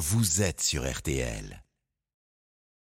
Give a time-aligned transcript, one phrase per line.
[0.00, 1.62] vous êtes sur RTL.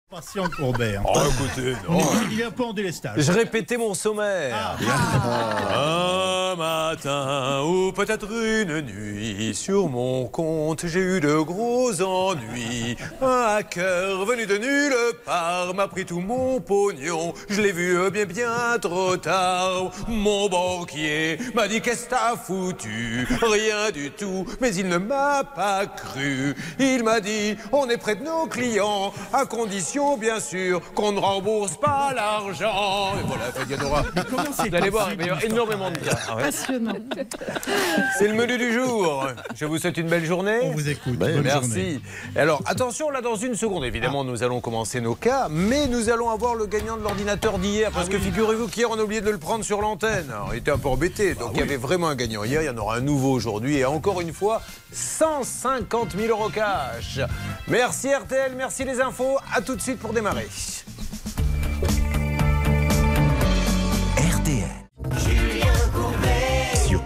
[0.09, 0.95] Patient Courbet.
[0.95, 1.03] hein.
[1.05, 1.99] Oh, écoutez, non.
[2.31, 3.19] Il est un peu en délestage.
[3.21, 4.75] Je répétais mon sommaire.
[6.53, 12.95] Un matin ou peut-être une nuit, sur mon compte, j'ai eu de gros ennuis.
[13.21, 14.93] Un hacker venu de nulle
[15.25, 17.33] part m'a pris tout mon pognon.
[17.49, 19.89] Je l'ai vu bien bien trop tard.
[20.07, 23.27] Mon banquier m'a dit qu'est-ce que t'as foutu?
[23.41, 26.55] Rien du tout, mais il ne m'a pas cru.
[26.77, 31.19] Il m'a dit on est près de nos clients, à condition bien sûr qu'on ne
[31.19, 33.13] rembourse pas l'argent.
[33.19, 34.03] Et voilà, Fadiadora.
[34.59, 36.19] Vous allez voir, il va y avoir énormément de cas.
[36.43, 36.47] Ah.
[36.47, 36.93] Passionnant.
[38.17, 39.27] C'est le menu du jour.
[39.55, 40.59] Je vous souhaite une belle journée.
[40.63, 41.13] On vous écoute.
[41.13, 41.43] Bonne journée.
[41.43, 42.01] Merci.
[42.35, 46.29] Alors, attention, là, dans une seconde, évidemment, nous allons commencer nos cas, mais nous allons
[46.29, 49.37] avoir le gagnant de l'ordinateur d'hier, parce que figurez-vous qu'hier, on a oublié de le
[49.37, 50.29] prendre sur l'antenne.
[50.29, 52.65] Alors, il était un peu embêté, donc il y avait vraiment un gagnant hier, il
[52.65, 57.19] y en aura un nouveau aujourd'hui, et encore une fois, 150 000 euros cash.
[57.67, 60.47] Merci RTL, merci les infos, à tout de suite pour démarrer.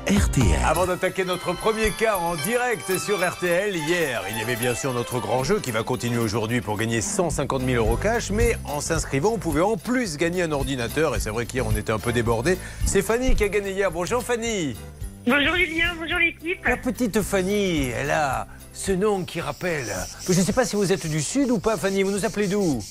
[0.07, 0.45] RTL.
[0.65, 4.93] Avant d'attaquer notre premier cas en direct sur RTL, hier, il y avait bien sûr
[4.93, 8.79] notre grand jeu qui va continuer aujourd'hui pour gagner 150 000 euros cash, mais en
[8.79, 11.99] s'inscrivant, on pouvait en plus gagner un ordinateur, et c'est vrai qu'hier, on était un
[11.99, 12.57] peu débordé.
[12.85, 13.91] C'est Fanny qui a gagné hier.
[13.91, 14.77] Bonjour Fanny
[15.25, 16.65] Bonjour Julien, bonjour l'équipe.
[16.65, 19.93] La petite Fanny, elle a ce nom qui rappelle...
[20.25, 22.47] Je ne sais pas si vous êtes du Sud ou pas, Fanny, vous nous appelez
[22.47, 22.81] d'où?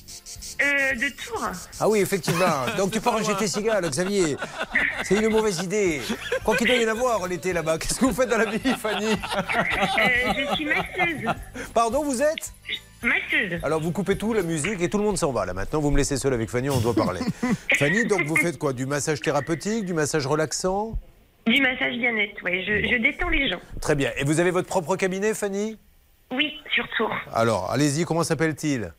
[0.62, 1.48] Euh, de Tours.
[1.80, 2.44] Ah oui, effectivement.
[2.78, 4.36] Donc tu pars en GT Cigale, Xavier.
[5.04, 6.00] C'est une mauvaise idée.
[6.44, 7.78] Quoi qu'il doit y en avoir l'été là-bas.
[7.78, 9.12] Qu'est-ce que vous faites dans la vie, Fanny?
[9.12, 11.34] Euh, je suis masseuse.
[11.74, 12.52] Pardon, vous êtes?
[13.02, 13.60] Masseuse.
[13.62, 15.80] Alors vous coupez tout, la musique, et tout le monde s'en va là maintenant.
[15.80, 17.20] Vous me laissez seul avec Fanny, on doit parler.
[17.78, 18.72] Fanny, donc vous faites quoi?
[18.72, 20.94] Du massage thérapeutique, du massage relaxant?
[21.46, 22.64] Du massage bien-être, ouais.
[22.66, 23.60] Je, je détends les gens.
[23.80, 24.10] Très bien.
[24.16, 25.76] Et vous avez votre propre cabinet, Fanny?
[26.32, 27.14] Oui, sur Tours.
[27.32, 28.92] Alors, allez-y, comment s'appelle-t-il?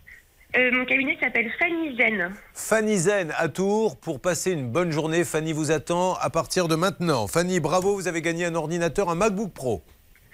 [0.55, 2.33] Euh, mon cabinet s'appelle Fanny Zen.
[2.53, 5.23] Fanny Zen à Tours pour passer une bonne journée.
[5.25, 7.27] Fanny vous attend à partir de maintenant.
[7.27, 9.83] Fanny, bravo, vous avez gagné un ordinateur, un MacBook Pro.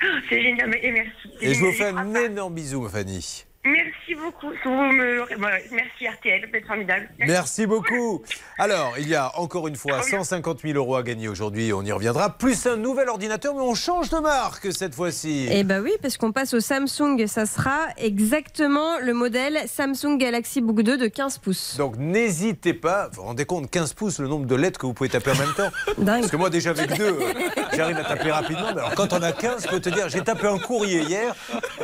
[0.03, 1.11] Oh, c'est génial, merci.
[1.41, 2.21] Et je vous fais un pas.
[2.25, 3.45] énorme bisou, Fanny.
[3.65, 4.51] Merci beaucoup.
[4.65, 5.21] Vous me...
[5.21, 7.09] ouais, merci RTL, vous êtes formidable.
[7.19, 8.21] Merci beaucoup.
[8.57, 11.91] Alors, il y a encore une fois 150 000 euros à gagner aujourd'hui, on y
[11.93, 15.47] reviendra, plus un nouvel ordinateur, mais on change de marque cette fois-ci.
[15.49, 20.59] Eh ben oui, parce qu'on passe au Samsung, ça sera exactement le modèle Samsung Galaxy
[20.59, 21.77] Book 2 de 15 pouces.
[21.77, 24.93] Donc n'hésitez pas, vous vous rendez compte, 15 pouces, le nombre de lettres que vous
[24.93, 26.19] pouvez taper en même temps Dingue.
[26.21, 27.33] Parce que moi déjà avec deux, euh,
[27.73, 28.73] j'arrive à taper rapidement.
[28.73, 31.33] Mais alors quand on a 15, je peux te dire, j'ai tapé un courrier hier,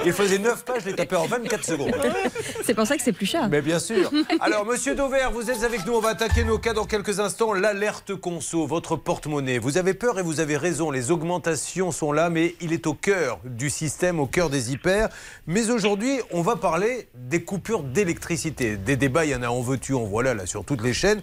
[0.06, 1.69] il faisait 9 pages, je l'ai tapé en 24
[2.64, 3.50] C'est pour ça que c'est plus cher.
[3.50, 4.12] Mais bien sûr.
[4.40, 5.94] Alors, monsieur Dauvert, vous êtes avec nous.
[5.94, 7.54] On va attaquer nos cas dans quelques instants.
[7.54, 9.58] L'alerte conso, votre porte-monnaie.
[9.58, 10.92] Vous avez peur et vous avez raison.
[10.92, 15.10] Les augmentations sont là, mais il est au cœur du système, au cœur des hyper.
[15.48, 18.78] Mais aujourd'hui, on va parler des coupures d'électricité.
[18.78, 21.22] Des débats, il y en a en veux-tu, en voilà, là, sur toutes les chaînes.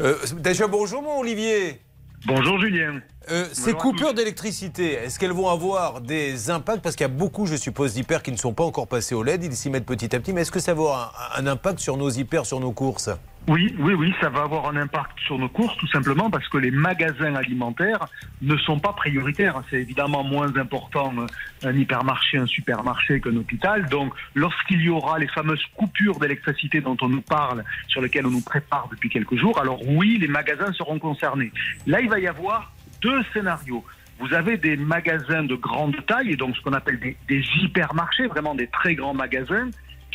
[0.00, 1.80] Euh, déjà, bonjour, mon Olivier.
[2.24, 3.00] Bonjour Julien.
[3.30, 6.82] Euh, ces Bonjour coupures d'électricité, est-ce qu'elles vont avoir des impacts?
[6.82, 9.22] Parce qu'il y a beaucoup, je suppose, d'hyper qui ne sont pas encore passés au
[9.22, 11.46] LED, ils s'y mettent petit à petit, mais est-ce que ça va avoir un, un
[11.46, 13.10] impact sur nos hyper, sur nos courses?
[13.48, 16.58] Oui, oui, oui, ça va avoir un impact sur nos courses, tout simplement parce que
[16.58, 18.08] les magasins alimentaires
[18.42, 19.62] ne sont pas prioritaires.
[19.70, 21.14] C'est évidemment moins important
[21.62, 23.88] un hypermarché, un supermarché qu'un hôpital.
[23.88, 28.32] Donc, lorsqu'il y aura les fameuses coupures d'électricité dont on nous parle, sur lesquelles on
[28.32, 31.52] nous prépare depuis quelques jours, alors oui, les magasins seront concernés.
[31.86, 33.84] Là, il va y avoir deux scénarios.
[34.18, 38.56] Vous avez des magasins de grande taille, donc ce qu'on appelle des, des hypermarchés, vraiment
[38.56, 39.68] des très grands magasins,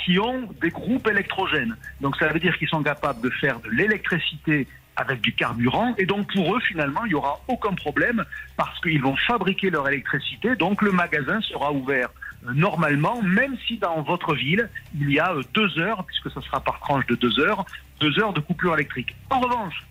[0.04, 1.76] qui ont des groupes électrogènes.
[2.00, 6.06] Donc ça veut dire qu'ils sont capables de faire de l'électricité avec du carburant, et
[6.06, 8.24] donc pour eux, finalement, il n'y aura aucun problème,
[8.58, 12.10] parce qu'ils vont fabriquer leur électricité, donc le magasin sera ouvert
[12.46, 14.70] euh, normalement, même si dans votre ville,
[15.00, 17.66] il y a euh, deux heures, puisque ça sera par tranche de deux heures,
[18.00, 19.16] deux heures de coupure électrique.
[19.30, 19.86] En revanche,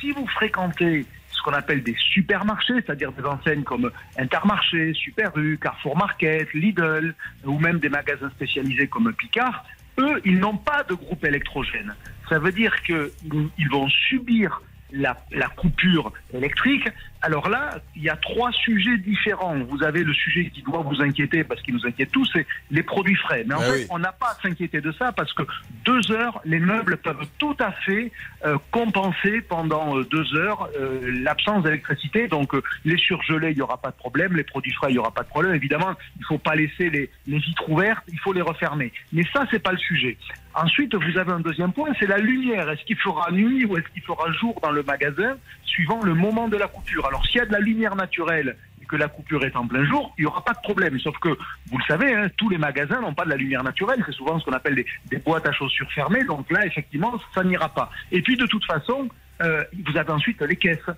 [0.00, 1.04] si vous fréquentez
[1.46, 7.14] qu'on appelle des supermarchés, c'est-à-dire des enseignes comme Intermarché, Super U, Carrefour Market, Lidl,
[7.44, 9.64] ou même des magasins spécialisés comme Picard,
[9.98, 11.94] eux, ils n'ont pas de groupe électrogène.
[12.28, 14.60] Ça veut dire qu'ils vont subir
[14.96, 16.88] la, la coupure électrique.
[17.22, 19.56] Alors là, il y a trois sujets différents.
[19.70, 22.82] Vous avez le sujet qui doit vous inquiéter, parce qu'il nous inquiète tous, c'est les
[22.82, 23.44] produits frais.
[23.46, 23.86] Mais en Ah fait, oui.
[23.90, 25.42] on n'a pas à s'inquiéter de ça, parce que
[25.84, 28.12] deux heures, les meubles peuvent tout à fait
[28.44, 32.28] euh, compenser pendant euh, deux heures euh, l'absence d'électricité.
[32.28, 34.36] Donc euh, les surgelés, il n'y aura pas de problème.
[34.36, 35.54] Les produits frais, il n'y aura pas de problème.
[35.54, 38.92] Évidemment, il ne faut pas laisser les, les vitres ouvertes, il faut les refermer.
[39.12, 40.16] Mais ça, c'est pas le sujet.
[40.56, 42.70] Ensuite, vous avez un deuxième point, c'est la lumière.
[42.70, 46.48] Est-ce qu'il fera nuit ou est-ce qu'il fera jour dans le magasin, suivant le moment
[46.48, 47.06] de la coupure?
[47.06, 49.84] Alors, s'il y a de la lumière naturelle, et que la coupure est en plein
[49.84, 50.98] jour, il n'y aura pas de problème.
[50.98, 54.02] Sauf que, vous le savez, hein, tous les magasins n'ont pas de la lumière naturelle.
[54.06, 56.24] C'est souvent ce qu'on appelle des, boîtes à chaussures fermées.
[56.24, 57.90] Donc là, effectivement, ça n'ira pas.
[58.10, 59.08] Et puis, de toute façon,
[59.42, 60.88] euh, vous avez ensuite les caisses.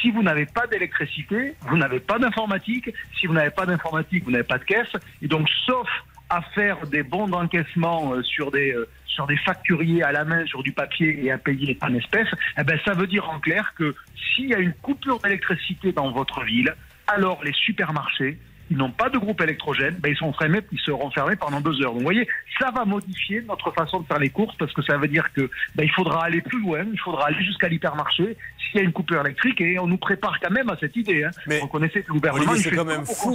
[0.00, 2.90] Si vous n'avez pas d'électricité, vous n'avez pas d'informatique.
[3.18, 4.92] Si vous n'avez pas d'informatique, vous n'avez pas de caisse.
[5.22, 5.88] Et donc, sauf
[6.30, 10.46] à faire des bons d'encaissement euh, sur des euh, sur des facturiers à la main
[10.46, 13.72] sur du papier et à payer en espèces, eh ben ça veut dire en clair
[13.76, 16.72] que s'il y a une coupure d'électricité dans votre ville,
[17.08, 18.38] alors les supermarchés
[18.70, 21.80] ils n'ont pas de groupe électrogène, ben ils, sont fermés, ils seront fermés pendant deux
[21.82, 21.92] heures.
[21.92, 22.28] Donc vous voyez,
[22.58, 25.50] ça va modifier notre façon de faire les courses parce que ça veut dire que
[25.74, 28.36] ben, il faudra aller plus loin, il faudra aller jusqu'à l'hypermarché
[28.70, 31.24] s'il y a une coupure électrique et on nous prépare quand même à cette idée.
[31.24, 31.30] Hein.
[31.46, 33.34] Mais, Reconnaissez que le gouvernement c'est quand même fou.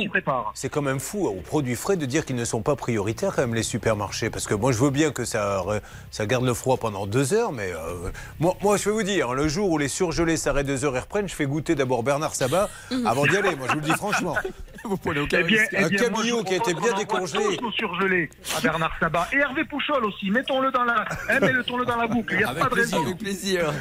[0.53, 3.41] C'est quand même fou aux produits frais de dire qu'ils ne sont pas prioritaires quand
[3.41, 4.29] même les supermarchés.
[4.29, 5.63] Parce que moi je veux bien que ça,
[6.11, 8.09] ça garde le froid pendant deux heures, mais euh,
[8.39, 10.95] moi, moi je vais vous dire, hein, le jour où les surgelés s'arrêtent deux heures
[10.95, 12.69] et reprennent, je fais goûter d'abord Bernard Sabat
[13.05, 13.55] avant d'y aller.
[13.55, 14.35] Moi je vous le dis franchement.
[14.89, 15.73] Vous prenez aucun Eh bien, risque.
[15.73, 17.57] eh Un moi, je qui a été bien décongelé.
[17.57, 20.29] tous surgelés à Bernard Sabat et Hervé Pouchol aussi.
[20.29, 22.33] Mettons-le dans la, hein, mettons-le dans la boucle.
[22.33, 23.07] Il n'y a Avec pas de plaisir, raison.
[23.09, 23.73] avec plaisir.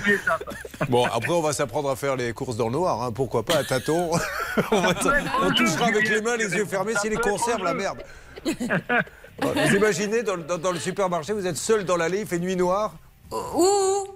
[0.88, 3.56] Bon, après on va s'apprendre à faire les courses dans le noir, hein, pourquoi pas
[3.58, 4.10] à tâtons.
[4.72, 4.94] on, va-
[5.42, 8.02] on touchera avec les mains, les yeux fermés, si les conserves, la merde.
[8.44, 12.38] Vous imaginez, dans, le- dans- dans le supermarché, vous êtes seul dans l'allée, il fait
[12.38, 12.92] nuit noire
[13.32, 14.06] Ouh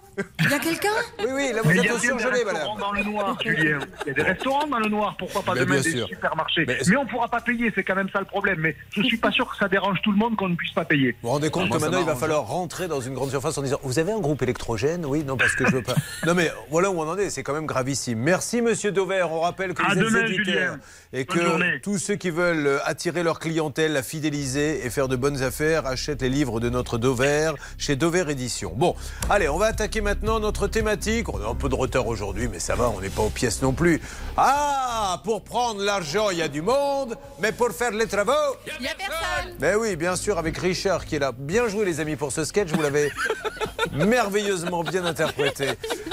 [0.41, 0.89] Il y a quelqu'un
[1.21, 2.81] Oui, oui, là vous Mais il y êtes a au surgelé, restaurants madame.
[2.81, 3.79] dans le noir, Julien.
[4.07, 6.07] Il y a des restaurants dans le noir, pourquoi pas Mais demain des sûr.
[6.09, 8.59] supermarchés Mais- Mais, on ne pourra pas payer, c'est quand même ça le problème.
[8.61, 10.73] Mais je ne suis pas sûr que ça dérange tout le monde qu'on ne puisse
[10.73, 11.13] pas payer.
[11.23, 13.29] Vous vous rendez compte Ah, moi, que maintenant il va falloir rentrer dans une grande
[13.31, 15.05] surface en disant Vous avez un groupe électrogène?
[15.05, 15.95] Oui, non, parce que je veux pas.
[16.27, 18.19] Non, mais voilà où on en est, c'est quand même gravissime.
[18.19, 19.27] Merci, monsieur Dover.
[19.31, 20.79] On rappelle que À vous êtes demain, éditeur Julien.
[21.13, 21.81] et Bonne que journée.
[21.83, 25.87] tous ceux qui veulent euh, attirer leur clientèle, la fidéliser et faire de bonnes affaires
[25.87, 28.73] achètent les livres de notre Dover chez Dover Édition.
[28.75, 28.97] Bon,
[29.31, 31.29] allez, on va attaquer maintenant notre thématique.
[31.33, 33.63] On a un peu de retard aujourd'hui, mais ça va, on n'est pas aux pièces
[33.63, 34.01] non plus.
[34.37, 38.33] Ah, pour prendre l'argent, il y a du monde, mais pour faire les travaux,
[38.79, 41.33] Il y a personne ben oui, bien sûr, avec Richard qui est là.
[41.33, 42.69] Bien joué, les amis, pour ce sketch.
[42.71, 43.11] Vous l'avez
[43.93, 45.71] merveilleusement bien interprété.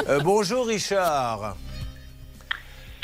[0.07, 1.56] Euh, bonjour, Richard.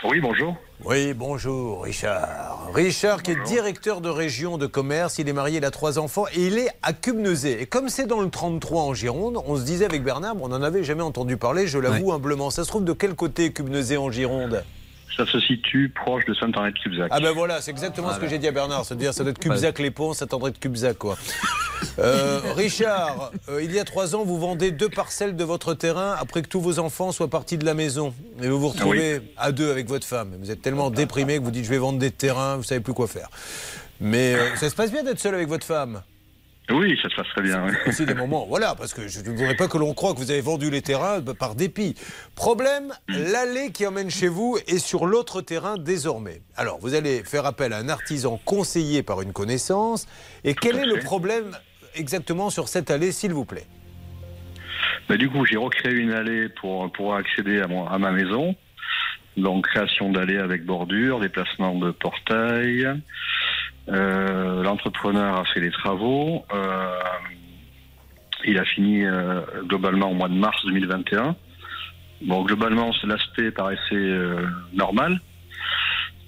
[0.03, 0.55] Oui, bonjour.
[0.85, 2.69] Oui, bonjour, Richard.
[2.73, 6.25] Richard, qui est directeur de région de commerce, il est marié, il a trois enfants
[6.33, 7.61] et il est à Cubnezé.
[7.61, 10.63] Et comme c'est dans le 33 en Gironde, on se disait avec Bernard, on n'en
[10.63, 12.49] avait jamais entendu parler, je l'avoue humblement.
[12.49, 14.63] Ça se trouve de quel côté Cubnezé en Gironde?
[15.15, 17.09] Ça se situe proche de Saint-Henri-de-Cubzac.
[17.11, 18.85] Ah ben voilà, c'est exactement ce que j'ai dit à Bernard.
[18.85, 21.17] Se dire, ça doit être Cubzac-les-Ponts, ça tendrait de Cubzac, quoi.
[21.97, 26.15] Euh, Richard, euh, il y a trois ans, vous vendez deux parcelles de votre terrain
[26.19, 28.13] après que tous vos enfants soient partis de la maison.
[28.41, 30.35] Et vous vous retrouvez à deux avec votre femme.
[30.39, 32.93] Vous êtes tellement déprimé que vous dites, je vais vendre des terrains, vous savez plus
[32.93, 33.29] quoi faire.
[34.01, 36.01] Mais euh, ça se passe bien d'être seul avec votre femme?
[36.71, 37.65] Oui, ça se passe très bien.
[37.65, 37.73] oui.
[37.87, 38.45] aussi des moments.
[38.47, 40.81] Voilà, parce que je ne voudrais pas que l'on croie que vous avez vendu les
[40.83, 41.95] terrains par dépit.
[42.35, 46.41] Problème, l'allée qui emmène chez vous est sur l'autre terrain désormais.
[46.55, 50.07] Alors, vous allez faire appel à un artisan conseillé par une connaissance.
[50.43, 51.57] Et quel est le problème
[51.95, 53.65] exactement sur cette allée, s'il vous plaît?
[55.07, 58.55] Bah, du coup, j'ai recréé une allée pour, pour accéder à, mon- à ma maison.
[59.37, 62.87] Donc, création d'allée avec bordure, déplacement de portail.
[63.91, 66.45] Euh, L'entrepreneur a fait les travaux.
[66.53, 66.99] Euh,
[68.45, 71.35] il a fini euh, globalement au mois de mars 2021.
[72.21, 75.19] Bon, globalement, l'aspect paraissait euh, normal.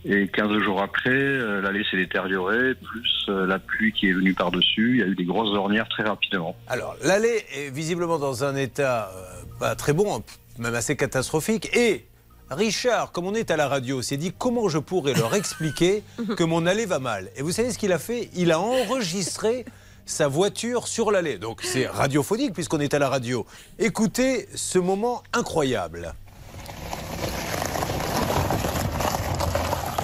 [0.03, 4.33] Et 15 jours après, euh, l'allée s'est détériorée, plus euh, la pluie qui est venue
[4.33, 4.93] par-dessus.
[4.95, 6.55] Il y a eu des grosses ornières très rapidement.
[6.67, 9.12] Alors, l'allée est visiblement dans un état
[9.59, 10.24] pas très bon,
[10.57, 11.69] même assez catastrophique.
[11.75, 12.05] Et
[12.51, 16.03] Richard, comme on est à la radio, s'est dit comment je pourrais leur expliquer
[16.38, 17.31] que mon allée va mal.
[17.38, 18.29] Et vous savez ce qu'il a fait?
[18.36, 19.63] Il a enregistré
[20.05, 21.38] sa voiture sur l'allée.
[21.38, 23.46] Donc c'est radiophonique puisqu'on est à la radio.
[23.79, 26.13] Écoutez ce moment incroyable.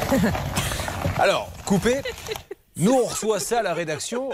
[1.20, 2.02] Alors, coupé.
[2.78, 4.30] Nous, on reçoit ça à la rédaction.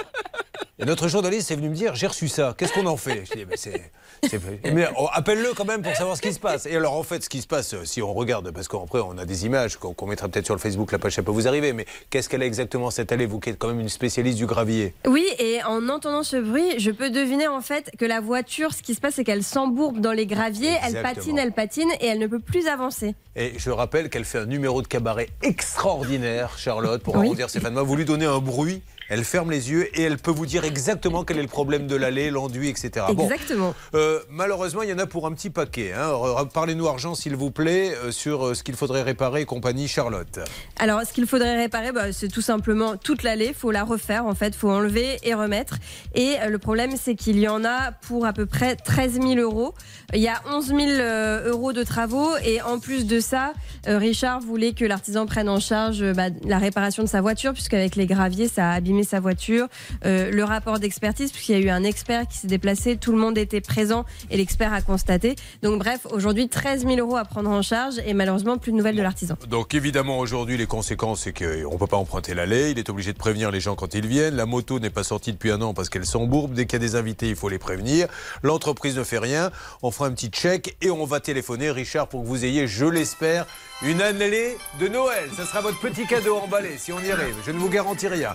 [0.77, 3.25] Et notre journaliste est venu me dire J'ai reçu ça, qu'est-ce qu'on en fait?
[3.25, 3.91] Je dis Mais c'est.
[4.29, 4.39] C'est-
[4.73, 6.65] Mais oh, appelle-le quand même pour savoir ce qui se passe.
[6.65, 9.17] Et alors, en fait, ce qui se passe, euh, si on regarde, parce qu'après, on
[9.17, 11.73] a des images qu'on mettra peut-être sur le Facebook, la page, ça peut vous arriver,
[11.73, 14.45] mais qu'est-ce qu'elle a exactement cette allée, vous qui êtes quand même une spécialiste du
[14.45, 18.73] gravier Oui, et en entendant ce bruit, je peux deviner en fait que la voiture,
[18.73, 22.07] ce qui se passe, c'est qu'elle s'embourbe dans les graviers, elle patine, elle patine, et
[22.07, 23.15] elle ne peut plus avancer.
[23.35, 27.25] Et je rappelle qu'elle fait un numéro de cabaret extraordinaire, Charlotte, pour Oui.
[27.25, 27.83] arrondir ses fins de mois.
[27.83, 31.23] Vous lui donnez un bruit Elle ferme les yeux et elle peut vous dire exactement
[31.23, 33.05] quel est le problème de l'allée, l'enduit, etc.
[33.13, 33.73] Bon, Exactement.
[33.93, 35.93] euh, malheureusement, il y en a pour un petit paquet.
[35.93, 36.11] hein.
[36.53, 40.39] Parlez-nous argent, s'il vous plaît, euh, sur euh, ce qu'il faudrait réparer et compagnie, Charlotte.
[40.79, 43.47] Alors, ce qu'il faudrait réparer, bah, c'est tout simplement toute l'allée.
[43.49, 44.47] Il faut la refaire, en fait.
[44.49, 45.77] Il faut enlever et remettre.
[46.15, 49.73] Et le problème, c'est qu'il y en a pour à peu près 13 000 euros.
[50.13, 52.29] Il y a 11 000 euh, euros de travaux.
[52.45, 53.53] Et en plus de ça,
[53.85, 58.05] Richard voulait que l'artisan prenne en charge bah, la réparation de sa voiture, puisqu'avec les
[58.05, 59.67] graviers, ça a abîmé sa voiture.
[60.05, 62.97] Euh, le rapport d'expertise, puisqu'il y a eu un expert qui s'est déplacé.
[62.97, 65.35] Tout le monde était présent et l'expert a constaté.
[65.61, 67.95] Donc, bref, aujourd'hui, 13 000 euros à prendre en charge.
[68.05, 69.35] Et malheureusement, plus de nouvelles de l'artisan.
[69.49, 73.13] Donc évidemment aujourd'hui les conséquences c'est qu'on ne peut pas emprunter l'allée, il est obligé
[73.13, 75.73] de prévenir les gens quand ils viennent, la moto n'est pas sortie depuis un an
[75.73, 78.07] parce qu'elle s'embourbe, dès qu'il y a des invités il faut les prévenir,
[78.41, 82.23] l'entreprise ne fait rien, on fera un petit check et on va téléphoner Richard pour
[82.23, 83.45] que vous ayez, je l'espère,
[83.83, 85.29] une allée de Noël.
[85.35, 88.33] Ça sera votre petit cadeau emballé si on y arrive, je ne vous garantis rien.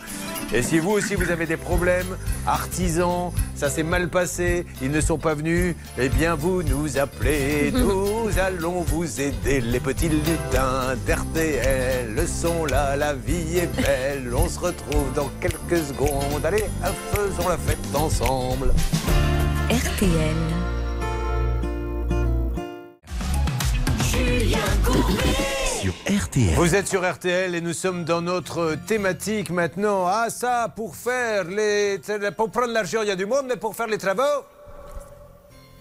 [0.52, 5.00] Et si vous aussi vous avez des problèmes, artisans, ça s'est mal passé, ils ne
[5.00, 10.94] sont pas venus, eh bien vous nous appelez, nous allons vous aider, les petits lutins
[11.06, 16.64] d'RTL sont là, la vie est belle, on se retrouve dans quelques secondes, allez,
[17.12, 18.72] faisons la fête ensemble.
[19.70, 20.77] RTL.
[25.80, 26.54] Sur RTL.
[26.56, 30.06] Vous êtes sur RTL et nous sommes dans notre thématique maintenant.
[30.06, 32.00] Ah ça, pour faire les...
[32.36, 34.22] Pour prendre l'argent, il y a du monde, mais pour faire les travaux...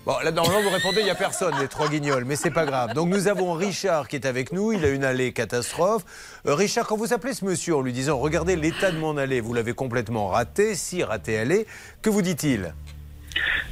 [0.05, 2.65] Bon, là, normalement, vous répondez, il n'y a personne, les trois guignols, mais c'est pas
[2.65, 2.93] grave.
[2.93, 4.71] Donc, nous avons Richard qui est avec nous.
[4.71, 6.03] Il a une allée catastrophe.
[6.47, 9.41] Euh, Richard, quand vous appelez ce monsieur en lui disant Regardez l'état de mon allée,
[9.41, 11.67] vous l'avez complètement raté, si raté allée,
[12.01, 12.73] que vous dit-il?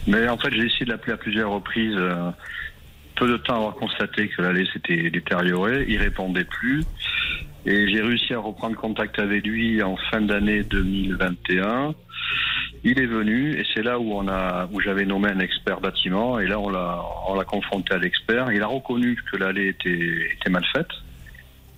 [0.07, 1.95] Mais en fait, j'ai essayé de l'appeler à plusieurs reprises.
[1.95, 2.31] euh,
[3.15, 5.85] peu de temps avoir constaté que l'allée s'était détériorée.
[5.87, 6.83] Il répondait plus.
[7.65, 11.95] Et j'ai réussi à reprendre contact avec lui en fin d'année 2021.
[12.83, 16.37] Il est venu et c'est là où on a, où j'avais nommé un expert bâtiment
[16.39, 18.51] et là on l'a, on l'a confronté à l'expert.
[18.51, 20.91] Il a reconnu que l'allée était, était mal faite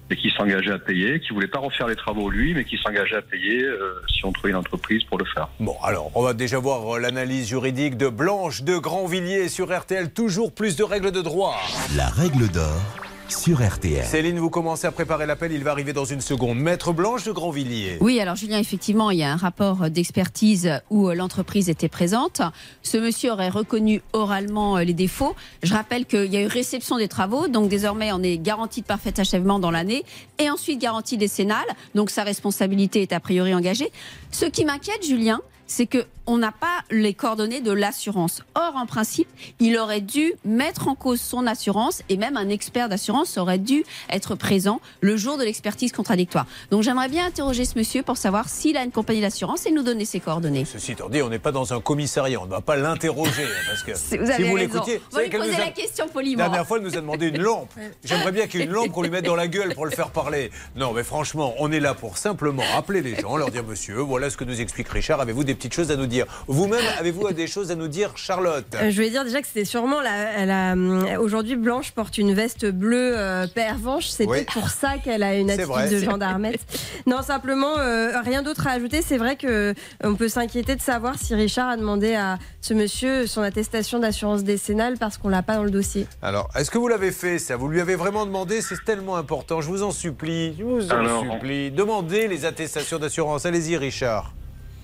[0.10, 3.18] et qu'il s'engageait à payer, qu'il voulait pas refaire les travaux lui, mais qu'il s'engageait
[3.18, 5.50] à payer euh, si on trouvait une entreprise pour le faire.
[5.60, 10.12] Bon, alors, on va déjà voir euh, l'analyse juridique de Blanche de Grandvilliers sur RTL.
[10.12, 11.58] Toujours plus de règles de droit.
[11.96, 14.06] La règle d'or sur RTL.
[14.06, 16.60] Céline, vous commencez à préparer l'appel, il va arriver dans une seconde.
[16.60, 17.98] Maître Blanche de Grandvilliers.
[18.02, 22.42] Oui, alors Julien, effectivement, il y a un rapport d'expertise où euh, l'entreprise était présente.
[22.84, 25.36] Ce monsieur aurait reconnu oralement euh, les défauts.
[25.64, 28.86] Je rappelle qu'il y a eu réception des travaux, donc désormais on est garanti de
[28.88, 30.04] parfait achèvement dans l'année
[30.40, 33.92] et ensuite garantie décennale, donc sa responsabilité est a priori engagée.
[34.32, 38.44] Ce qui m'inquiète, Julien, c'est que on n'a pas les coordonnées de l'assurance.
[38.56, 39.28] Or, en principe,
[39.60, 43.84] il aurait dû mettre en cause son assurance et même un expert d'assurance aurait dû
[44.10, 46.46] être présent le jour de l'expertise contradictoire.
[46.72, 49.84] Donc, j'aimerais bien interroger ce monsieur pour savoir s'il a une compagnie d'assurance et nous
[49.84, 50.66] donner ses coordonnées.
[50.66, 53.44] Ceci étant dit, on n'est pas dans un commissariat, on ne va pas l'interroger.
[53.46, 54.56] hein, Parce que Vous si vous raison.
[54.56, 56.38] l'écoutiez, va lui poser a- la question La poliment.
[56.44, 57.72] dernière fois, elle nous a demandé une lampe.
[58.04, 59.92] J'aimerais bien qu'il y ait une lampe qu'on lui mette dans la gueule pour le
[59.92, 60.52] faire parler.
[60.76, 64.30] Non, mais franchement, on est là pour simplement appeler les gens, leur dire Monsieur, voilà
[64.30, 65.22] ce que nous explique Richard.
[65.22, 66.17] Avez-vous des petites choses à nous dire?
[66.48, 69.66] Vous-même, avez-vous des choses à nous dire, Charlotte Euh, je voulais dire déjà que c'était
[69.66, 74.08] sûrement la, la- euh, aujourd'hui Blanche porte une veste bleue euh, pervenche.
[74.08, 74.38] C'est Oui.
[74.38, 75.90] peut-être pour ça qu'elle a une attitude vrai.
[75.90, 76.62] de gendarmette.
[77.06, 79.02] non, simplement euh, rien d'autre à ajouter.
[79.02, 82.74] C'est vrai que euh, on peut s'inquiéter de savoir si Richard a demandé à ce
[82.74, 86.08] monsieur son attestation d'assurance décennale parce qu'on l'a pas dans le dossier.
[86.22, 87.56] Alors, est-ce que vous l'avez fait ça?
[87.58, 89.62] Vous lui avez vraiment demandé C'est tellement important.
[89.62, 90.56] Je vous en supplie.
[90.58, 91.72] Je vous en Alors, supplie.
[91.72, 93.46] Demandez les attestations d'assurance.
[93.46, 94.34] Allez-y, Richard.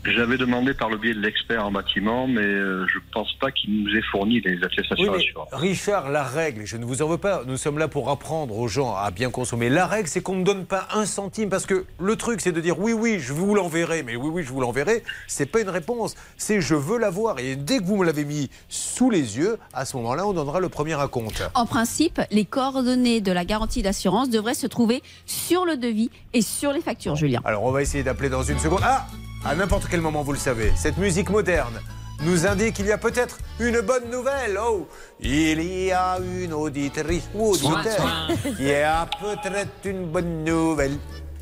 [0.05, 3.83] J'avais demandé par le biais de l'expert en bâtiment, mais euh, je pense pas qu'il
[3.83, 5.57] nous ait fourni les attestations Oui, mais.
[5.57, 8.67] Richard, la règle, je ne vous en veux pas, nous sommes là pour apprendre aux
[8.67, 9.69] gens à bien consommer.
[9.69, 12.59] La règle, c'est qu'on ne donne pas un centime, parce que le truc, c'est de
[12.59, 15.69] dire oui, oui, je vous l'enverrai, mais oui, oui, je vous l'enverrai, c'est pas une
[15.69, 17.39] réponse, c'est je veux l'avoir.
[17.39, 20.59] Et dès que vous me l'avez mis sous les yeux, à ce moment-là, on donnera
[20.59, 21.43] le premier raconte.
[21.53, 26.41] En principe, les coordonnées de la garantie d'assurance devraient se trouver sur le devis et
[26.41, 27.39] sur les factures, Julien.
[27.45, 28.81] Alors, on va essayer d'appeler dans une seconde.
[28.83, 29.07] Ah
[29.45, 31.79] À n'importe quel moment, vous le savez, cette musique moderne
[32.25, 34.57] nous indique qu'il y a peut-être une bonne nouvelle.
[34.61, 34.87] Oh,
[35.19, 40.97] il y a une auditrice ou auditeur qui a peut-être une bonne nouvelle.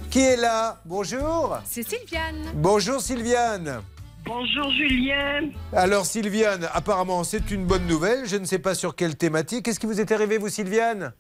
[0.10, 0.79] Qui est là?
[0.86, 1.58] Bonjour.
[1.65, 2.51] C'est Sylviane.
[2.55, 3.81] Bonjour Sylviane.
[4.25, 5.50] Bonjour Julien.
[5.74, 8.25] Alors Sylviane, apparemment c'est une bonne nouvelle.
[8.27, 9.65] Je ne sais pas sur quelle thématique.
[9.65, 11.13] Qu'est-ce qui vous est arrivé, vous Sylviane?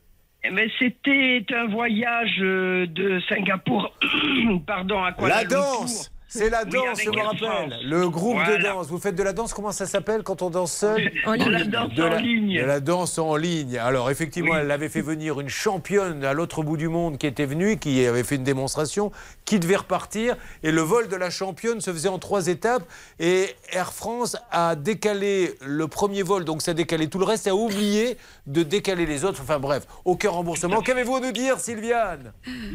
[0.43, 3.91] Eh ben, C'était un voyage euh, de Singapour
[4.67, 5.57] pardon, à Kuala La Lumpur.
[5.59, 7.77] danse C'est la danse, je me rappelle.
[7.83, 8.87] Le groupe de danse.
[8.87, 11.49] Vous faites de la danse, comment ça s'appelle quand on danse seul En De ligne.
[11.51, 12.57] la danse de en ligne.
[12.61, 13.77] de la danse en ligne.
[13.77, 14.59] Alors effectivement, Oui.
[14.61, 18.05] elle avait fait venir une championne à l'autre bout du monde qui était venue, qui
[18.05, 19.11] avait fait une démonstration,
[19.43, 20.37] qui devait repartir.
[20.63, 22.83] Et le vol de la championne se faisait en trois étapes.
[23.19, 27.45] Et Air France a décalé le premier vol, donc ça a décalé tout le reste,
[27.47, 28.15] a oublié
[28.47, 29.41] de décaler les autres.
[29.41, 30.79] Enfin bref, aucun remboursement.
[30.79, 32.31] Qu'avez-vous à nous dire, Sylviane?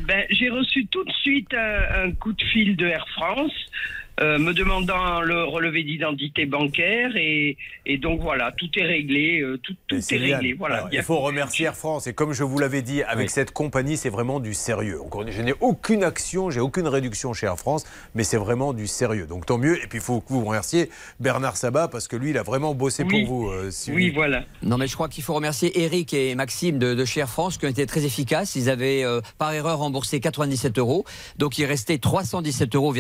[0.07, 4.06] Ben, j'ai reçu tout de suite un, un coup de fil de Air France house.
[4.21, 9.59] Euh, me demandant le relevé d'identité bancaire et, et donc voilà, tout est réglé, euh,
[9.59, 10.55] tout, est réglé.
[10.55, 10.77] Voilà.
[10.77, 12.07] alors, Il faut remercier Air France.
[12.07, 13.31] Et comme je vous l'avais dit, avec Oui.
[13.33, 15.01] cette compagnie, c'est vraiment du sérieux.
[15.03, 18.73] Encore une- je n'ai aucune action, j'ai aucune réduction chez Air France, mais c'est vraiment
[18.73, 19.27] du sérieux.
[19.27, 19.77] Donc tant mieux.
[19.83, 20.89] Et puis il faut que vous remercier
[21.21, 23.25] Bernard Sabat parce que lui, il a vraiment bossé Oui.
[23.27, 23.49] pour vous.
[23.51, 23.71] euh.
[23.89, 24.45] Oui, voilà.
[24.63, 27.59] Non, mais je crois qu'il faut remercier Eric et Maxime de, de chez Air France
[27.59, 28.57] qui ont été très efficaces.
[28.57, 31.05] Ils avaient euh, par erreur remboursé 97 euros.
[31.39, 32.95] Donc il restait 317,45 euros.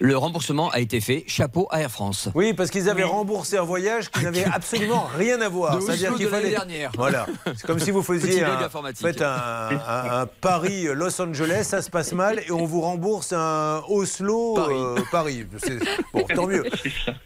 [0.00, 1.24] Le remboursement a été fait.
[1.26, 2.28] Chapeau à Air France.
[2.34, 5.80] Oui, parce qu'ils avaient remboursé un voyage qui n'avait absolument rien à voir.
[5.80, 6.50] C'est-à-dire Oslo qu'il fallait.
[6.50, 6.90] dernière.
[6.96, 7.26] Voilà.
[7.56, 9.06] C'est comme si vous faisiez un, informatique.
[9.06, 13.82] faites un, un- un Paris-Los Angeles, ça se passe mal, et on vous rembourse un
[13.88, 15.04] Oslo-Paris.
[15.10, 15.46] Paris.
[15.58, 15.78] C'est-
[16.12, 16.64] Bon, tant mieux.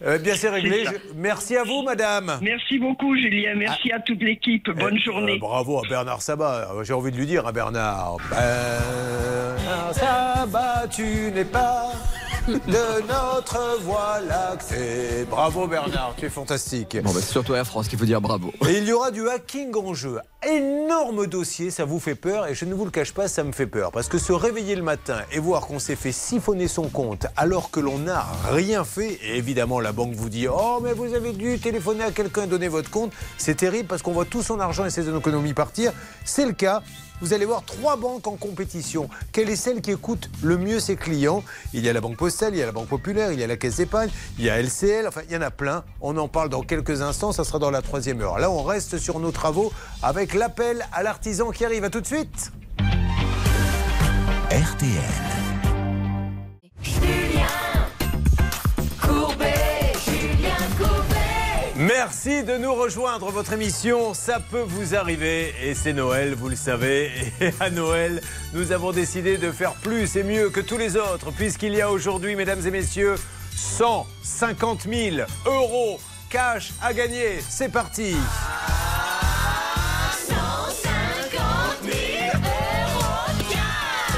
[0.05, 0.85] Euh, bien, c'est réglé.
[0.85, 2.39] Je- Merci à vous, madame.
[2.43, 3.55] Merci beaucoup, Julien.
[3.57, 4.71] Merci à toute l'équipe.
[4.71, 5.33] Bonne Eh, journée.
[5.37, 6.69] euh, bravo à Bernard Sabat.
[6.75, 8.19] Euh, J'ai envie de lui dire à Bernard.
[8.31, 11.03] Bernard Sabat, tu
[11.35, 11.91] n'es pas
[12.47, 15.25] de notre voie lactée.
[15.29, 16.97] Bravo Bernard, tu es fantastique.
[17.03, 18.53] Bon, bah, c'est surtout Air France qu'il faut dire bravo.
[18.69, 20.21] Et il y aura du hacking en jeu.
[20.49, 23.51] Énorme dossier, ça vous fait peur et je ne vous le cache pas, ça me
[23.51, 23.91] fait peur.
[23.91, 27.71] Parce que se réveiller le matin et voir qu'on s'est fait siphonner son compte alors
[27.73, 31.33] que l'on n'a rien fait, et évidemment la banque vous dit Oh, mais vous avez
[31.33, 34.85] dû téléphoner à quelqu'un, donner votre compte, c'est terrible parce qu'on voit tout son argent
[34.85, 35.93] et ses économies partir.
[36.25, 36.83] C'est le cas.
[37.21, 39.09] Vous allez voir trois banques en compétition.
[39.33, 41.43] Quelle est celle qui écoute le mieux ses clients?
[41.73, 43.47] Il y a la Banque Postale, il y a la Banque Populaire, il y a
[43.47, 45.83] la Caisse d'épargne, il y a LCL, enfin il y en a plein.
[46.03, 48.39] On en parle dans quelques instants, ça sera dans la troisième heure.
[48.39, 51.85] Là, on reste sur nos travaux avec l'appel à l'artisan qui arrive.
[51.85, 52.53] À tout de suite.
[54.51, 55.37] RTL.
[61.87, 63.31] Merci de nous rejoindre.
[63.31, 65.55] Votre émission, ça peut vous arriver.
[65.63, 67.13] Et c'est Noël, vous le savez.
[67.41, 68.21] Et à Noël,
[68.55, 71.89] nous avons décidé de faire plus et mieux que tous les autres, puisqu'il y a
[71.89, 73.15] aujourd'hui, mesdames et messieurs,
[73.55, 75.17] 150 000
[75.47, 77.39] euros cash à gagner.
[77.49, 78.17] C'est parti.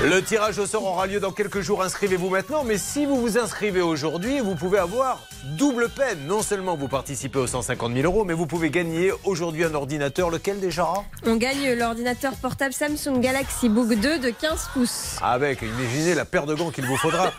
[0.05, 1.83] Le tirage au sort aura lieu dans quelques jours.
[1.83, 2.63] Inscrivez-vous maintenant.
[2.63, 5.27] Mais si vous vous inscrivez aujourd'hui, vous pouvez avoir
[5.57, 6.19] double peine.
[6.29, 10.31] Non seulement vous participez aux 150 000 euros, mais vous pouvez gagner aujourd'hui un ordinateur.
[10.31, 10.87] Lequel déjà?
[11.27, 15.17] On gagne l'ordinateur portable Samsung Galaxy Book 2 de 15 pouces.
[15.21, 17.33] Avec, imaginez la paire de gants qu'il vous faudra.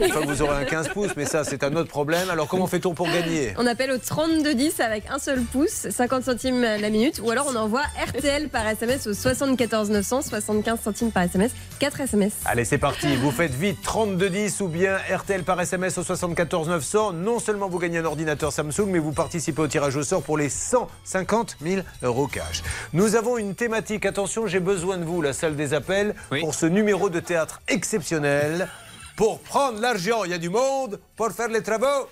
[0.00, 2.30] Enfin, vous aurez un 15 pouces, mais ça, c'est un autre problème.
[2.30, 3.54] Alors, comment fait-on pour gagner?
[3.58, 7.56] On appelle au 3210 avec un seul pouce, 50 centimes la minute, ou alors on
[7.56, 12.32] envoie RTL par SMS au 74 900, 75 centimes par SMS, 4 SMS.
[12.44, 13.16] Allez, c'est parti.
[13.16, 17.12] Vous faites vite 3210 ou bien RTL par SMS au 74 900.
[17.12, 20.38] Non seulement vous gagnez un ordinateur Samsung, mais vous participez au tirage au sort pour
[20.38, 22.62] les 150 000 euros cash.
[22.92, 24.06] Nous avons une thématique.
[24.06, 26.40] Attention, j'ai besoin de vous, la salle des appels, Oui.
[26.40, 28.68] pour ce numéro de théâtre exceptionnel.
[29.16, 30.98] Pour prendre l'argent, il y a du monde.
[31.16, 32.08] Pour faire les travaux,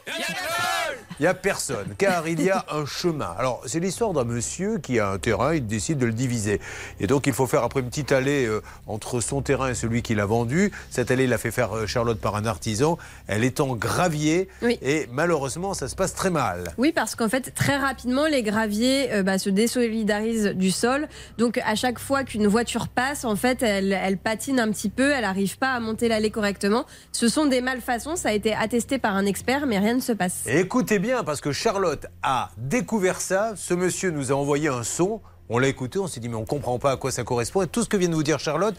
[1.18, 3.34] il n'y a personne, car il y a un chemin.
[3.36, 6.60] Alors, c'est l'histoire d'un monsieur qui a un terrain, il décide de le diviser.
[7.00, 10.02] Et donc, il faut faire après une petite allée euh, entre son terrain et celui
[10.02, 10.70] qui l'a vendu.
[10.88, 12.96] Cette allée, il l'a fait faire euh, Charlotte par un artisan.
[13.26, 14.48] Elle est en gravier.
[14.62, 14.78] Oui.
[14.82, 16.72] Et malheureusement, ça se passe très mal.
[16.78, 21.08] Oui, parce qu'en fait, très rapidement, les graviers euh, bah, se désolidarisent du sol.
[21.38, 25.10] Donc, à chaque fois qu'une voiture passe, en fait, elle, elle patine un petit peu,
[25.10, 26.86] elle n'arrive pas à monter l'allée correctement.
[27.10, 30.12] Ce sont des malfaçons, ça a été attesté par un expert, mais rien ne se
[30.12, 30.42] passe.
[30.46, 33.54] Écoutez bien, parce que Charlotte a découvert ça.
[33.56, 35.20] Ce monsieur nous a envoyé un son.
[35.48, 37.62] On l'a écouté, on s'est dit, mais on comprend pas à quoi ça correspond.
[37.62, 38.74] Et tout ce que vient de vous dire Charlotte,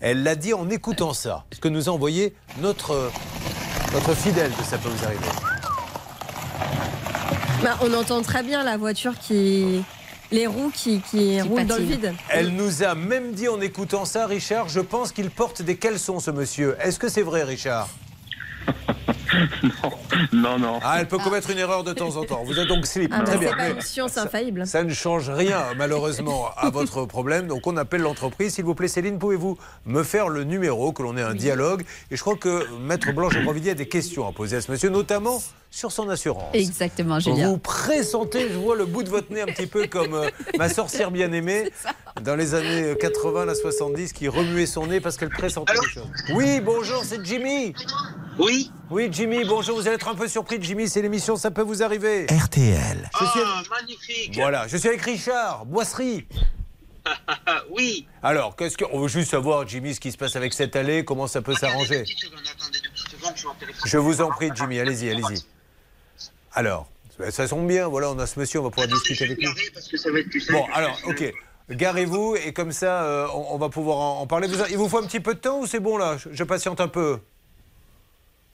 [0.00, 1.44] elle l'a dit en écoutant ça.
[1.52, 3.10] Ce que nous a envoyé notre,
[3.92, 5.24] notre fidèle de Ça peut vous arriver.
[7.62, 9.82] Bah, on entend très bien la voiture qui.
[10.30, 12.12] Les roues qui, qui, roulent dans le vide.
[12.28, 16.20] Elle nous a même dit en écoutant ça, Richard, je pense qu'il porte des caleçons,
[16.20, 16.76] ce monsieur.
[16.82, 17.88] Est-ce que c'est vrai, Richard?
[20.32, 20.78] Non, non.
[20.82, 22.42] Ah, elle peut commettre une erreur de temps en temps.
[22.44, 23.12] Vous êtes donc slip.
[23.14, 23.50] Ah, Très bien.
[23.50, 24.66] c'est pas une science infaillible.
[24.66, 27.46] Ça ne change rien, malheureusement, à votre problème.
[27.46, 28.54] Donc, on appelle l'entreprise.
[28.54, 31.84] S'il vous plaît, Céline, pouvez-vous me faire le numéro, que l'on ait un dialogue?
[32.10, 34.88] Et je crois que Maître Blanche Grandvilliers a des questions à poser à ce monsieur,
[34.90, 36.54] notamment sur son assurance.
[36.54, 37.48] Exactement, Julien.
[37.50, 40.68] Vous pressentez, je vois le bout de votre nez un petit peu comme euh, ma
[40.68, 41.70] sorcière bien-aimée
[42.22, 46.06] dans les années 80, la 70, qui remuait son nez parce qu'elle pressentait des choses.
[46.32, 47.74] Oui, bonjour, c'est Jimmy.
[48.38, 48.70] Oui.
[48.90, 49.76] Oui, Jimmy, bonjour.
[49.76, 50.88] Vous allez être un peu surpris, Jimmy.
[50.88, 52.26] C'est l'émission Ça peut vous arriver.
[52.30, 53.10] RTL.
[53.20, 54.34] Je suis- Ah, magnifique.
[54.36, 56.26] Voilà, je suis avec Richard, Boisserie.
[57.70, 58.06] oui.
[58.22, 58.84] Alors, qu'est-ce que.
[58.92, 61.54] On veut juste savoir, Jimmy, ce qui se passe avec cette allée, comment ça peut
[61.54, 62.04] s'arranger.
[63.84, 65.42] Je vous en prie, Jimmy, allez-y, allez-y.
[66.58, 66.88] Alors,
[67.30, 69.46] ça tombe bien, voilà, on a ce monsieur, on va pouvoir discuter avec lui.
[69.72, 70.58] Parce que ça va être plus simple.
[70.58, 71.32] Bon, alors, ok.
[71.70, 74.48] Garez-vous et comme ça, euh, on, on va pouvoir en, en parler.
[74.48, 76.16] Vous- il vous faut un petit peu de temps ou c'est bon là?
[76.16, 77.18] Je, je patiente un peu.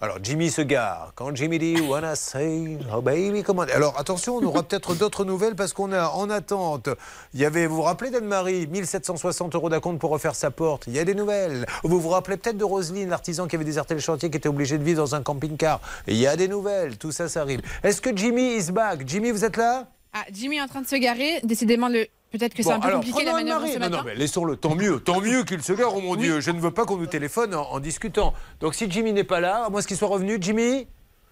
[0.05, 1.13] Alors, Jimmy se gare.
[1.15, 3.63] Quand Jimmy dit Wanna say, oh baby, comment.
[3.63, 6.91] Alors, attention, on aura peut-être d'autres nouvelles parce qu'on a en attente.
[7.33, 10.85] Il y avait, vous vous rappelez d'Anne-Marie 1760 euros d'acompte pour refaire sa porte.
[10.89, 11.65] Il y a des nouvelles.
[11.85, 14.77] Vous vous rappelez peut-être de Roselyne, l'artisan qui avait déserté le chantier, qui était obligé
[14.77, 15.81] de vivre dans un camping-car.
[16.07, 16.99] Il y a des nouvelles.
[16.99, 17.63] Tout ça, ça arrive.
[17.83, 19.05] Est-ce que Jimmy is back?
[19.07, 19.89] Jimmy, vous êtes là?
[20.13, 21.41] Ah, Jimmy est en train de se garer.
[21.45, 22.07] Décidément, le...
[22.39, 23.97] peut-être que c'est Bon, un peu alors, compliqué la manœuvre ce Non, matin.
[23.99, 24.57] non, mais laissons-le.
[24.57, 26.41] Tant mieux, tant mieux qu'il se gare, oh mon Dieu.
[26.41, 28.35] Je ne veux pas qu'on nous téléphone en, en discutant.
[28.61, 30.87] Donc si Jimmy n'est pas là, à moins qu'il soit revenu, Jimmy?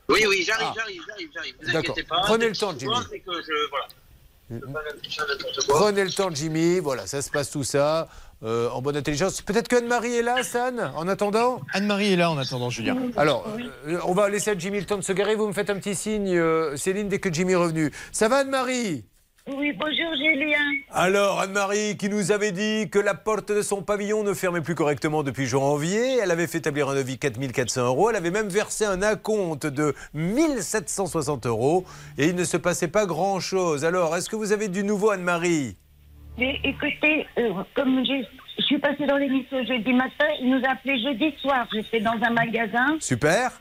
[0.09, 0.75] Oui, oui, j'arrive, Ah.
[0.77, 1.55] j'arrive, j'arrive, j'arrive.
[1.61, 1.91] Vous D'accord.
[1.91, 2.21] inquiétez pas.
[2.25, 2.93] Prenez le temps, Jimmy.
[3.11, 3.87] c'est que je- voilà.
[5.69, 6.79] Prenez le temps, Jimmy.
[6.81, 8.09] Voilà, ça se passe tout ça.
[8.45, 9.41] euh, en bonne intelligence.
[9.41, 11.61] Peut-être que Anne-Marie est là, San, en attendant?
[11.73, 12.97] Anne-Marie est là en attendant, Julien.
[13.17, 13.47] Alors,
[13.87, 15.37] euh, on va laisser à Jimmy le temps de se garer.
[15.37, 17.93] Vous me faites un petit signe, euh, Céline, dès que Jimmy est revenu.
[18.11, 19.05] Ça va, Anne-Marie?
[19.49, 20.71] Oui, bonjour Julien.
[20.93, 24.77] Alors, Anne-Marie, qui nous avait dit que la porte de son pavillon ne fermait plus
[24.77, 28.85] correctement depuis janvier, elle avait fait établir un devis 4400 euros, elle avait même versé
[28.85, 31.85] un acompte de 1760 euros,
[32.19, 33.85] et il ne se passait pas grand-chose.
[33.85, 35.77] Alors, est-ce que vous avez du nouveau, Anne-Marie?
[36.39, 38.25] Mais écoutez, euh, comme je,
[38.59, 41.67] je suis passée dans l'émission jeudi matin, il nous a appelé jeudi soir.
[41.73, 43.61] J'étais dans un magasin Super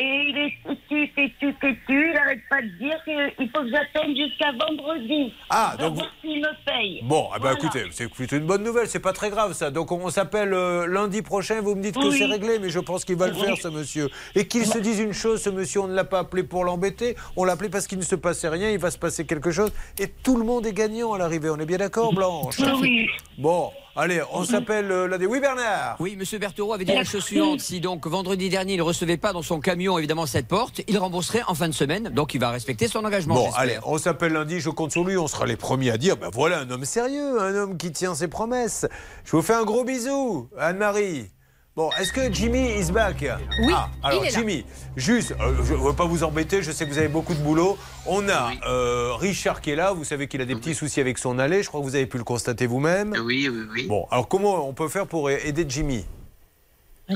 [0.00, 2.08] et il est têtu, têtu, têtu.
[2.08, 5.32] Il n'arrête pas de dire qu'il faut que j'attende jusqu'à vendredi.
[5.50, 7.00] Ah, Pour donc voir s'il me paye.
[7.02, 7.58] Bon, eh ben, Voilà.
[7.58, 9.72] écoutez, c'est plutôt une bonne nouvelle, c'est pas très grave ça.
[9.72, 13.04] Donc on, s'appelle euh, lundi prochain, vous me dites que c'est réglé, mais je pense
[13.04, 14.08] qu'il va le faire ce monsieur.
[14.36, 17.16] Et qu'il se dise une chose, ce monsieur, on ne l'a pas appelé pour l'embêter,
[17.36, 19.72] on l'a appelé parce qu'il ne se passait rien, il va se passer quelque chose,
[19.98, 22.56] et tout le monde est gagnant à l'arrivée, on est bien d'accord Blanche?
[22.80, 23.08] Oui.
[23.36, 25.26] Bon, allez, on s'appelle euh, lundi.
[25.26, 27.60] Oui Bernard Oui, Monsieur Berthaud avait dit la chose suivante.
[27.60, 30.98] Si donc vendredi dernier, il ne recevait pas dans son camion, évidemment, cette porte, il
[30.98, 32.08] rembourserait en fin de semaine.
[32.10, 33.34] Donc il va respecter son engagement.
[33.34, 36.16] Bon, allez, on s'appelle lundi, je compte sur lui, on sera les premiers à dire,
[36.16, 38.86] ben voilà un homme sérieux, un homme qui tient ses promesses.
[39.24, 41.30] Je vous fais un gros bisou, Anne-Marie.
[41.78, 43.24] Bon, est-ce que Jimmy is back?
[43.60, 44.38] Oui, Ah, alors il est là.
[44.40, 44.64] Jimmy,
[44.96, 47.38] juste, euh, je ne veux pas vous embêter, je sais que vous avez beaucoup de
[47.38, 47.78] boulot.
[48.04, 51.18] On a euh, Richard qui est là, vous savez qu'il a des petits soucis avec
[51.18, 53.14] son allée, je crois que vous avez pu le constater vous-même.
[53.24, 53.86] Oui, oui, oui.
[53.86, 56.04] Bon, alors comment on peut faire pour aider Jimmy?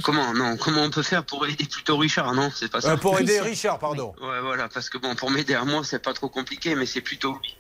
[0.05, 2.93] Comment non Comment on peut faire pour aider plutôt Richard Non, c'est pas ça.
[2.93, 4.15] Euh, Pour aider Richard, pardon.
[4.23, 7.01] Ouais, voilà, parce que bon, pour m'aider à moi, c'est pas trop compliqué, mais c'est
[7.01, 7.57] plutôt lui.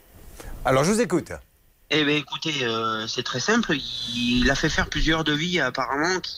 [0.64, 1.32] Alors je vous écoute.
[1.90, 3.74] Eh bien, écoutez, euh, c'est très simple.
[3.74, 6.36] Il a fait faire plusieurs devis, apparemment, qui,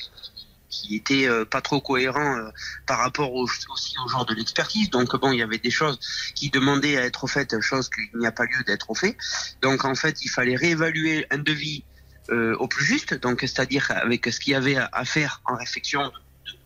[0.75, 2.51] qui étaient euh, pas trop cohérents euh,
[2.87, 4.91] par rapport au- aussi au genre de l'expertise.
[4.91, 5.99] Donc, bon, il y avait des choses
[6.35, 9.17] qui demandaient à être faites, choses qu'il n'y a pas lieu d'être fait.
[9.63, 11.85] Donc, en fait, il fallait réévaluer un devis
[12.31, 15.57] euh, au plus juste, donc c'est-à-dire avec ce qu'il y avait à, à faire en
[15.57, 16.01] réflexion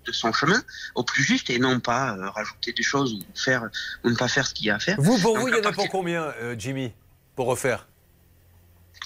[0.06, 0.62] de, son chemin,
[0.94, 3.68] au plus juste, et non pas euh, rajouter des choses ou faire
[4.04, 4.96] ou ne pas faire ce qu'il y a à faire.
[4.98, 6.92] Vous, pour Donc, vous, il y en a partir- pour combien, euh, Jimmy,
[7.36, 7.86] pour refaire?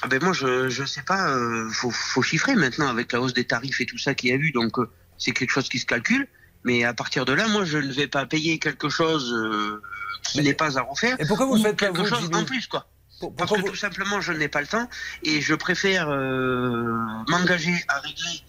[0.08, 3.44] Ben moi je je sais pas, euh, faut faut chiffrer maintenant avec la hausse des
[3.44, 5.86] tarifs et tout ça qu'il y a eu, donc euh, c'est quelque chose qui se
[5.86, 6.28] calcule.
[6.64, 9.82] Mais à partir de là, moi je ne vais pas payer quelque chose euh,
[10.24, 11.16] qui n'est pas à refaire.
[11.20, 12.88] Et pourquoi vous ou faites pas, quelque vous, chose en plus quoi
[13.36, 14.88] Parce que tout simplement je n'ai pas le temps
[15.22, 16.92] et je préfère euh,
[17.28, 18.42] m'engager à régler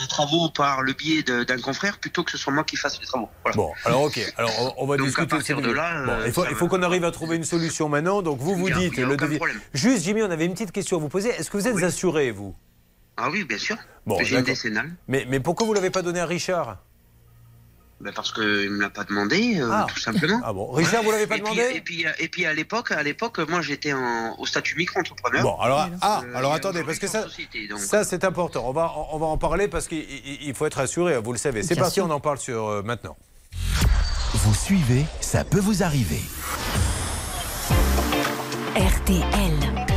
[0.00, 3.06] les travaux par le biais d'un confrère plutôt que ce soit moi qui fasse les
[3.06, 3.28] travaux.
[3.44, 3.56] Voilà.
[3.56, 5.26] Bon, alors ok, alors on, on va Donc, discuter.
[5.32, 8.22] à partir de là, Bon, euh, il faut, qu'on arrive à trouver une solution maintenant.
[8.22, 9.36] Donc vous vous a- dites le devis.
[9.36, 9.60] problème.
[9.74, 11.30] Juste Jimmy, on avait une petite question à vous poser.
[11.30, 12.54] Est-ce que vous êtes assuré vous?
[13.16, 13.76] Ah oui, bien sûr.
[14.06, 14.92] Bon, J'ai une décennale.
[15.08, 16.78] Mais, mais pourquoi vous l'avez pas donné à Richard?
[18.00, 19.86] Ben parce qu'il me l'a pas demandé, euh, Ah.
[19.92, 20.40] tout simplement.
[20.44, 22.92] Ah bon, Richard, vous l'avez pas et puis- demandé et puis, et puis à l'époque,
[22.92, 23.92] à l'époque, moi j'étais
[24.38, 25.42] au statut micro-entrepreneur.
[25.42, 28.64] Bon, alors ah, Euh, alors attendez, parce que ça, société, ça c'est important.
[28.66, 31.18] On va, on va en parler parce qu'il il- il faut être assuré.
[31.20, 31.62] Vous le savez.
[31.62, 32.06] C'est parti, sûr.
[32.06, 33.16] on en parle sur euh, maintenant.
[34.32, 36.22] Vous suivez, ça peut vous arriver.
[38.76, 39.89] RTL.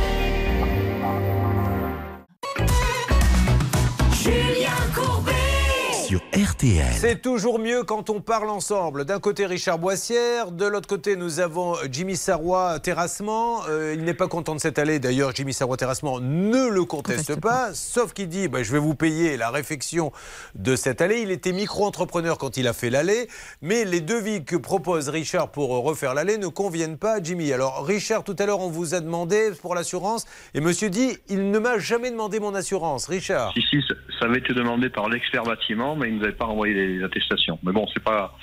[6.44, 6.84] RTL.
[6.92, 9.06] C'est toujours mieux quand on parle ensemble.
[9.06, 10.50] D'un côté, Richard Boissière.
[10.50, 13.62] De l'autre côté, nous avons Jimmy Sarrois Terrassement.
[13.68, 14.98] Euh, il n'est pas content de cette allée.
[14.98, 18.94] D'ailleurs, Jimmy Sarrois Terrassement ne le conteste pas, sauf qu'il dit bah, Je vais vous
[18.94, 20.12] payer la réfection
[20.54, 21.20] de cette allée.
[21.22, 23.28] Il était micro-entrepreneur quand il a fait l'allée,
[23.62, 27.52] mais les devis que propose Richard pour refaire l'allée ne conviennent pas à Jimmy.
[27.54, 31.50] Alors, Richard, tout à l'heure, on vous a demandé pour l'assurance, et monsieur dit Il
[31.50, 33.06] ne m'a jamais demandé mon assurance.
[33.06, 33.54] Richard.
[33.88, 37.02] Ça- ça avait été demandé par l'expert bâtiment, mais il nous avait pas renvoyé les
[37.04, 37.58] attestations.
[37.62, 38.36] Mais bon, c'est pas.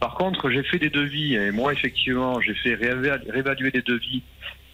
[0.00, 4.22] Par contre, j'ai fait des devis et moi, effectivement, j'ai fait rééva- réévaluer des devis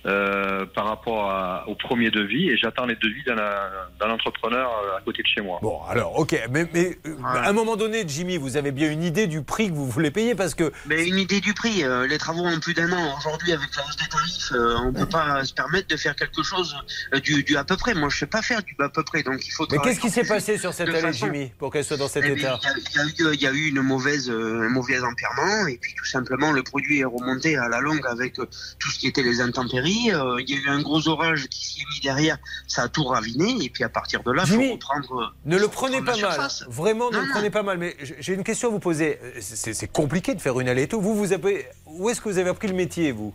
[0.08, 5.00] euh, par rapport à- au premier devis et j'attends les devis d'un entrepreneur euh, à
[5.02, 5.58] côté de chez moi.
[5.62, 9.02] Bon, alors, ok, mais, mais, euh, à un moment donné, Jimmy, vous avez bien une
[9.02, 10.72] idée du prix que vous voulez payer parce que.
[10.86, 13.16] Mais une idée du prix, euh, les travaux ont plus d'un an.
[13.18, 16.42] Aujourd'hui, avec la hausse des tarifs, euh, on peut pas se permettre de faire quelque
[16.42, 16.74] chose
[17.22, 17.94] du, du à peu près.
[17.94, 19.66] Moi, je sais pas faire du à peu près, donc il faut.
[19.70, 22.24] Mais qu'est-ce qui s'est passé sur cette allée, façon- Jimmy, pour qu'elle soit dans cet
[22.26, 24.70] Eh état Il y, a- y eu- il y a eu une mauvaise, euh, un
[24.70, 28.46] mauvais empierrement, et puis tout simplement, le produit est remonté à la longue avec euh,
[28.78, 29.97] tout ce qui était les intempéries.
[30.12, 32.88] Euh, il y a eu un gros orage qui s'y est mis derrière, ça a
[32.88, 35.20] tout raviné, et puis à partir de là, il faut reprendre.
[35.22, 36.48] euh, Ne le prenez pas mal.
[36.68, 37.78] Vraiment, ne Non, le prenez pas mal.
[37.78, 39.18] Mais j'ai une question à vous poser.
[39.22, 41.00] Euh, C'est compliqué de faire une allée et tout.
[41.00, 41.66] Vous, vous avez...
[41.86, 43.34] Où est-ce que vous avez appris le métier, vous?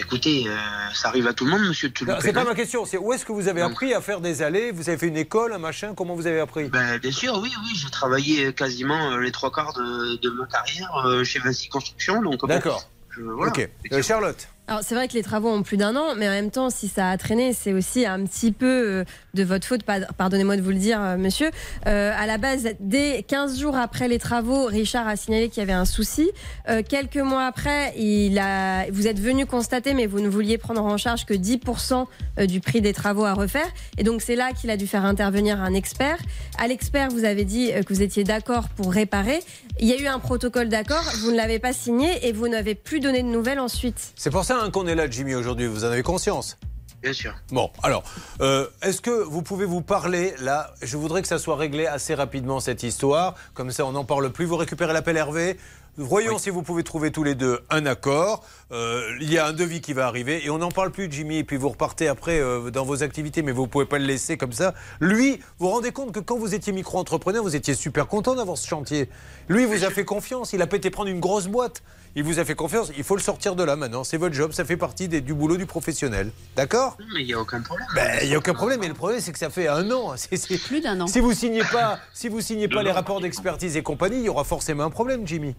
[0.00, 0.56] Écoutez, euh,
[0.94, 2.84] ça arrive à tout le monde, monsieur de C'est pas ma question.
[2.84, 4.70] C'est où est-ce que vous avez appris à faire des allées?
[4.70, 6.68] Vous avez fait une école, un machin Comment vous avez appris?
[6.68, 10.94] Ben, bien sûr, oui, oui, j'ai travaillé quasiment les trois quarts de, de ma carrière
[11.04, 12.88] euh, chez Vinci Construction, D'accord.
[13.18, 13.50] voilà.
[13.50, 13.68] Ok.
[13.92, 14.48] Euh, Charlotte?
[14.68, 16.88] Alors c'est vrai que les travaux ont plus d'un an, mais en même temps, si
[16.88, 20.68] ça a traîné, c'est aussi un petit peu euh, de votre faute, pardonnez-moi de vous
[20.68, 21.50] le dire, euh, monsieur.
[21.86, 25.62] Euh, à la base, dès 15 jours après les travaux, Richard a signalé qu'il y
[25.62, 26.30] avait un souci.
[26.68, 30.84] Euh, quelques mois après, il a, vous êtes venu constater, mais vous ne vouliez prendre
[30.84, 32.04] en charge que 10%
[32.38, 33.68] euh, du prix des travaux à refaire.
[33.96, 36.18] Et donc c'est là qu'il a dû faire intervenir un expert.
[36.58, 39.40] À l'expert, vous avez dit que vous étiez d'accord pour réparer.
[39.80, 42.74] Il y a eu un protocole d'accord, vous ne l'avez pas signé et vous n'avez
[42.74, 44.12] plus donné de nouvelles ensuite.
[44.16, 45.66] C'est pour ça hein, qu'on est là, Jimmy, aujourd'hui.
[45.66, 46.58] Vous en avez conscience?
[47.02, 47.34] Bien sûr.
[47.52, 48.02] Bon, alors,
[48.40, 50.72] euh, est-ce que vous pouvez vous parler là?
[50.82, 53.34] Je voudrais que ça soit réglé assez rapidement cette histoire.
[53.54, 54.46] Comme ça, on n'en parle plus.
[54.46, 55.56] Vous récupérez l'appel Hervé.
[55.96, 58.44] Voyons si vous pouvez trouver tous les deux un accord.
[58.70, 61.38] Euh, il y a un devis qui va arriver et on n'en parle plus, Jimmy.
[61.38, 64.36] Et puis vous repartez après euh, dans vos activités, mais vous pouvez pas le laisser
[64.36, 64.74] comme ça.
[65.00, 68.58] Lui, vous vous rendez compte que quand vous étiez micro-entrepreneur, vous étiez super content d'avoir
[68.58, 69.08] ce chantier.
[69.48, 70.52] Lui, il vous a fait confiance.
[70.52, 71.82] Il a pas été prendre une grosse boîte.
[72.14, 72.90] Il vous a fait confiance.
[72.96, 74.04] Il faut le sortir de là maintenant.
[74.04, 74.52] C'est votre job.
[74.52, 76.30] Ça fait partie des- du boulot du professionnel.
[76.56, 76.96] D'accord?
[77.00, 77.86] Non, mais il n'y a aucun problème.
[77.94, 80.14] ben, il n'y a aucun problème, mais le problème c'est que ça fait un an.
[80.16, 81.06] C'est- Plus d'un an.
[81.06, 84.28] Si vous signez pas, si vous signez pas les rapports d'expertise et compagnie, il y
[84.28, 85.54] aura forcément un problème, Jimmy.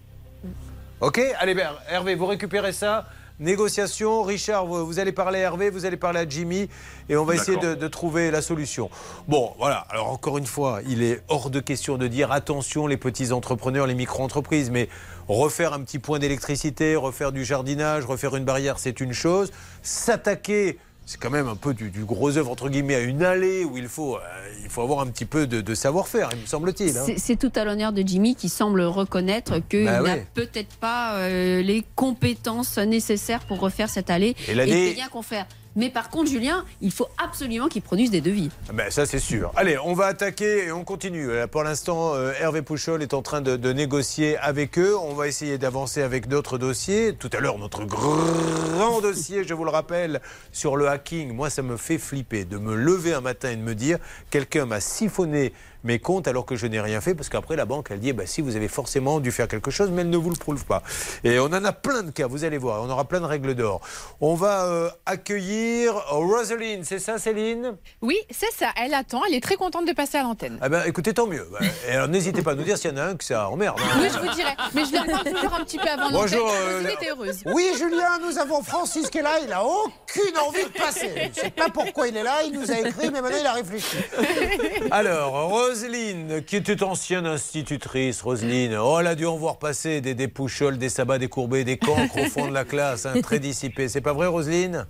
[1.01, 3.07] Ok Allez, ben, Hervé, vous récupérez ça.
[3.39, 4.21] Négociation.
[4.21, 6.67] Richard, vous, vous allez parler à Hervé, vous allez parler à Jimmy,
[7.07, 8.89] et on va essayer de, de trouver la solution.
[9.29, 9.85] Bon, voilà.
[9.89, 13.88] Alors encore une fois, il est hors de question de dire attention les petits entrepreneurs,
[13.88, 14.89] les micro-entreprises, mais
[15.29, 19.53] refaire un petit point d'électricité, refaire du jardinage, refaire une barrière, c'est une chose.
[19.81, 20.79] S'attaquer
[21.10, 23.78] c'est quand même un peu du, du gros œuvre entre guillemets à une allée où
[23.80, 24.19] il faut, euh,
[24.63, 26.95] il faut avoir un petit peu de, de savoir-faire, il me semble-t-il.
[26.95, 27.04] hein.
[27.17, 30.28] C'est- tout à l'honneur de Jimmy qui semble reconnaître qu'il Bah n'a ouais.
[30.36, 35.24] peut-être pas euh, les compétences nécessaires pour refaire cette allée Et l'année- c'est bien qu'on
[35.24, 35.45] fait.
[35.80, 38.50] Mais par contre, Julien, il faut absolument qu'il produise des devis.
[38.74, 39.50] Ben, ça c'est sûr.
[39.56, 41.30] Allez, on va attaquer et on continue.
[41.30, 44.98] Euh, Pour l'instant, euh, Hervé Pouchol est en train de, de négocier avec eux.
[44.98, 47.13] On va essayer d'avancer avec d'autres dossiers.
[47.13, 50.20] Tout à l'heure, notre grand dossier, je vous le rappelle,
[50.52, 51.34] sur le hacking.
[51.34, 54.65] Moi, ça me fait flipper de me lever un matin et de me dire quelqu'un
[54.65, 58.00] m'a siphonné mes comptes alors que je n'ai rien fait parce qu'après la banque elle
[58.00, 60.36] dit bah, si vous avez forcément dû faire quelque chose mais elle ne vous le
[60.36, 60.84] prouve pas
[61.24, 63.56] et on en a plein de cas vous allez voir on aura plein de règles
[63.56, 63.82] d'or
[64.22, 67.76] on va euh, accueillir Roselyne c'est ça Céline?
[68.02, 68.68] Oui, c'est ça.
[68.82, 69.22] Elle attend.
[69.28, 70.58] Elle est très contente de passer à l'antenne.
[70.62, 71.48] Ah ben, écoutez, tant mieux.
[71.52, 73.80] Bah, n'hésitez pas à nous dire s'il y en a un que ça emmerde.
[73.80, 73.98] hein.
[74.02, 74.52] Oui, je vous dirai.
[74.74, 76.12] Mais je parle toujours un petit peu avant.
[76.12, 77.42] Bonjour, euh, était heureuse.
[77.46, 79.39] Oui, Julien, nous avons Francis qui est là.
[79.44, 81.12] Il a aucune envie de passer.
[81.15, 82.44] Je ne sais pas pourquoi il est là.
[82.46, 83.98] Il nous a écrit, mais maintenant il a réfléchi.
[84.92, 90.15] Alors, Roselyne, qui était ancienne institutrice, Roselyne, oh, elle a dû en voir passer des,
[90.15, 93.88] des poucholes, des sabbats décourbés, des cancres au fond de la classe, hein, très dissipés.
[93.88, 94.88] C'est pas vrai, Roselyne?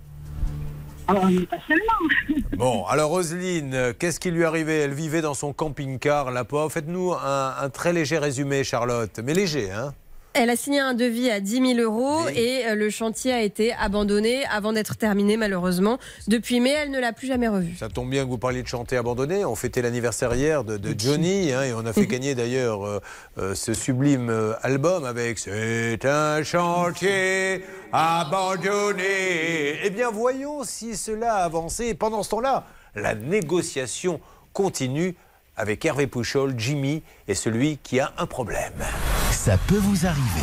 [1.06, 2.46] Pas seulement.
[2.56, 4.78] Bon, alors Roselyne, qu'est-ce qui lui arrivait?
[4.78, 6.72] Elle vivait dans son camping-car, la pauvre.
[6.72, 9.20] Faites-nous un, un très léger résumé, Charlotte.
[9.22, 9.92] Mais léger, hein
[10.32, 13.72] Elle a signé un devis à 10 000 euros et euh, le chantier a été
[13.72, 15.98] abandonné avant d'être terminé malheureusement.
[16.28, 17.74] Depuis mai, elle ne l'a plus jamais revu.
[17.76, 19.44] Ça tombe bien que vous parliez de chanter abandonné.
[19.44, 23.00] On fêtait l'anniversaire hier de, de Johnny hein, et on a fait gagner d'ailleurs euh,
[23.38, 29.80] euh, ce sublime album avec C'est un chantier abandonné.
[29.82, 31.86] Eh bien, voyons si cela a avancé.
[31.86, 34.20] Et pendant ce temps-là, la négociation
[34.52, 35.16] continue
[35.60, 38.72] avec Hervé Pouchol, Jimmy et celui qui a un problème.
[39.30, 40.40] Ça peut vous arriver.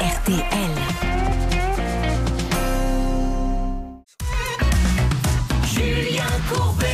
[0.00, 0.70] RTL.
[5.66, 6.86] Julien Courbet.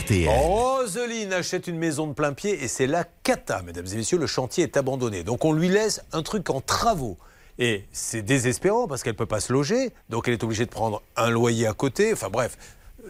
[0.00, 0.28] RTL.
[0.28, 4.26] Roselyne achète une maison de plein pied et c'est la cata, mesdames et messieurs, le
[4.26, 5.22] chantier est abandonné.
[5.22, 7.16] Donc on lui laisse un truc en travaux.
[7.60, 10.70] Et c'est désespérant parce qu'elle ne peut pas se loger, donc elle est obligée de
[10.70, 12.12] prendre un loyer à côté.
[12.12, 12.58] Enfin bref,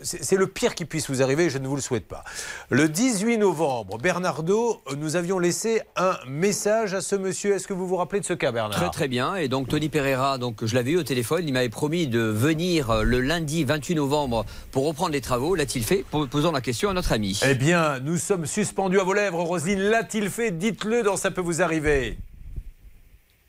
[0.02, 2.24] c'est le pire qui puisse vous arriver, je ne vous le souhaite pas.
[2.70, 7.54] Le 18 novembre, Bernardo, nous avions laissé un message à ce monsieur.
[7.54, 9.36] Est-ce que vous vous rappelez de ce cas, Bernard Très très bien.
[9.36, 12.90] Et donc Tony Pereira, donc je l'avais eu au téléphone, il m'avait promis de venir
[12.90, 15.54] euh, le lundi 28 novembre pour reprendre les travaux.
[15.54, 16.04] L'a-t-il fait?
[16.10, 17.40] Po- Posons la question à notre ami.
[17.48, 19.78] Eh bien, nous sommes suspendus à vos lèvres, Roselyne.
[19.80, 20.50] L'a-t-il fait?
[20.50, 22.18] Dites-le dans Ça peut vous arriver.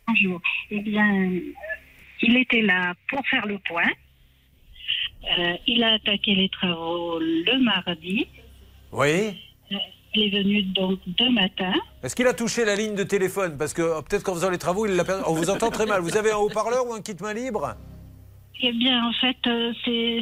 [0.08, 0.40] Bonjour.
[0.72, 1.30] Eh bien,
[2.22, 3.90] il était là pour faire le point.
[5.40, 8.28] Euh, il a attaqué les travaux le mardi.
[8.92, 9.34] Oui
[9.72, 9.76] Euh,
[10.14, 11.74] Il est venu donc deux matins.
[12.04, 13.58] Est-ce qu'il a touché la ligne de téléphone?
[13.58, 15.24] Parce que euh, peut-être qu'en faisant les travaux, il l'a perdu.
[15.28, 16.02] On vous entend très mal.
[16.02, 17.76] Vous avez un haut-parleur ou un kit main libre?
[18.62, 20.22] Eh bien, en fait, euh, c'est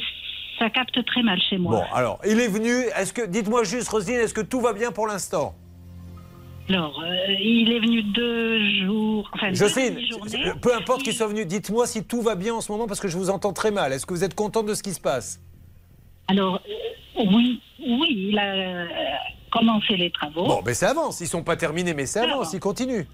[0.60, 1.72] ça capte très mal chez moi.
[1.72, 2.72] Bon, alors, il est venu.
[2.96, 5.54] Est-ce que, dites-moi juste, Roselyne, est-ce que tout va bien pour l'instant?
[6.69, 9.30] Alors, euh, il est venu deux jours.
[9.34, 9.99] Enfin, Jocelyne,
[10.62, 13.08] peu importe qu'il soit venu, dites-moi si tout va bien en ce moment parce que
[13.08, 13.91] je vous entends très mal.
[13.91, 15.41] Est-ce que vous êtes content de ce qui se passe?
[16.28, 16.62] Alors,
[17.17, 18.86] euh, oui, oui, il a euh,
[19.52, 20.45] commencé les travaux.
[20.47, 21.19] Bon, mais ça avance.
[21.19, 22.54] Ils sont pas terminés, mais ça avance.
[22.54, 23.06] Ils continuent.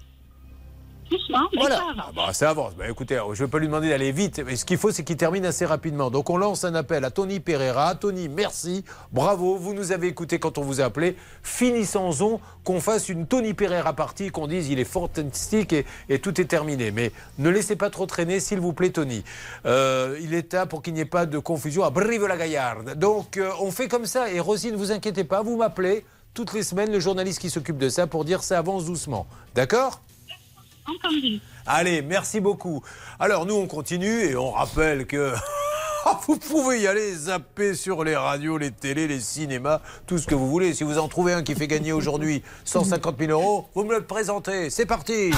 [1.10, 1.76] Doucement, mais Voilà.
[1.76, 2.04] ça avance.
[2.08, 2.72] Ah bah, ça avance.
[2.76, 5.02] Bah, écoutez, je ne vais pas lui demander d'aller vite, mais ce qu'il faut, c'est
[5.02, 6.10] qu'il termine assez rapidement.
[6.10, 7.94] Donc, on lance un appel à Tony Pereira.
[7.96, 8.84] Tony, merci.
[9.12, 9.56] Bravo.
[9.56, 11.16] Vous nous avez écouté quand on vous a appelé.
[11.42, 16.40] Finissons-en qu'on fasse une Tony Pereira partie, qu'on dise il est fantastique et, et tout
[16.40, 16.90] est terminé.
[16.90, 19.24] Mais ne laissez pas trop traîner, s'il vous plaît, Tony.
[19.66, 22.94] Euh, il est temps pour qu'il n'y ait pas de confusion à Brive-la-Gaillarde.
[22.98, 24.30] Donc, euh, on fait comme ça.
[24.30, 27.78] Et Rosine, ne vous inquiétez pas, vous m'appelez toutes les semaines, le journaliste qui s'occupe
[27.78, 29.26] de ça, pour dire ça avance doucement.
[29.54, 30.00] D'accord?
[31.66, 32.82] Allez, merci beaucoup.
[33.18, 35.32] Alors nous, on continue et on rappelle que
[36.26, 40.34] vous pouvez y aller zapper sur les radios, les télés, les cinémas, tout ce que
[40.34, 40.74] vous voulez.
[40.74, 44.04] Si vous en trouvez un qui fait gagner aujourd'hui 150 000 euros, vous me le
[44.04, 44.70] présentez.
[44.70, 45.32] C'est parti.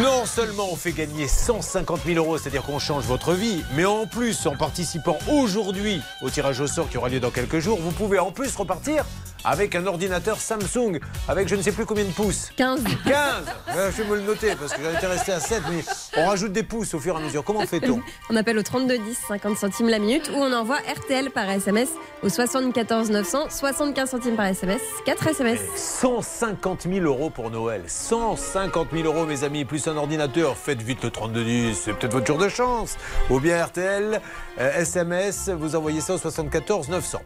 [0.00, 4.06] Non seulement on fait gagner 150 000 euros, c'est-à-dire qu'on change votre vie, mais en
[4.06, 7.90] plus, en participant aujourd'hui au tirage au sort qui aura lieu dans quelques jours, vous
[7.90, 9.04] pouvez en plus repartir
[9.44, 12.50] avec un ordinateur Samsung avec je ne sais plus combien de pouces.
[12.56, 12.82] 15.
[13.04, 13.14] 15
[13.68, 15.82] Ouais, Je vais me le noter parce que j'en étais resté à 7, mais
[16.16, 17.44] on rajoute des pouces au fur et à mesure.
[17.44, 18.00] Comment fait-on
[18.30, 21.88] On appelle au 32 10, 50 centimes la minute, ou on envoie RTL par SMS
[22.22, 25.60] au 74 900, 75 centimes par SMS, 4 SMS.
[25.76, 27.82] 150 000 euros pour Noël.
[27.86, 30.56] 150 000 euros, mes amis, plus un ordinateur.
[30.56, 32.96] Faites vite le 3210, c'est peut-être votre jour de chance.
[33.30, 34.20] Ou bien RTL,
[34.58, 37.20] euh, SMS, vous envoyez ça au 74 900.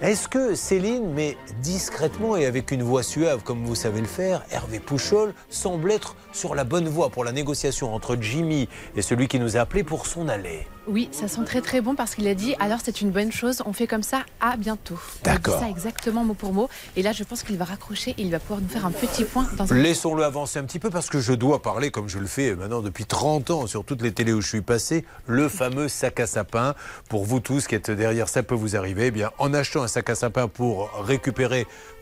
[0.00, 4.42] Est-ce que Céline, mais discrètement et avec une voix suave, comme vous savez le faire,
[4.50, 9.28] Hervé Pouchol semble être sur la bonne voie pour la négociation entre Jimmy et celui
[9.28, 12.26] qui nous a appelé pour son aller Oui, ça sent très très bon parce qu'il
[12.28, 14.98] a dit alors c'est une bonne chose, on fait comme ça, à bientôt.
[15.22, 15.60] D'accord.
[15.60, 16.68] Ça exactement mot pour mot.
[16.96, 19.24] Et là, je pense qu'il va raccrocher et il va pouvoir nous faire un petit
[19.24, 19.76] point dans un.
[19.76, 22.80] Laissons-le avancer un petit peu parce que je dois parler, comme je le fais maintenant
[22.80, 26.26] depuis 30 ans sur toutes les télés où je suis passé, le fameux sac à
[26.26, 26.74] sapin.
[27.08, 29.06] Pour vous tous qui êtes derrière, ça peut vous arriver.
[29.06, 31.49] Eh bien, en achetant un sac à sapin pour récupérer,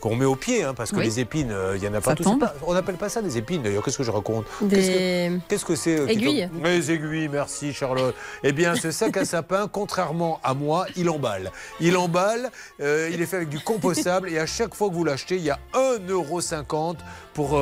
[0.01, 1.05] qu'on met au pied, hein, parce que Oui.
[1.05, 2.39] les épines, euh, il y en a partout.
[2.39, 3.83] pas- on n'appelle pas ça des épines d'ailleurs.
[3.85, 4.45] Qu'est-ce que je raconte?
[4.61, 6.49] Des- Qu'est-ce que- c'est euh, Aiguilles.
[6.53, 8.15] tombe Les aiguilles, merci Charlotte.
[8.45, 11.51] Eh bien, ce sac à sapin, contrairement à moi, il emballe.
[11.81, 15.05] Il emballe, euh, il est fait avec du compostable et à chaque fois que vous
[15.05, 16.99] l'achetez, il y a 1,50€
[17.35, 17.59] pour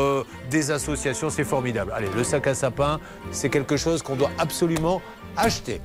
[0.50, 1.30] des associations.
[1.30, 1.92] C'est formidable.
[1.94, 3.00] Allez, le sac à sapin,
[3.32, 5.00] c'est quelque chose qu'on doit absolument
[5.36, 5.80] acheter.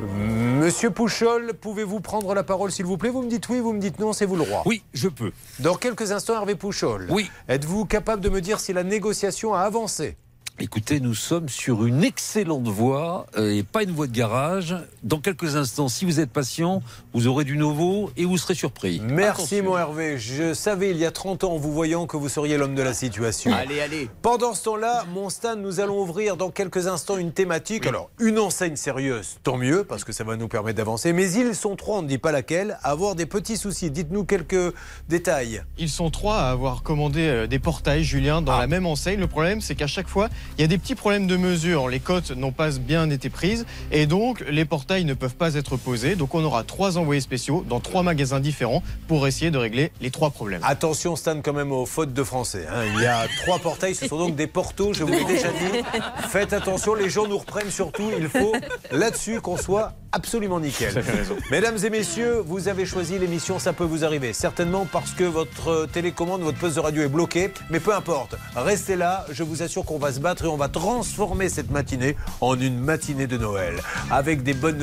[0.00, 3.10] Monsieur Pouchol, pouvez-vous prendre la parole s'il vous plaît?
[3.10, 4.62] Vous me dites oui, vous me dites non, c'est vous le roi.
[4.64, 5.32] Oui, je peux.
[5.58, 7.08] Dans quelques instants, Hervé Pouchol.
[7.10, 7.28] Oui.
[7.48, 10.16] Êtes-vous capable de me dire si la négociation a avancé?
[10.60, 14.74] Écoutez, nous sommes sur une excellente voie euh, et pas une voie de garage.
[15.04, 16.82] Dans quelques instants, si vous êtes patient,
[17.14, 19.00] vous aurez du nouveau et vous serez surpris.
[19.00, 19.64] Merci Attention.
[19.64, 20.18] mon Hervé.
[20.18, 22.82] Je savais il y a 30 ans en vous voyant que vous seriez l'homme de
[22.82, 23.52] la situation.
[23.54, 24.10] Allez, allez.
[24.20, 27.86] Pendant ce temps-là, mon stand, nous allons ouvrir dans quelques instants une thématique.
[27.86, 31.12] Alors, une enseigne sérieuse, tant mieux, parce que ça va nous permettre d'avancer.
[31.12, 33.92] Mais ils sont trois, on ne dit pas laquelle, à avoir des petits soucis.
[33.92, 34.74] Dites-nous quelques
[35.08, 35.62] détails.
[35.78, 39.20] Ils sont trois à avoir commandé euh, des portails, Julien, dans la même enseigne.
[39.20, 41.88] Le problème, c'est qu'à chaque fois, il y a des petits problèmes de mesure.
[41.88, 45.76] Les cotes n'ont pas bien été prises et donc les portails ne peuvent pas être
[45.76, 46.16] posés.
[46.16, 50.10] Donc on aura trois envoyés spéciaux dans trois magasins différents pour essayer de régler les
[50.10, 50.60] trois problèmes.
[50.64, 52.66] Attention, Stan, quand même aux fautes de français.
[52.70, 52.82] hein.
[52.96, 55.82] Il y a trois portails, ce sont donc des portos, je vous l'ai déjà dit.
[56.28, 58.10] Faites attention, les gens nous reprennent surtout.
[58.18, 58.52] Il faut
[58.90, 61.02] là-dessus qu'on soit absolument nickel.
[61.50, 64.32] Mesdames et messieurs, vous avez choisi l'émission Ça peut vous arriver.
[64.32, 67.50] Certainement parce que votre télécommande, votre poste de radio est bloqué.
[67.70, 69.26] Mais peu importe, restez là.
[69.30, 72.78] Je vous assure qu'on va se battre et on va transformer cette matinée en une
[72.78, 73.74] matinée de Noël.
[74.10, 74.78] Avec des bonnes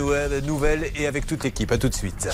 [0.46, 1.72] nouvelles et avec toute l'équipe.
[1.72, 2.30] À tout de suite.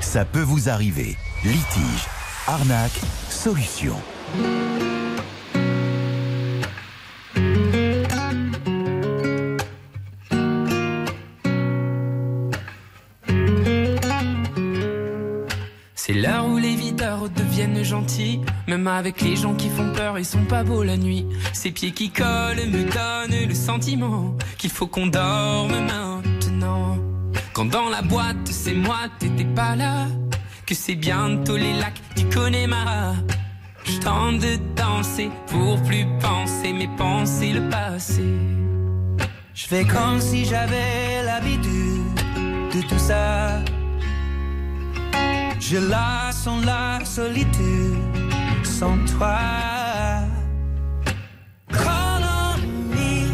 [0.00, 1.16] Ça peut vous arriver.
[1.44, 2.06] Litige,
[2.46, 3.96] arnaque, solution.
[15.94, 16.49] C'est là où
[17.00, 18.40] leader devienne gentil.
[18.68, 21.26] Même avec les gens qui font peur, ils sont pas beaux la nuit.
[21.52, 26.98] Ses pieds qui collent me donnent le sentiment qu'il faut qu'on dorme maintenant.
[27.52, 30.06] Quand dans la boîte, c'est moi, t'étais pas là.
[30.66, 33.14] Que c'est bientôt les lacs du Connemara.
[33.84, 38.24] Je tente de danser pour plus penser, mais penser le passé.
[39.54, 42.14] Je fais comme si j'avais l'habitude
[42.74, 43.60] de tout ça.
[45.60, 47.94] Je la sens la solitude
[48.64, 49.38] sans toi.
[51.68, 52.58] Call on
[52.90, 53.28] me,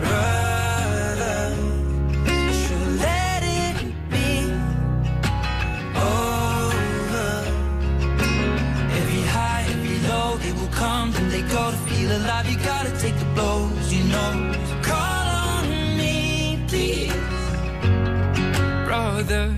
[0.00, 1.54] brother.
[2.58, 3.76] Should let it
[4.10, 4.50] be
[5.94, 7.44] over.
[8.98, 12.50] Every high, every low, they will come and they go to feel alive.
[12.50, 14.32] You gotta take the blows, you know.
[14.82, 17.12] Call on me, please,
[18.84, 19.57] brother.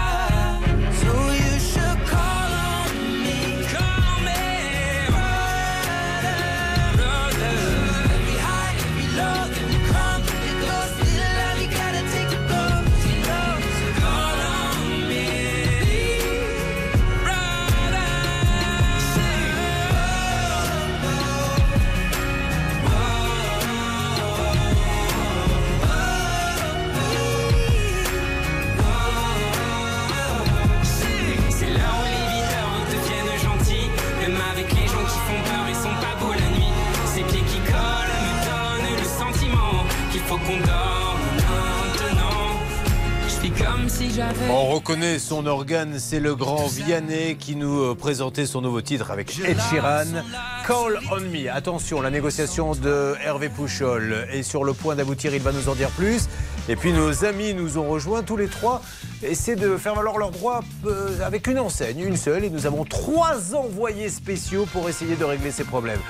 [44.49, 49.11] On reconnaît son organe, c'est le grand Vianney qui nous euh, présentait son nouveau titre
[49.11, 50.23] avec Ed Sheeran.
[50.67, 51.49] Call on me.
[51.51, 55.75] Attention, la négociation de Hervé Pouchol est sur le point d'aboutir, il va nous en
[55.75, 56.27] dire plus.
[56.69, 58.81] Et puis nos amis nous ont rejoints tous les trois.
[59.23, 62.43] Essaient de faire valoir leurs droits euh, avec une enseigne, une seule.
[62.43, 66.01] Et nous avons trois envoyés spéciaux pour essayer de régler ces problèmes.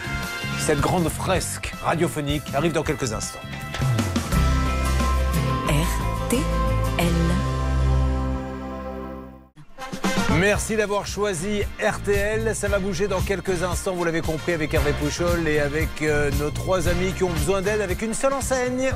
[0.59, 3.39] Cette grande fresque radiophonique arrive dans quelques instants.
[10.41, 12.55] Merci d'avoir choisi RTL.
[12.55, 16.31] Ça va bouger dans quelques instants, vous l'avez compris, avec Hervé Pouchol et avec euh,
[16.39, 18.89] nos trois amis qui ont besoin d'aide avec une seule enseigne.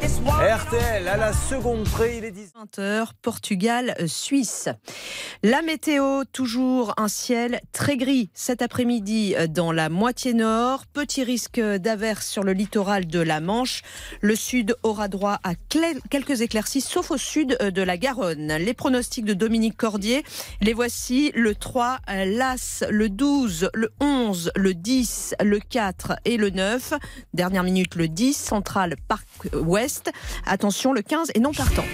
[0.00, 4.70] RTL, à la seconde près, il est 10 20h, Portugal, Suisse.
[5.42, 10.86] La météo, toujours un ciel très gris cet après-midi euh, dans la moitié nord.
[10.86, 13.82] Petit risque d'averse sur le littoral de la Manche.
[14.22, 15.54] Le sud aura droit à
[16.08, 18.54] quelques éclaircies, sauf au sud euh, de la Garonne.
[18.58, 20.24] Les pronostics de Dominique Cordier,
[20.60, 21.32] les voici.
[21.34, 26.94] Le 3, euh, l'As, le 12, le 11, le 10, le 4 et le 9.
[27.34, 30.10] Dernière minute, le 10, Central Parc Ouest.
[30.46, 31.84] Attention, le 15 et non partant.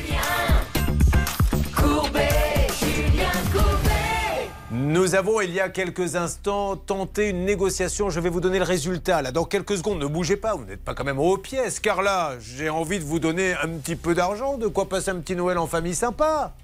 [4.70, 8.10] Nous avons, il y a quelques instants, tenté une négociation.
[8.10, 9.22] Je vais vous donner le résultat.
[9.22, 10.54] Là, dans quelques secondes, ne bougez pas.
[10.56, 11.80] Vous n'êtes pas quand même aux pièces.
[11.80, 14.58] Car là, j'ai envie de vous donner un petit peu d'argent.
[14.58, 16.54] De quoi passer un petit Noël en famille sympa.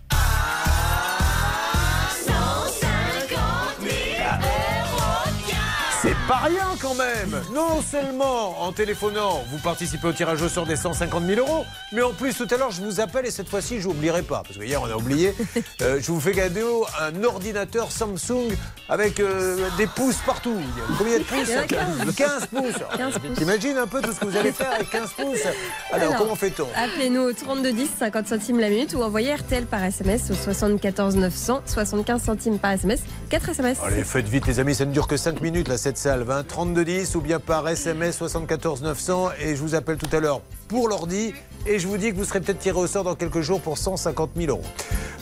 [6.30, 10.76] Pas rien quand même Non seulement en téléphonant, vous participez au tirage au sort des
[10.76, 13.80] 150 000 euros, mais en plus tout à l'heure je vous appelle et cette fois-ci
[13.80, 15.34] je n'oublierai pas, parce que hier on a oublié,
[15.82, 18.48] Euh, je vous fais cadeau un ordinateur Samsung
[18.88, 20.56] avec euh, des pouces partout.
[20.98, 22.14] Combien de pouces Il y en a 15.
[22.14, 23.38] 15 pouces 15 pouces.
[23.38, 25.46] T'imagines un peu tout ce que vous allez faire avec 15 pouces
[25.92, 30.30] Alors, comment fait-on Appelez-nous au 3210, 50 centimes la minute ou envoyez RTL par SMS
[30.30, 33.00] au 74 900, 75 centimes par SMS,
[33.30, 33.78] 4 SMS.
[33.82, 36.19] Allez, faites vite les amis, ça ne dure que 5 minutes là cette salle.
[36.20, 36.30] Salve.
[36.30, 36.44] hein.
[36.46, 39.30] 3210 ou bien par SMS 74 900.
[39.40, 41.32] Et je vous appelle tout à l'heure pour l'ordi.
[41.66, 43.78] Et je vous dis que vous serez peut-être tiré au sort dans quelques jours pour
[43.78, 44.64] 150 000 euros.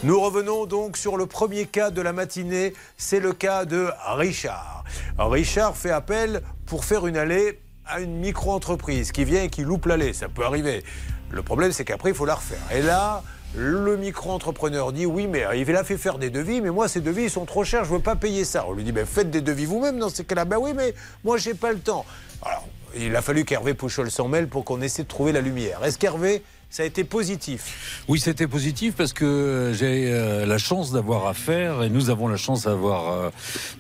[0.03, 2.73] Nous revenons donc sur le premier cas de la matinée.
[2.97, 4.85] C'est le cas de Richard.
[5.19, 9.87] Richard fait appel pour faire une allée à une micro-entreprise qui vient et qui loupe
[9.87, 10.13] l'allée.
[10.13, 10.85] Ça peut arriver.
[11.31, 12.59] Le problème, c'est qu'après, il faut la refaire.
[12.73, 13.23] Et là,
[13.57, 17.25] le micro-entrepreneur dit oui, mais il a fait faire des devis, mais moi, ces devis,
[17.25, 18.67] ils sont trop chers, je ne veux pas payer ça.
[18.69, 20.45] On lui dit, ben, faites des devis vous-même dans ces cas-là.
[20.45, 20.95] Ben oui, mais
[21.25, 22.05] moi, j'ai pas le temps.
[22.43, 25.85] Alors, il a fallu qu'Hervé Pouchol s'en mêle pour qu'on essaie de trouver la lumière.
[25.85, 28.05] Est-ce qu'Hervé, ça a été positif?
[28.09, 32.37] Oui, c'était positif parce que j'ai euh, la chance d'avoir affaire, et nous avons la
[32.37, 33.31] chance d'avoir euh,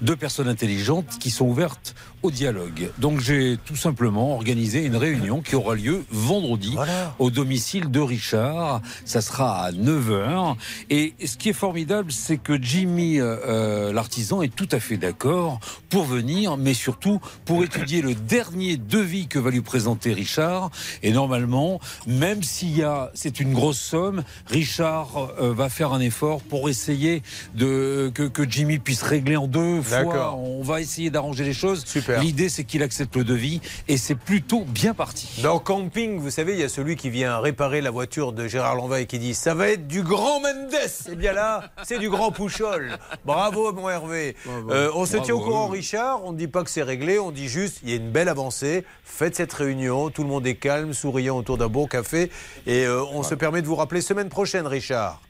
[0.01, 2.91] deux personnes intelligentes qui sont ouvertes au dialogue.
[2.99, 6.77] Donc j'ai tout simplement organisé une réunion qui aura lieu vendredi
[7.19, 8.83] au domicile de Richard.
[9.05, 10.57] Ça sera à 9h.
[10.91, 14.97] Et ce qui est formidable, c'est que Jimmy, euh, euh, l'artisan, est tout à fait
[14.97, 20.71] d'accord pour venir, mais surtout pour étudier le dernier devis que va lui présenter Richard.
[21.03, 26.01] Et normalement, même s'il y a, c'est une grosse somme, Richard euh, va faire un
[26.01, 27.23] effort pour essayer
[27.55, 30.35] de, que, que Jimmy puisse régler en deux fois.
[30.35, 31.85] On va essayer d'arranger les choses.
[32.17, 35.41] L'idée, c'est qu'il accepte le devis et c'est plutôt bien parti.
[35.43, 38.75] Dans Camping, vous savez, il y a celui qui vient réparer la voiture de Gérard
[38.75, 40.75] Lanvin et qui dit Ça va être du grand Mendes
[41.11, 42.99] Eh bien là, c'est du grand Pouchol.
[43.25, 44.37] Bravo, mon Hervé.
[44.71, 45.25] Euh, on se Bravo.
[45.25, 46.25] tient au courant, Richard.
[46.25, 48.29] On ne dit pas que c'est réglé, on dit juste Il y a une belle
[48.29, 48.85] avancée.
[49.05, 50.11] Faites cette réunion.
[50.11, 52.31] Tout le monde est calme, souriant autour d'un bon café.
[52.67, 55.21] Et euh, on se permet de vous rappeler semaine prochaine, Richard.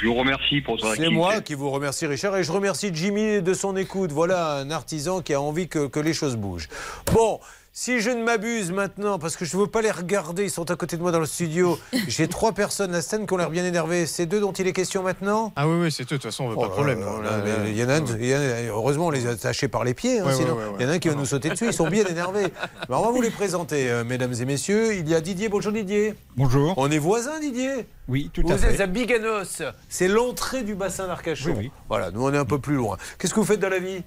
[0.00, 3.40] Je vous remercie pour votre C'est moi qui vous remercie, Richard, et je remercie Jimmy
[3.40, 4.12] de son écoute.
[4.12, 6.68] Voilà un artisan qui a envie que, que les choses bougent.
[7.12, 7.40] Bon.
[7.78, 10.70] Si je ne m'abuse maintenant, parce que je ne veux pas les regarder, ils sont
[10.70, 13.50] à côté de moi dans le studio, j'ai trois personnes à scène qui ont l'air
[13.50, 14.06] bien énervées.
[14.06, 15.52] C'est d'eux dont il est question maintenant?
[15.56, 16.14] Ah oui, oui, c'est tout.
[16.14, 17.00] De toute façon, on veut pas de problème.
[17.00, 19.26] Là là, mais Il y en a un, il y en a- heureusement, on les
[19.26, 20.70] a attachés par les pieds, hein, Ouais, ouais, sinon ouais, ouais.
[20.78, 21.66] il y en a un qui va nous sauter dessus.
[21.66, 22.46] Ils sont bien énervés.
[22.88, 24.94] Mais on va vous les présenter, euh, mesdames et messieurs.
[24.94, 25.50] Il y a Didier.
[25.50, 26.14] Bonjour Didier.
[26.34, 26.72] Bonjour.
[26.78, 28.72] On est voisins, Didier Oui, tout vous à fait.
[28.72, 29.60] êtes à Biganos.
[29.90, 31.50] C'est l'entrée du bassin d'Arcachon.
[31.50, 31.70] Oui, oui.
[31.90, 32.96] Voilà, nous on est un peu plus loin.
[33.18, 34.02] Qu'est-ce que vous faites dans la vie?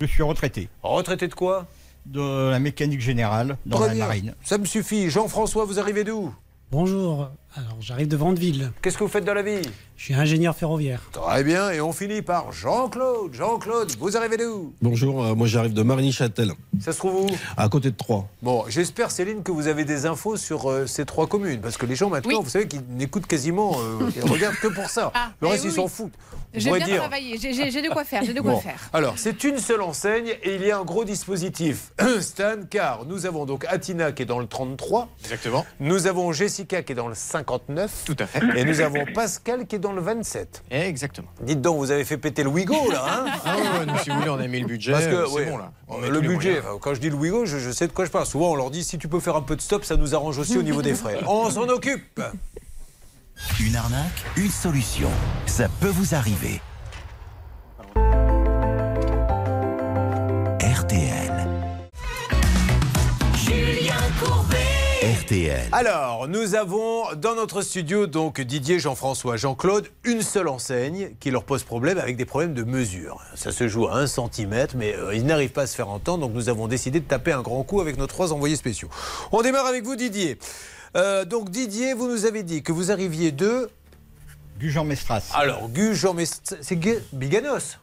[0.00, 0.70] Je suis retraité.
[0.82, 1.66] Retraité de quoi?
[2.06, 4.06] De la mécanique générale dans Très la bien.
[4.06, 4.34] marine.
[4.44, 5.08] Ça me suffit.
[5.10, 6.34] Jean-François, vous arrivez d'où
[6.70, 8.72] Bonjour, alors j'arrive de Vandeville.
[8.80, 9.60] Qu'est-ce que vous faites dans la vie?
[9.96, 11.00] Je suis ingénieur ferroviaire.
[11.12, 13.34] Très bien, et on finit par Jean-Claude.
[13.34, 17.30] Jean-Claude, vous arrivez d'où Bonjour, euh, moi j'arrive de Marigny-Châtel, Ça se trouve où?
[17.56, 18.26] À côté de Troyes.
[18.42, 21.60] Bon, j'espère, Céline, que vous avez des infos sur euh, ces trois communes.
[21.60, 22.44] Parce que les gens, maintenant, Oui.
[22.44, 25.12] vous savez qu'ils n'écoutent quasiment, euh, ils regardent que pour ça.
[25.14, 25.90] Ah, Le eh reste, oui, ils s'en oui.
[25.90, 26.14] foutent.
[26.54, 28.60] J'ai bien dire- travaillé, j'ai- de quoi faire, j'ai de quoi Bon.
[28.60, 28.78] faire.
[28.92, 33.24] Alors, c'est une seule enseigne et il y a un gros dispositif, Stan, car nous
[33.24, 35.08] avons donc Atina qui est dans le 33.
[35.22, 35.64] Exactement.
[35.80, 37.14] Nous avons Jessica qui est dans le
[37.44, 38.02] 59.
[38.04, 38.40] Tout à fait.
[38.56, 40.64] Et nous avons Pascal qui est dans le 27.
[40.70, 41.28] Exactement.
[41.42, 44.10] Dites donc, vous avez fait péter le Wigo là, hein Ah ouais, ouais, nous, si
[44.10, 44.92] vous voulez, on a mis le budget.
[44.92, 45.72] Parce que, euh, ouais, bon là.
[45.88, 48.10] On le budget, enfin, quand je dis le Wigo, je, je sais de quoi je
[48.10, 48.26] parle.
[48.26, 50.38] Souvent, on leur dit si tu peux faire un peu de stop, ça nous arrange
[50.38, 51.18] aussi au niveau des frais.
[51.26, 52.20] On s'en occupe.
[53.60, 55.08] Une arnaque, une solution.
[55.46, 56.60] Ça peut vous arriver.
[65.32, 65.62] RTL.
[65.72, 71.44] Alors, nous avons dans notre studio donc Didier, Jean-François, Jean-Claude, une seule enseigne qui leur
[71.44, 73.18] pose problème avec des problèmes de mesure.
[73.34, 76.26] Ça se joue à un centimètre, mais euh, ils n'arrivent pas à se faire entendre,
[76.26, 78.88] donc nous avons décidé de taper un grand coup avec nos trois envoyés spéciaux.
[79.32, 80.38] On démarre avec vous, Didier.
[80.96, 83.70] Euh, donc, Didier, vous nous avez dit que vous arriviez de.
[84.60, 85.30] Gujan-Mestras.
[85.32, 86.56] Alors, Gujan-Mestras.
[86.60, 87.78] C'est Gu- Biganos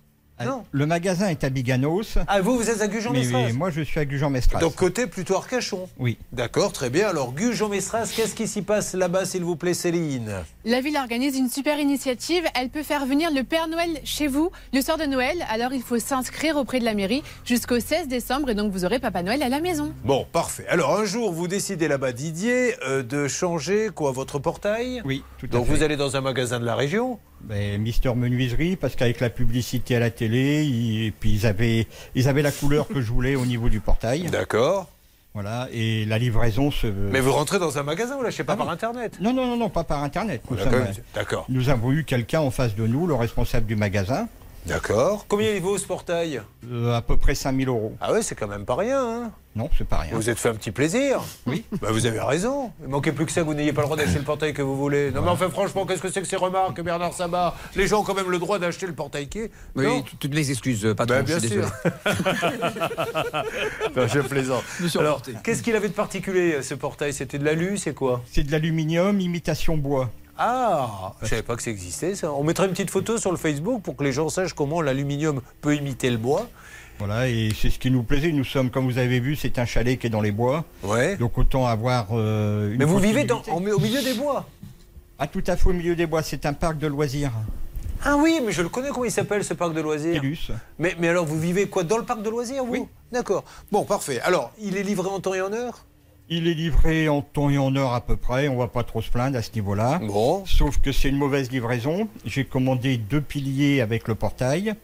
[0.46, 0.64] Non.
[0.72, 2.18] Le magasin est à Biganos.
[2.28, 4.60] Ah, vous, vous êtes à Gujan-Mestras Mais oui, moi je suis à Gujan-Mestras.
[4.60, 5.88] Donc, côté plutôt Arcachon.
[5.98, 6.18] Oui.
[6.32, 7.10] D'accord, très bien.
[7.10, 10.32] Alors, Gujan-Mestras, qu'est-ce qui s'y passe là-bas, s'il vous plaît, Céline?
[10.66, 12.44] La ville organise une super initiative.
[12.56, 15.46] Elle peut faire venir le Père Noël chez vous le soir de Noël.
[15.50, 19.00] Alors il faut s'inscrire auprès de la mairie jusqu'au 16 décembre et donc vous aurez
[19.00, 19.94] Papa Noël à la maison.
[20.04, 20.66] Bon, parfait.
[20.68, 25.02] Alors un jour, vous décidez là-bas, Didier, euh, de changer quoi votre portail?
[25.06, 25.74] Oui, tout à Donc fait.
[25.74, 27.20] vous allez dans un magasin de la région?
[27.42, 31.88] Ben, Mister Menuiserie, parce qu'avec la publicité à la télé, ils, et puis ils avaient,
[32.16, 34.24] ils avaient la couleur que je voulais au niveau du portail.
[34.30, 34.90] D'accord.
[35.36, 36.88] Voilà, et la livraison se.
[36.88, 38.70] Mais vous rentrez dans un magasin, vous l'achetez pas Ah par.
[38.70, 39.18] Internet?
[39.22, 40.42] Non, non, non, non, pas par Internet.
[40.50, 40.72] Nous, D'accord.
[40.74, 41.46] sommes- D'accord.
[41.50, 44.28] nous avons eu quelqu'un en face de nous, le responsable du magasin,
[44.66, 45.26] D'accord.
[45.28, 46.42] Combien il vaut ce portail
[46.72, 47.96] euh, à peu près 5000 euros.
[48.02, 49.02] Ah ouais, c'est quand même pas rien.
[49.02, 50.12] Hein Non, c'est pas rien.
[50.12, 51.22] vous vous êtes fait un petit plaisir.
[51.48, 51.64] Oui.
[51.82, 52.72] Bah, vous avez raison.
[52.84, 54.62] Il manquait plus que ça, que vous n'ayez pas le droit d'acheter le portail que
[54.62, 55.12] vous voulez.
[55.12, 57.56] Non mais enfin franchement, qu'est-ce que c'est que ces remarques, Bernard Sabat?
[57.76, 59.52] Les gens ont quand même le droit d'acheter le portail qui est.
[59.76, 61.16] Oui, Non toutes mes excuses, euh, patron.
[61.16, 61.66] Bah, bien je suis sûr.
[63.96, 64.64] Non, je plaisante.
[64.98, 67.14] Alors, qu'est-ce qu'il avait de particulier euh, ce portail?
[67.14, 68.22] C'était de l'alu, c'est quoi?
[68.32, 70.10] C'est de l'aluminium, imitation bois.
[70.42, 72.16] Ah, je savais pas que ça existait.
[72.16, 72.32] Ça.
[72.32, 75.42] On mettrait une petite photo sur le Facebook pour que les gens sachent comment l'aluminium
[75.60, 76.48] peut imiter le bois.
[76.98, 78.32] Voilà, et c'est ce qui nous plaisait.
[78.32, 80.64] Nous sommes, comme vous avez vu, c'est un chalet qui est dans les bois.
[80.84, 81.18] Ouais.
[81.18, 82.08] Donc autant avoir.
[82.12, 83.72] euh, une Mais vous vivez dans- possibilité.
[83.72, 84.48] en- au milieu des bois
[85.18, 86.24] Ah, tout à fait au milieu des bois.
[86.24, 87.32] C'est un parc de loisirs.
[88.06, 90.22] Ah oui, mais je le connais, comment il s'appelle ce parc de loisirs
[90.78, 92.72] mais, mais alors, vous vivez quoi Dans le parc de loisirs, vous?
[92.72, 92.86] Oui.
[93.12, 93.44] D'accord.
[93.74, 94.22] Bon, parfait.
[94.22, 95.84] Alors, il est livré en temps et en heure?
[96.32, 98.48] Il est livré en temps et en heure à peu près.
[98.48, 100.00] On va pas trop se plaindre à ce niveau-là.
[100.04, 100.46] Bon.
[100.46, 102.08] Sauf que c'est une mauvaise livraison.
[102.24, 104.76] J'ai commandé deux piliers avec le portail.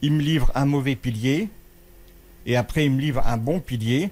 [0.00, 1.50] Il me livre un mauvais pilier.
[2.46, 4.10] Et après, il me livre un bon pilier.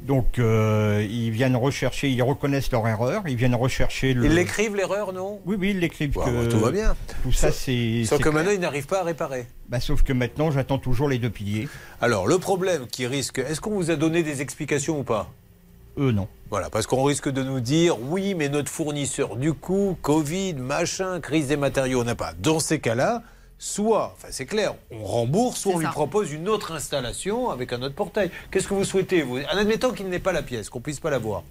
[0.00, 4.26] Donc, euh, ils viennent rechercher, ils reconnaissent leur erreur, ils viennent rechercher le.
[4.26, 5.40] Ils l'écrivent, l'erreur, non?
[5.46, 6.10] Oui, oui, ils l'écrivent.
[6.10, 6.94] Bon, que- tout va bien.
[7.22, 8.02] Tout ça, c'est.
[8.04, 8.34] Sauf que clair.
[8.34, 9.46] maintenant, ils n'arrivent pas à réparer.
[9.68, 11.68] Bah, sauf que maintenant, j'attends toujours les deux piliers.
[12.02, 13.38] Alors, le problème qui risque.
[13.38, 15.30] Est-ce qu'on vous a donné des explications ou pas?
[15.96, 16.28] Eux, non.
[16.50, 21.20] Voilà, parce qu'on risque de nous dire oui, mais notre fournisseur, du coup, Covid, machin,
[21.20, 22.32] crise des matériaux, on n'a pas.
[22.38, 23.22] Dans ces cas-là,
[23.58, 27.82] soit, enfin c'est clair, on rembourse, soit on lui propose une autre installation avec un
[27.82, 28.30] autre portail.
[28.50, 29.38] Qu'est-ce que vous souhaitez, vous?
[29.38, 31.42] En admettant qu'il n'ait pas la pièce, qu'on puisse pas la voir.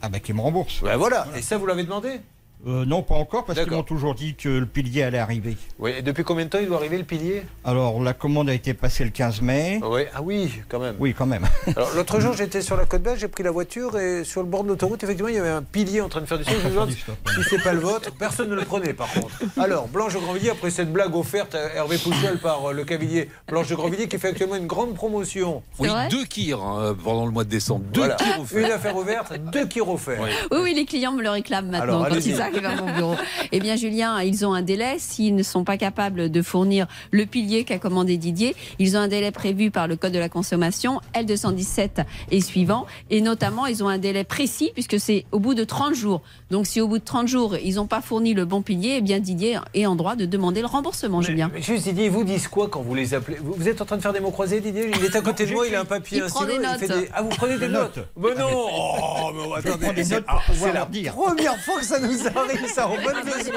[0.00, 0.82] Ah, bah, qu'ils me remboursent.
[0.82, 2.20] Ben voilà, et ça, vous l'avez demandé?
[2.64, 5.56] Euh, non, pas encore, parce qu'ils m'ont toujours dit que le pilier allait arriver.
[5.80, 7.42] Oui, et depuis combien de temps il doit arriver le pilier?
[7.64, 9.80] Alors, la commande a été passée le 15 mai.
[9.82, 10.94] Oui, ah oui, quand même.
[11.00, 11.44] Oui, quand même.
[11.76, 14.46] Alors, l'autre jour, j'étais sur la côte belge, j'ai pris la voiture et sur le
[14.48, 16.56] bord de l'autoroute, effectivement, il y avait un pilier en train de faire du stop.
[16.62, 16.90] Je me demande
[17.34, 18.12] si c'est pas le vôtre.
[18.16, 19.32] Personne ne le prenait, par contre.
[19.58, 23.28] Alors, Blanche de Grandvilliers, après cette blague offerte à Hervé Pouchel par euh, le Cavalier,
[23.48, 25.64] Blanche de Grandvilliers qui fait actuellement une grande promotion.
[25.80, 27.84] Oui, deux kirs hein, pendant le mois de décembre.
[27.92, 28.14] Deux Voilà.
[28.14, 28.58] kirs offerts.
[28.66, 30.20] Une affaire ouverte, deux qui offerts.
[30.52, 32.30] Oui, oui, les clients me le réclament maintenant Alors, quand allez-y.
[32.30, 33.14] ils arrivent à mon bureau.
[33.52, 34.96] Eh bien, Julien, ils ont un délai.
[34.98, 39.08] S'ils ne sont pas capables de fournir le pilier qu'a commandé Didier, ils ont un
[39.08, 42.86] délai prévu par le Code de la consommation, L217 et suivant.
[43.10, 46.22] Et notamment, ils ont un délai précis puisque c'est au bout de 30 jours.
[46.50, 49.00] Donc, si au bout de 30 jours, ils n'ont pas fourni le bon pilier, eh
[49.00, 51.50] bien, Didier est en droit de demander le remboursement, Julien.
[51.52, 53.38] Mais juste, Didier, vous disent quoi quand vous les appelez?
[53.42, 54.90] Vous, vous êtes en train de faire des mots croisés, Didier?
[54.94, 56.64] Il est à côté de moi, il a un papier, Il un prend stylo, des
[56.66, 57.00] il fait notes.
[57.02, 57.08] des...
[57.14, 58.08] Ah, vous prenez des Des notes, notes?
[58.16, 62.26] Mais non Oh, mais attendez, c'est- notes pour ah, la première fois que ça nous
[62.26, 62.41] arrive,
[62.74, 63.52] ça en bonne façon.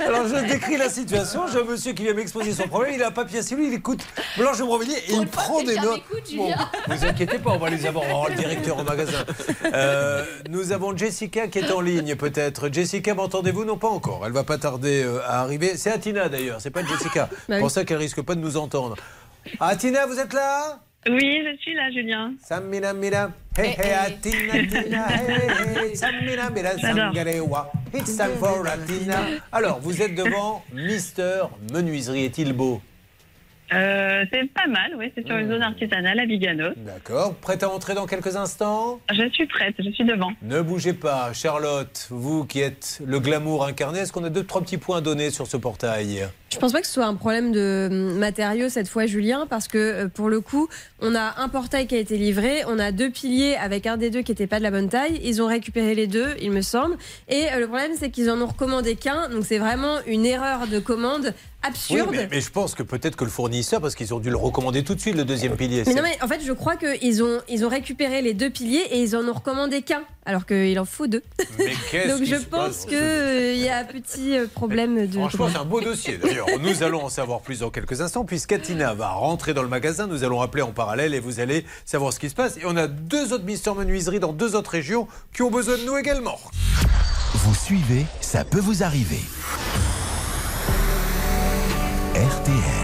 [0.00, 1.42] Alors, je décris la situation.
[1.52, 3.74] J'ai un monsieur qui vient m'exposer son problème, il a un papier à stylo, il
[3.74, 4.00] écoute
[4.36, 6.02] Blanche de Morvilliers et il prend des notes.
[6.36, 6.50] Bon,
[6.88, 9.24] vous inquiétez pas, on va les avoir, on va avoir le directeur au magasin.
[9.72, 12.68] Euh, nous avons Jessica qui est en ligne, peut-être.
[12.72, 13.64] Jessica, m'entendez-vous?
[13.64, 14.22] Non, pas encore.
[14.26, 15.76] Elle va pas tarder euh, à arriver.
[15.76, 17.28] C'est Atina d'ailleurs, c'est pas Jessica.
[17.30, 17.60] Bah C'est oui.
[17.60, 18.96] pour ça qu'elle risque pas de nous entendre.
[19.60, 20.80] Atina, vous êtes là?
[21.08, 22.34] Oui, je suis là, Julien.
[22.40, 29.16] Samina mira, hey hey Atina Tina, hey hey Samina mira sangarewa, it's time for Atina.
[29.50, 31.42] Alors, vous êtes devant Mister
[31.72, 32.80] Menuiserie, est-il beau?
[33.72, 36.74] Euh, c'est pas mal, oui, c'est sur une zone artisanale à Biganos.
[36.76, 39.00] D'accord, prête à entrer dans quelques instants?
[39.12, 40.30] Je suis prête, je suis devant.
[40.42, 44.60] Ne bougez pas, Charlotte, vous qui êtes le glamour incarné, est-ce qu'on a deux, trois
[44.60, 46.28] petits points à donner sur ce portail?
[46.52, 49.68] Je pense pas que ce soit un problème de hum, matériaux cette fois, Julien, parce
[49.68, 50.68] que euh, pour le coup,
[51.00, 54.10] on a un portail qui a été livré, on a deux piliers avec un des
[54.10, 55.18] deux qui n'était pas de la bonne taille.
[55.24, 56.96] Ils ont récupéré les deux, il me semble.
[57.28, 60.66] Et euh, le problème, c'est qu'ils en ont recommandé qu'un, donc c'est vraiment une erreur
[60.66, 61.32] de commande
[61.62, 62.08] absurde.
[62.10, 64.36] Oui, mais, mais je pense que peut-être que le fournisseur, parce qu'ils ont dû le
[64.36, 65.84] recommander tout de suite, le deuxième pilier.
[65.86, 68.84] Mais non, mais en fait, je crois qu'ils ont, ils ont récupéré les deux piliers
[68.90, 71.22] et ils en ont recommandé qu'un, alors qu'il en faut deux.
[71.58, 75.18] Mais qu'est-ce Donc je se pense qu'il y a un petit euh, problème de.
[75.18, 76.18] Franchement, c'est un beau dossier.
[76.18, 80.06] D'ailleurs, nous allons en savoir plus dans quelques instants, puisqu'Atina va rentrer dans le magasin.
[80.06, 82.56] Nous allons appeler en parallèle et vous allez savoir ce qui se passe.
[82.56, 85.84] Et on a deux autres Mister Menuiseries dans deux autres régions qui ont besoin de
[85.84, 86.38] nous également.
[87.34, 89.20] Vous suivez, ça peut vous arriver.
[92.14, 92.82] RTL.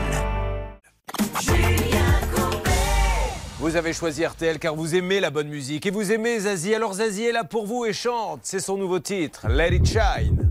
[3.61, 6.75] Vous avez choisi RTL car vous aimez la bonne musique et vous aimez Zazie.
[6.75, 8.41] Alors Zazie est là pour vous et chante.
[8.45, 10.51] C'est son nouveau titre, Let It Shine.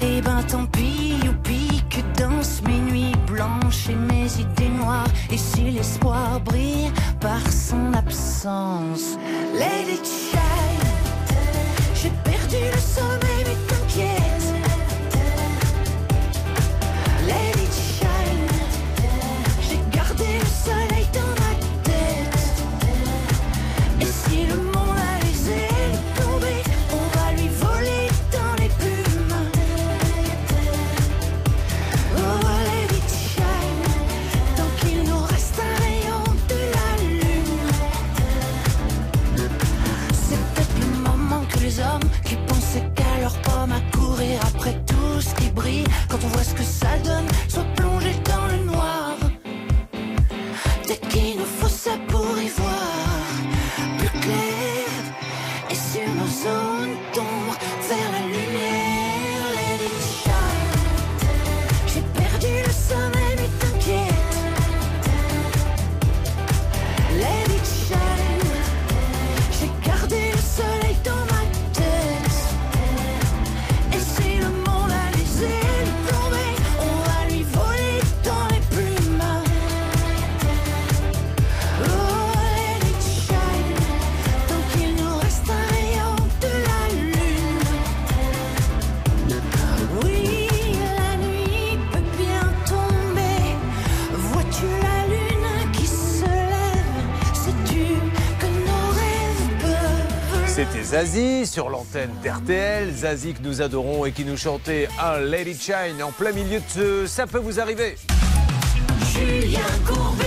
[0.00, 5.12] Et ben tant pis, youpi, que dansent mes nuits blanches et mes idées noires.
[5.30, 6.90] Et si l'espoir brille
[7.20, 9.16] par son absence,
[9.94, 10.84] it shine.
[11.94, 13.33] J'ai perdu le sommeil,
[46.08, 47.26] quand on voit ce que ça donne
[100.94, 102.88] Zazie sur l'antenne d'RTL.
[102.94, 106.64] Zazie que nous adorons et qui nous chantait un Lady Shine en plein milieu de
[106.68, 107.96] ce Ça peut vous arriver.
[109.12, 110.24] Julien Courbet.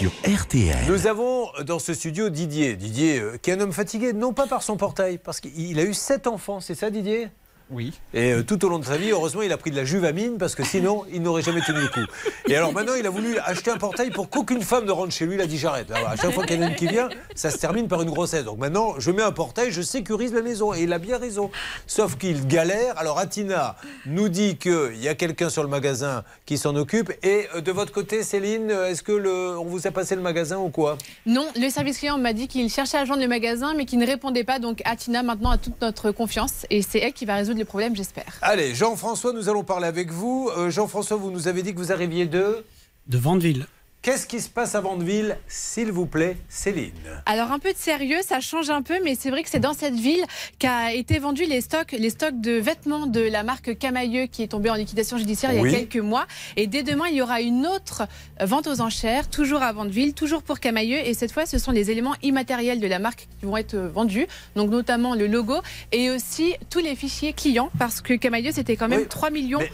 [0.00, 0.88] Sur RTL.
[0.88, 2.74] Nous avons dans ce studio Didier.
[2.74, 5.84] Didier, euh, qui est un homme fatigué, non pas par son portail, parce qu'il a
[5.84, 7.28] eu sept enfants, c'est ça Didier?
[7.70, 7.92] Oui.
[8.14, 10.38] Et euh, tout au long de sa vie, heureusement, il a pris de la juvamine
[10.38, 12.04] parce que sinon, il n'aurait jamais tenu le coup.
[12.48, 15.24] Et alors maintenant, il a voulu acheter un portail pour qu'aucune femme ne rentre chez
[15.24, 15.34] lui.
[15.36, 15.90] Il a dit j'arrête.
[15.92, 18.02] Alors, À chaque fois qu'il y en a une qui vient, ça se termine par
[18.02, 18.44] une grossesse.
[18.44, 20.74] Donc maintenant, je mets un portail, je sécurise la maison.
[20.74, 21.50] Et il a bien raison.
[21.86, 22.98] Sauf qu'il galère.
[22.98, 27.12] Alors Atina nous dit qu'il y a quelqu'un sur le magasin qui s'en occupe.
[27.22, 30.58] Et euh, de votre côté, Céline, est-ce que le, on vous a passé le magasin
[30.58, 30.98] ou quoi?
[31.24, 34.06] Non, le service client m'a dit qu'il cherchait à joindre le magasin, mais qu'il ne
[34.06, 34.58] répondait pas.
[34.58, 37.94] Donc Atina maintenant a toute notre confiance et c'est elle qui va résoudre le problème,
[37.94, 38.38] j'espère.
[38.42, 40.50] Allez, Jean-François, nous allons parler avec vous.
[40.56, 42.64] Euh, Jean-François, vous nous avez dit que vous arriviez de
[43.06, 43.66] De Vandeville.
[44.02, 46.92] Qu'est-ce qui se passe à Vandeville, s'il vous plaît, Céline
[47.26, 49.74] Alors un peu de sérieux, ça change un peu, mais c'est vrai que c'est dans
[49.74, 50.24] cette ville
[50.58, 54.48] qu'a été vendu les stocks, les stocks de vêtements de la marque Camailleux qui est
[54.48, 55.70] tombée en liquidation judiciaire il Oui.
[55.72, 56.26] y a quelques mois.
[56.56, 58.04] Et dès demain, il y aura une autre
[58.40, 61.00] vente aux enchères, toujours à Vandeville, toujours pour Camailleux.
[61.06, 64.26] Et cette fois, ce sont les éléments immatériels de la marque qui vont être vendus,
[64.56, 65.56] donc notamment le logo
[65.92, 69.58] et aussi tous les fichiers clients, parce que Camailleux c'était quand même 3 millions.
[69.58, 69.70] Mais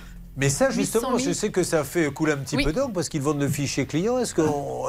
[0.50, 1.28] ça, justement, 800 000.
[1.30, 2.64] je sais que ça fait couler un petit Oui.
[2.64, 4.18] peu d'encre parce qu'ils vendent le fichier client.
[4.18, 4.42] Est-ce que,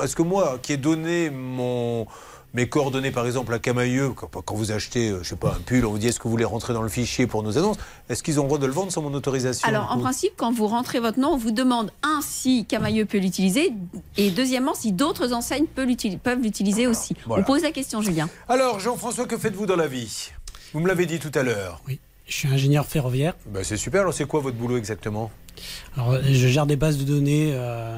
[0.04, 2.06] est que moi, qui ai donné mon,
[2.54, 5.62] mes coordonnées, par exemple, à Camailleux, quand, quand vous achetez, euh, je sais pas, un
[5.62, 7.78] pull, on vous dit est-ce que vous voulez rentrer dans le fichier pour nos annonces,
[8.10, 10.52] est-ce qu'ils ont le droit de le vendre sans mon autorisation Alors, en principe, quand
[10.52, 13.72] vous rentrez votre nom, on vous demande, un, si Camailleux peut l'utiliser,
[14.18, 17.16] et deuxièmement, si d'autres enseignes peuvent l'utili- peuvent l'utiliser aussi.
[17.26, 17.44] Voilà.
[17.44, 18.28] On pose la question, Julien.
[18.50, 20.32] Alors, Jean-François, que faites-vous dans la vie?
[20.74, 21.82] Vous me l'avez dit tout à l'heure.
[21.88, 23.34] Oui, je suis ingénieur ferroviaire.
[23.48, 24.02] Ben, c'est super.
[24.02, 25.32] Alors, c'est quoi votre boulot exactement?
[25.96, 27.98] Alors, je gère des bases de données euh,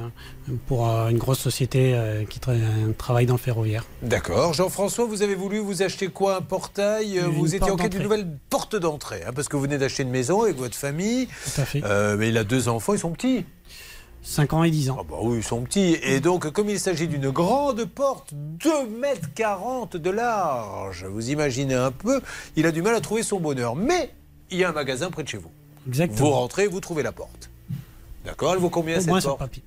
[0.68, 2.58] pour euh, une grosse société euh, qui tra-
[2.98, 3.86] travaille dans le ferroviaire.
[4.02, 4.54] D'accord.
[4.54, 6.38] Jean-François, vous avez voulu vous acheter quoi?
[6.38, 7.18] Un portail?
[7.18, 10.04] Une Vous étiez en quête d'une nouvelle porte d'entrée, hein, parce que vous venez d'acheter
[10.04, 11.28] une maison avec votre famille.
[11.28, 11.82] Tout à fait.
[12.18, 13.44] Mais il a deux enfants, ils sont petits.
[14.22, 14.98] 5 ans et 10 ans.
[15.00, 15.98] Ah bah oui, ils sont petits.
[16.04, 18.70] Et donc, comme il s'agit d'une grande porte, 2
[19.00, 22.22] mètres 40 de large, vous imaginez un peu,
[22.58, 23.76] il a du mal à trouver son bonheur.
[23.78, 24.12] Mais
[24.52, 25.52] il y a un magasin près de chez vous.
[25.88, 26.18] Exactement.
[26.20, 27.50] Vous rentrez, vous trouvez la porte.
[28.26, 29.64] D'accord Elle vaut combien Au cette moins porte papier.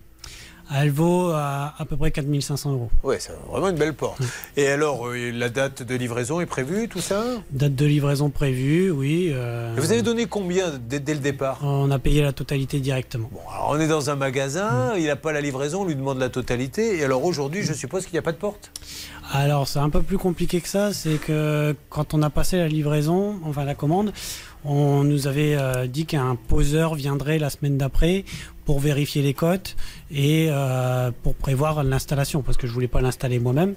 [0.74, 2.90] Elle vaut à, à peu près 4500 euros.
[3.02, 4.22] Ouais, c'est vraiment une belle porte.
[4.56, 7.24] Et alors, euh, la date de livraison est prévue, tout ça?
[7.50, 9.30] Date de livraison prévue, oui.
[9.34, 11.58] euh, Et Vous avez donné combien dès, dès le départ?
[11.62, 13.28] On a payé la totalité directement.
[13.52, 16.30] Alors, on est dans un magasin, il n'a pas la livraison, on lui demande la
[16.30, 16.96] totalité.
[16.98, 18.70] Et alors aujourd'hui, je suppose qu'il n'y a pas de porte?
[19.32, 20.94] Alors, c'est un peu plus compliqué que ça.
[20.94, 24.12] C'est que quand on a passé la livraison, enfin la commande,
[24.64, 28.24] on nous avait euh, dit qu'un poseur viendrait la semaine d'après
[28.64, 29.76] pour vérifier les cotes
[30.10, 33.74] et euh, pour prévoir l'installation, parce que je voulais pas l'installer moi-même.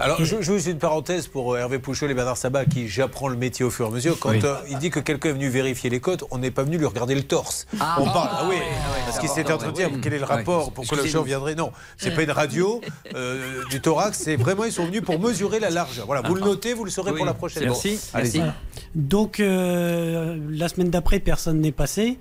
[0.00, 3.28] Alors, je, je juste une parenthèse pour euh, Hervé Pouchot et Bernard Sabat, qui j'apprends
[3.28, 4.18] le métier au fur et à mesure.
[4.18, 4.40] Quand Oui.
[4.44, 6.86] euh, il dit que quelqu'un est venu vérifier les cotes, on n'est pas venu lui
[6.86, 7.66] regarder le torse.
[7.80, 7.96] Ah.
[8.00, 9.86] on parle, Ah ah oui, ah ouais, parce qu'il ah s'était entretenu.
[9.86, 10.00] oui.
[10.02, 12.80] Quel est le rapport Pourquoi le gens viendrait Non, c'est pas une radio
[13.14, 16.06] euh, du thorax, c'est vraiment, ils sont venus pour mesurer la largeur.
[16.06, 17.96] Voilà, vous le notez, vous le saurez pour la prochaine Merci.
[17.96, 18.20] fois.
[18.20, 18.38] Merci.
[18.38, 18.54] Voilà.
[18.94, 22.18] Donc, euh, la semaine d'après, personne n'est passé.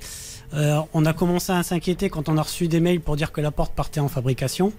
[0.54, 3.42] Euh, on a commencé à s'inquiéter quand on a reçu des mails pour dire que
[3.42, 4.72] la porte partait en fabrication.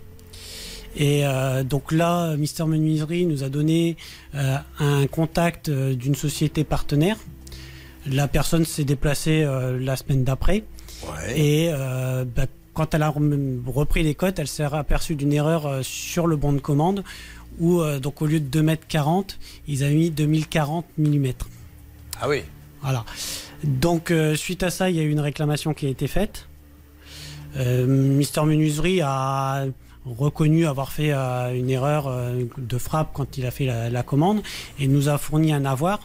[0.97, 3.97] Et euh, donc là, Mister Menuiserie nous a donné
[4.34, 7.16] euh, un contact euh, d'une société partenaire.
[8.07, 10.64] La personne s'est déplacée euh, la semaine d'après.
[11.36, 11.70] Et
[12.34, 16.53] bah, quand elle a repris les cotes, elle s'est aperçue d'une erreur sur le bon
[16.53, 17.05] de commande
[17.61, 19.36] où, donc, au lieu de 2m40,
[19.68, 21.26] ils avaient mis 2040 mm.
[22.20, 22.43] Ah oui.
[22.82, 23.05] Voilà.
[23.62, 26.49] Donc, suite à ça, il y a eu une réclamation qui a été faite.
[27.57, 29.66] Mister Menuiserie a
[30.16, 34.02] reconnu avoir fait euh, une erreur euh, de frappe quand il a fait la, la
[34.02, 34.42] commande
[34.78, 36.00] et nous a fourni un avoir.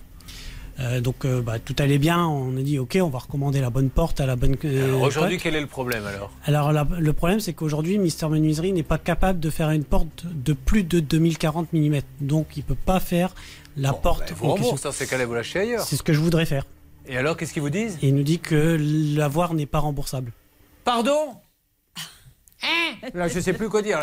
[0.79, 3.69] Euh, donc euh, bah, tout allait bien, on a dit ok on va recommander la
[3.69, 6.31] bonne porte à la bonne euh, Alors, Aujourd'hui, quel est le problème alors?
[6.45, 10.25] Alors la- le problème c'est qu'aujourd'hui Mister Menuiserie n'est pas capable de faire une porte
[10.25, 13.35] de plus de 2040 mm donc il peut pas faire
[13.77, 14.63] la porte Vous en question.
[14.65, 15.81] rembourse, dans ces cas-là, vous l'achetez ailleurs.
[15.83, 16.65] C'est ce que je voudrais faire.
[17.07, 17.97] Et alors, qu'est-ce qu'ils vous disent?
[18.01, 18.77] Il nous dit que
[19.15, 20.31] l'avoir n'est pas remboursable.
[20.85, 21.35] Pardon?
[23.13, 23.99] Là, je sais plus quoi dire.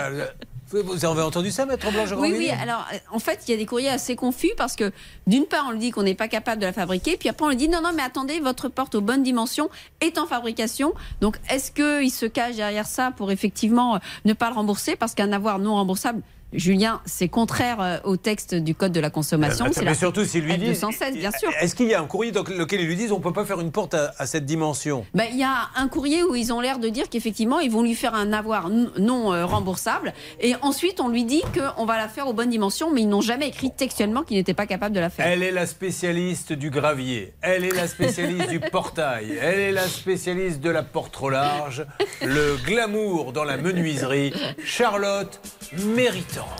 [0.70, 2.48] Vous avez entendu ça, Maître blanche Oui, oui.
[2.50, 4.92] Alors, euh, en fait, il y a des courriers assez confus parce que,
[5.26, 7.48] d'une part, on lui dit qu'on n'est pas capable de la fabriquer, puis après, on
[7.48, 9.68] lui dit non, non, mais attendez, votre porte aux bonnes dimensions
[10.00, 10.94] est en fabrication.
[11.20, 14.94] Donc, est-ce qu'il se cache derrière ça pour effectivement euh, ne pas le rembourser?
[14.94, 16.22] Parce qu'un avoir non remboursable,
[16.52, 19.66] Julien, c'est contraire euh, au texte du Code de la consommation.
[19.76, 20.80] Mais la surtout s'ils lui disent.
[20.80, 21.50] 216, bien sûr.
[21.60, 23.60] Est-ce qu'il y a un courrier dans lequel ils lui disent on peut pas faire
[23.60, 25.06] une porte à, à cette dimension?
[25.14, 27.82] Ben, Il y a un courrier où ils ont l'air de dire qu'effectivement, ils vont
[27.82, 30.12] lui faire un avoir non euh, remboursable.
[30.40, 33.20] Et ensuite, on lui dit qu'on va la faire aux bonnes dimensions, mais ils n'ont
[33.20, 35.26] jamais écrit textuellement qu'ils n'étaient pas capables de la faire.
[35.26, 39.86] Elle est la spécialiste du gravier, elle est la spécialiste du portail, elle est la
[39.86, 41.86] spécialiste de la porte trop large,
[42.24, 44.32] le glamour dans la menuiserie,
[44.64, 45.40] Charlotte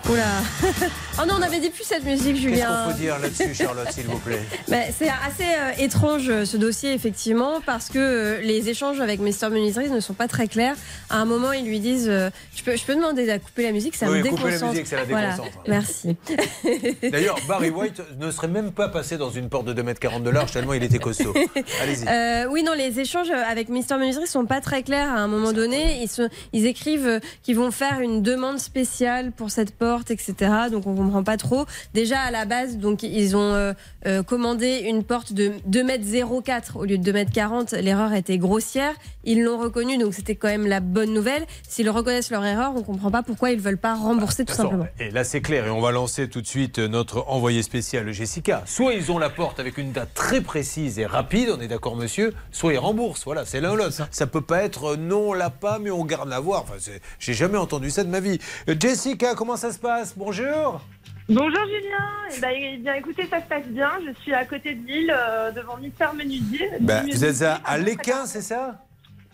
[0.09, 0.24] Oula.
[1.22, 2.85] oh non, on avait dit plus cette musique, Qu'est-ce Julien.
[2.87, 4.41] qu'on peut dire là-dessus, Charlotte, s'il vous plaît?
[4.68, 9.20] Ben, c'est assez euh, étrange euh, ce dossier effectivement parce que euh, les échanges avec
[9.20, 10.76] Mr Menuiserie ne sont pas très clairs.
[11.11, 13.72] À un moment ils lui disent euh, je, peux, je peux demander à couper la
[13.72, 14.72] musique ça Oui, me couper la déconcentre.
[14.72, 15.31] musique, ça la Voilà.
[15.33, 15.59] déconcentre.
[15.66, 16.16] Merci.
[17.11, 20.53] D'ailleurs, Barry White ne serait même pas passé dans une porte de 2m40 de large
[20.53, 21.35] tellement il était costaud.
[21.83, 22.07] Allez-y.
[22.09, 25.53] Euh, oui, non, les échanges avec Mister Menuiserie sont pas très clairs à un moment
[25.53, 26.03] donné.
[26.03, 30.35] Ils, se- ils écrivent qu'ils vont faire une demande spéciale pour cette porte, etc.
[30.71, 31.66] Donc on comprend pas trop.
[31.95, 33.73] Déjà à la base, donc ils ont euh,
[34.07, 37.77] euh, commandé une porte de 2m04 au lieu de 2m40.
[37.81, 38.95] L'erreur était grossière.
[39.25, 41.45] Ils l'ont reconnu, donc c'était quand même la bonne nouvelle.
[41.68, 44.87] S'ils reconnaissent leur erreur, on comprend pas pourquoi ils veulent pas rembourser tout simplement.
[44.99, 45.66] Et là, c'est clair.
[45.66, 48.62] Et on va lancer tout de suite notre envoyé spécial Jessica.
[48.66, 51.97] Soit ils ont la porte avec une date très précise et rapide, on est d'accord,
[51.97, 53.25] monsieur, soit ils remboursent.
[53.25, 54.09] Voilà, c'est l'un ou l'autre.
[54.11, 56.62] Ça peut pas être euh, non, on l'a pas, mais on garde la voir.
[56.62, 56.75] Enfin,
[57.18, 58.39] j'ai jamais entendu ça de ma vie.
[58.79, 60.14] Jessica, comment ça se passe?
[60.16, 60.80] Bonjour.
[61.28, 64.74] Bonjour Julien, eh ben, eh bien écoutez ça se passe bien, je suis à côté
[64.74, 66.70] de Lille euh, devant Mister Menuisier.
[66.80, 68.84] Ben, vous êtes à, à Léquin, c'est ça?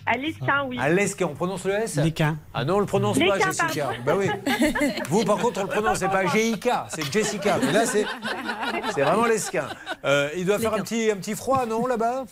[0.05, 0.79] À l'Esquin, oui.
[0.81, 1.97] À l'Esquin, on prononce le S?
[1.97, 2.39] Léquin.
[2.55, 3.91] Ah non, on le prononce pas, Jessica.
[4.05, 4.29] Bah oui.
[5.09, 7.59] Vous, par contre, on le prononce, c'est pas GIK, c'est Jessica.
[7.61, 8.05] Mais là, c'est
[8.95, 9.67] c'est vraiment l'Esquin.
[10.05, 12.25] Euh, il doit faire un petit, un petit froid, non, là-bas?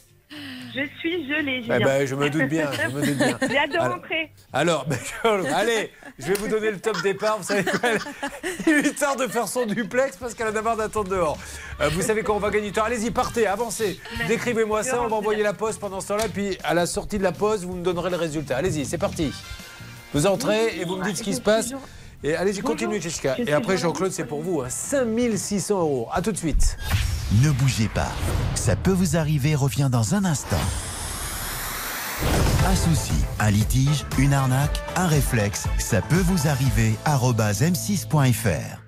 [0.74, 3.38] Je suis gelée, Eh ben, je me doute bien, je me doute bien.
[3.48, 4.32] J'ai hâte de Alors- rentrer.
[4.52, 4.98] Alors, ben,
[5.54, 7.38] allez, je vais vous donner le top départ.
[7.38, 7.90] Vous savez quoi
[8.66, 11.38] Il lui tarde de faire son duplex parce qu'elle a marre d'attendre dehors.
[11.80, 14.00] Euh, vous savez quand on va gagner du temps Allez-y, partez, avancez.
[14.26, 16.24] Décrivez-moi ça, on va envoyer la poste pendant ce temps-là.
[16.32, 18.56] Puis à la sortie de la pause, vous me donnerez le résultat.
[18.56, 19.32] Allez-y, c'est parti.
[20.12, 21.72] Vous entrez et vous me dites ce qui se passe.
[22.26, 23.36] Et allez-y, continuez, Jessica.
[23.38, 24.62] Et après, Jean-Claude, c'est pour vous.
[24.62, 24.70] hein.
[24.70, 26.08] 5600 euros.
[26.10, 26.78] À tout de suite.
[27.42, 28.10] Ne bougez pas.
[28.54, 30.56] Ça peut vous arriver revient dans un instant.
[32.66, 36.94] Un souci, un litige, une arnaque, un réflexe, ça peut vous arriver.
[37.04, 38.80] arobase m6.fr.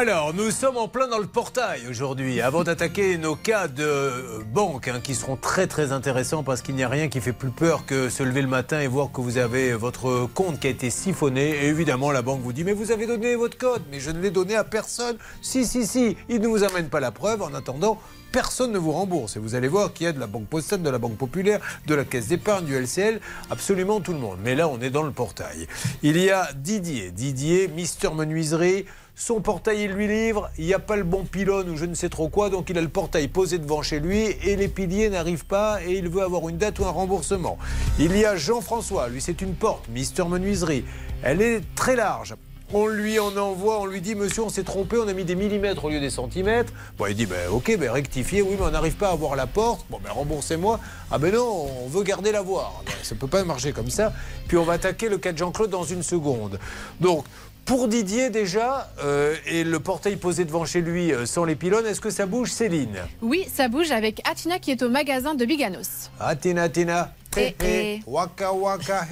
[0.00, 2.40] Alors, nous sommes en plein dans le portail aujourd'hui.
[2.40, 6.74] Avant d'attaquer nos cas de euh, banque, hein, qui seront très très intéressants parce qu'il
[6.74, 9.20] n'y a rien qui fait plus peur que se lever le matin et voir que
[9.20, 11.50] vous avez votre compte qui a été siphonné.
[11.50, 13.82] Et évidemment, la banque vous dit Mais vous avez donné votre code.
[13.90, 15.18] Mais je ne l'ai donné à personne.
[15.42, 16.16] Si, si, si.
[16.30, 17.42] Ils ne vous amènent pas la preuve.
[17.42, 17.98] En attendant,
[18.32, 19.36] personne ne vous rembourse.
[19.36, 21.60] Et vous allez voir qu'il y a de la Banque Postale, de la Banque Populaire,
[21.86, 23.20] de la Caisse d'épargne, du LCL,
[23.50, 24.38] absolument tout le monde.
[24.42, 25.66] Mais là, on est dans le portail.
[26.02, 27.10] Il y a Didier.
[27.10, 28.86] Didier, Mister Menuiserie.
[29.22, 30.48] Son portail, il lui livre.
[30.56, 32.48] Il n'y a pas le bon pylône ou je ne sais trop quoi.
[32.48, 35.92] Donc, il a le portail posé devant chez lui et les piliers n'arrivent pas et
[35.92, 37.58] il veut avoir une date ou un remboursement.
[37.98, 39.10] Il y a Jean-François.
[39.10, 39.90] Lui, c'est une porte.
[39.90, 40.86] Mister Menuiserie.
[41.22, 42.34] Elle est très large.
[42.72, 45.34] On lui en envoie, on lui dit Monsieur, on s'est trompé, on a mis des
[45.34, 46.72] millimètres au lieu des centimètres.
[46.96, 49.48] Bon, il dit ben, Ok, ben, rectifiez, oui, mais on n'arrive pas à voir la
[49.48, 49.84] porte.
[49.90, 50.78] Bon, ben, remboursez-moi.
[51.10, 52.82] Ah ben non, on veut garder la voir.
[52.86, 54.12] Ben, ça ne peut pas marcher comme ça.
[54.46, 56.60] Puis on va attaquer le cas de Jean-Claude dans une seconde.
[57.00, 57.24] Donc,
[57.70, 61.86] pour Didier déjà, euh, et le portail posé devant chez lui euh, sans les pylônes,
[61.86, 62.98] est-ce que ça bouge, Céline?
[63.22, 66.10] Oui, ça bouge avec Atina qui est au magasin de Biganos.
[66.18, 67.14] Atina, Atina.
[67.36, 69.06] Hé, hé, waka waka,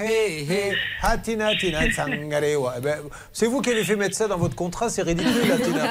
[1.01, 2.75] Hatina, Tina, tsangarewa.
[2.79, 2.99] Eh ben,
[3.33, 5.85] c'est vous qui avez fait mettre ça dans votre contrat, c'est ridicule, Atina.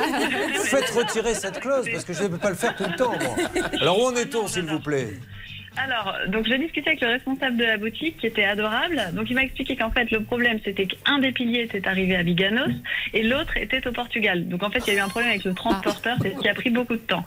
[0.65, 3.13] Faites retirer cette clause parce que je ne peux pas le faire tout le temps.
[3.13, 3.63] moi.
[3.79, 5.13] Alors où en est-on, s'il vous plaît?
[5.77, 9.01] Alors, donc j'ai discuté avec le responsable de la boutique qui était adorable.
[9.13, 12.23] Donc il m'a expliqué qu'en fait le problème c'était qu'un des piliers était arrivé à
[12.23, 12.71] Biganos
[13.13, 14.47] et l'autre était au Portugal.
[14.47, 16.49] Donc en fait il y a eu un problème avec le transporteur, c'est ce qui
[16.49, 17.23] a pris beaucoup de temps.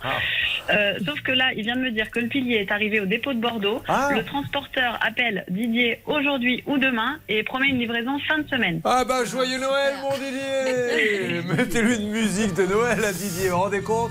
[0.71, 3.07] Euh, sauf que là il vient de me dire que le pilier est arrivé au
[3.07, 3.83] dépôt de Bordeaux.
[3.89, 8.81] Le transporteur appelle Didier aujourd'hui ou demain et promet une livraison fin de semaine.
[8.85, 13.63] Ah bah joyeux Noël, mon Didier Mettez-lui une musique de Noël à Didier, vous vous
[13.63, 14.11] rendez compte?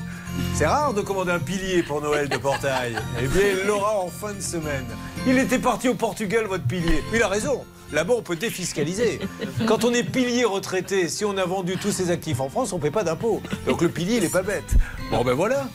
[0.55, 2.95] C'est rare de commander un pilier pour Noël de portail.
[3.21, 4.85] Eh bien, il l'aura en fin de semaine.
[5.27, 7.03] Il était parti au Portugal, votre pilier.
[7.13, 7.63] Il a raison.
[7.91, 9.19] Là-bas, on peut défiscaliser.
[9.67, 12.77] Quand on est pilier retraité, si on a vendu tous ses actifs en France, on
[12.77, 13.41] ne paie pas d'impôts.
[13.67, 14.75] Donc le pilier, il n'est pas bête.
[15.11, 15.67] Bon, ben voilà.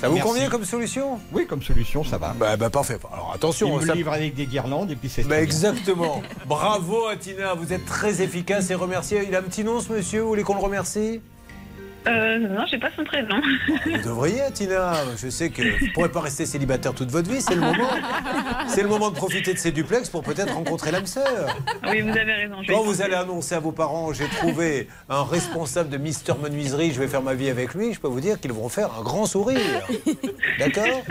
[0.00, 0.28] Ça vous Merci.
[0.30, 1.18] convient comme solution?
[1.32, 2.34] Oui, comme solution, ça va.
[2.38, 2.98] Bah, bah, parfait.
[3.12, 3.78] Alors attention.
[3.78, 5.22] Il me ça- livre avec des guirlandes et puis c'est.
[5.24, 6.22] Bah, exactement.
[6.46, 9.24] Bravo Atina, vous êtes très efficace et remercié.
[9.28, 11.20] Il a un petit nom ce monsieur, vous voulez qu'on le remercie?
[12.06, 13.40] Euh, non, j'ai pas son prénom.
[13.86, 14.94] Vous devriez, Tina.
[15.16, 17.40] Je sais que vous ne pourrez pas rester célibataire toute votre vie.
[17.40, 17.90] C'est le moment.
[18.66, 21.56] C'est le moment de profiter de ces duplex pour peut-être rencontrer l'âme sœur.
[21.88, 22.56] Oui, vous avez raison.
[22.68, 27.00] Quand vous allez annoncer à vos parents, j'ai trouvé un responsable de Mister Menuiserie, je
[27.00, 29.26] vais faire ma vie avec lui, je peux vous dire qu'ils vont faire un grand
[29.26, 29.60] sourire.
[30.58, 31.02] D'accord?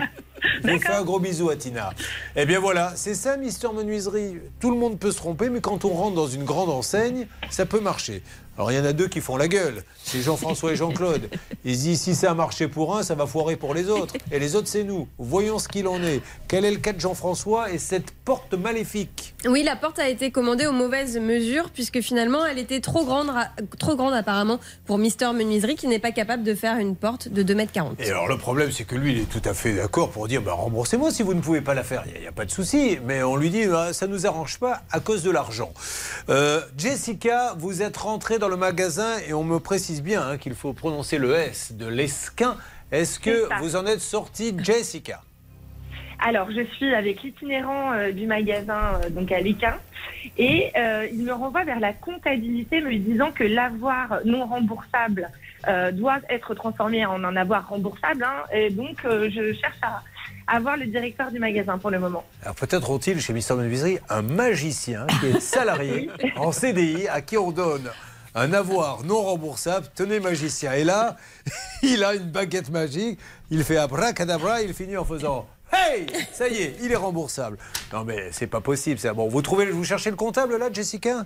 [0.64, 1.92] Je vous fais un gros bisou à Tina.
[2.36, 4.40] Eh bien voilà, c'est ça Mister Menuiserie.
[4.60, 7.66] Tout le monde peut se tromper, mais quand on rentre dans une grande enseigne, ça
[7.66, 8.24] peut marcher.
[8.58, 11.30] Alors il y en a deux qui font la gueule, c'est Jean-François et Jean-Claude.
[11.64, 14.14] Ils se disent si ça a marché pour un, ça va foirer pour les autres.
[14.32, 15.08] Et les autres, c'est nous.
[15.18, 16.22] Voyons ce qu'il en est.
[16.48, 19.34] Quel est le cas de Jean-François et cette porte maléfique?
[19.48, 23.30] Oui, la porte a été commandée aux mauvaises mesures puisque finalement elle était trop grande,
[23.30, 23.48] ra-
[23.80, 27.42] trop grande apparemment pour Mister Menuiserie qui n'est pas capable de faire une porte de
[27.44, 28.00] 2 mètres 40.
[28.00, 30.42] Et alors le problème, c'est que lui, il est tout à fait d'accord pour dire
[30.42, 32.04] bah, remboursez-moi si vous ne pouvez pas la faire.
[32.14, 33.00] Il n'y a, pas de souci.
[33.06, 35.72] Mais on lui dit bah, ça ne nous arrange pas à cause de l'argent.
[36.30, 40.56] Euh, Jessica, vous êtes rentrée dans le magasin et on me précise bien hein, qu'il
[40.56, 42.58] faut prononcer le S de l'esquin.
[42.92, 45.22] Est-ce que vous en êtes sortie, Jessica?
[46.20, 49.76] Alors, je suis avec l'itinérant euh, du magasin, euh, donc à l'Équin,
[50.40, 55.30] et euh, il me renvoie vers la comptabilité, me disant que l'avoir non remboursable
[55.94, 58.24] doit être transformé en un avoir remboursable.
[58.24, 60.02] hein, et donc, je cherche à
[60.48, 62.24] avoir le directeur du magasin pour le moment.
[62.42, 67.38] Alors peut-être ont-ils chez Mister Menuiserie un magicien qui est salarié en CDI à qui
[67.38, 67.92] on donne
[68.36, 69.88] un avoir non remboursable.
[69.96, 70.74] Tenez magicien.
[70.74, 71.18] Et là,
[71.84, 73.20] il a une baguette magique.
[73.50, 74.62] Il fait abracadabra.
[74.62, 77.58] Il finit en faisant Hey Ça y est, il est remboursable.
[77.94, 79.00] Non mais c'est pas possible.
[79.00, 79.14] ça.
[79.14, 81.26] Bon, vous trouvez, vous cherchez le comptable là, Jessica?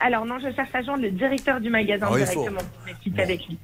[0.00, 2.60] Alors non, je cherche à joindre le directeur du magasin Ah, directement.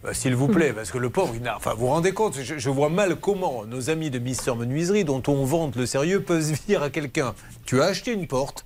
[0.03, 1.49] Bah, S'il vous plaît, parce que le pauvre, il.
[1.49, 5.05] Enfin, vous vous rendez compte, je, je vois mal comment nos amis de Mister Menuiserie,
[5.05, 7.35] dont on vante le sérieux, peuvent dire à quelqu'un
[7.67, 8.65] Tu as acheté une porte,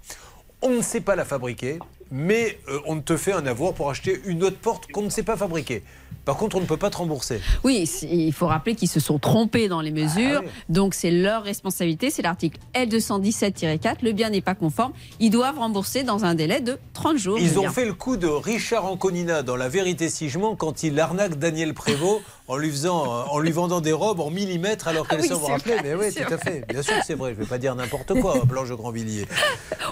[0.63, 1.79] on ne sait pas la fabriquer,
[2.11, 5.23] mais euh, on te fait un avoir pour acheter une autre porte qu'on ne sait
[5.23, 5.83] pas fabriquer.
[6.29, 7.41] Par contre, on ne peut pas te rembourser.
[7.65, 10.41] Oui, il faut rappeler qu'ils se sont trompés dans les mesures.
[10.41, 10.51] Ah oui.
[10.69, 12.11] Donc, c'est leur responsabilité.
[12.11, 13.97] C'est l'article L217-4.
[14.03, 14.93] Le bien n'est pas conforme.
[15.21, 17.39] Ils doivent rembourser dans un délai de 30 jours.
[17.39, 17.71] Ils ont bien.
[17.73, 21.39] fait le coup de Richard Anconina dans La Vérité si je mens quand il arnaque
[21.39, 25.21] Daniel Prévost en lui, faisant, euh, en lui vendant des robes en millimètres alors qu'elles
[25.21, 26.65] Ah oui, sont, vrai, Mais oui, tout à fait.
[26.69, 27.33] Bien sûr que c'est vrai.
[27.35, 29.27] Je ne vais pas dire n'importe quoi, Blanche de Grandvilliers.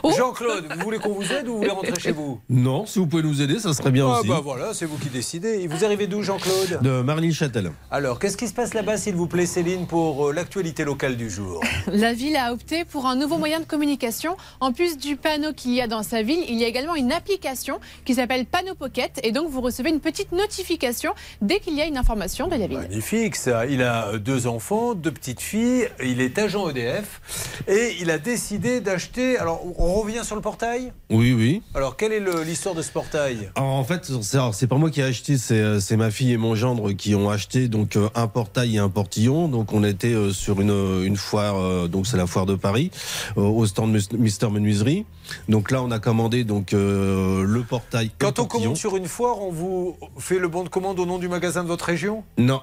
[0.02, 0.12] Oh.
[0.16, 2.40] Jean-Claude, vous voulez qu'on vous aide ou vous voulez rentrer chez vous?
[2.48, 4.28] Non, si vous pouvez nous aider, ça serait bien Ah aussi.
[4.28, 5.60] bah voilà, c'est vous qui décidez.
[5.60, 7.70] Et vous arrivez d'où, Jean-Claude De Marly-Châtel.
[7.88, 11.30] Alors, qu'est-ce qui se passe là-bas, s'il vous plaît, Céline, pour euh, l'actualité locale du
[11.30, 11.62] jour?
[11.86, 14.36] La ville a opté pour un nouveau moyen de communication.
[14.58, 17.12] En plus du panneau qu'il y a dans sa ville, il y a également une
[17.12, 19.20] application qui s'appelle Panneau Pocket.
[19.22, 21.12] Et donc, vous recevez une petite notification
[21.42, 22.78] dès qu'il y a une information de la ville.
[22.78, 23.64] Magnifique, ça.
[23.66, 25.88] Il a euh, deux enfants, deux petites filles.
[26.02, 27.20] Il est agent EDF
[27.68, 29.38] et il a décidé d'acheter.
[29.38, 30.92] Alors, on revient sur le portail?
[31.08, 31.62] Oui, oui.
[31.72, 33.48] Alors, quelle est l'histoire de ce portail?
[33.54, 34.10] Alors, en fait,
[34.52, 37.14] c'est pas moi qui ai acheté, c'est euh, c'est ma fille et mon gendre qui
[37.14, 39.48] ont acheté donc euh, un portail et un portillon.
[39.48, 42.90] Donc on était euh, sur une, euh, une foire, donc c'est la foire de Paris,
[43.36, 45.04] au stand Mister Menuiserie.
[45.48, 48.06] Donc là, on a commandé donc euh, le portail.
[48.06, 48.62] le Quand on portillon.
[48.62, 51.62] commande sur une foire, on vous fait le bon de commande au nom du magasin
[51.62, 52.24] de votre région?
[52.38, 52.60] Non.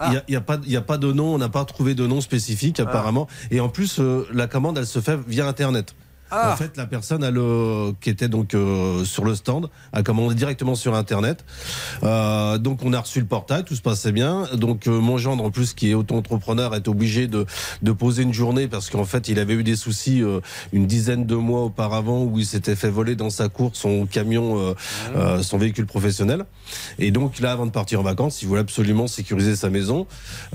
[0.00, 0.10] Ah.
[0.28, 2.04] Il n'y a, pas- il y a pas de nom, on n'a pas trouvé de
[2.06, 3.28] nom spécifique apparemment.
[3.52, 5.94] Et en plus, euh, la commande, elle se fait via Internet.
[6.34, 6.52] Ah.
[6.52, 10.34] En fait, la personne elle, euh, qui était donc euh, sur le stand a commandé
[10.34, 11.44] directement sur Internet.
[12.02, 14.48] Euh, donc, on a reçu le portail, tout se passait bien.
[14.54, 17.46] Donc, euh, mon gendre, en plus, qui est auto-entrepreneur, est obligé de,
[17.82, 20.40] de poser une journée parce qu'en fait, il avait eu des soucis euh,
[20.72, 24.58] une dizaine de mois auparavant où il s'était fait voler dans sa cour son camion,
[24.58, 24.74] euh,
[25.16, 26.44] euh, son véhicule professionnel.
[26.98, 30.06] Et donc, là, avant de partir en vacances, il voulait absolument sécuriser sa maison.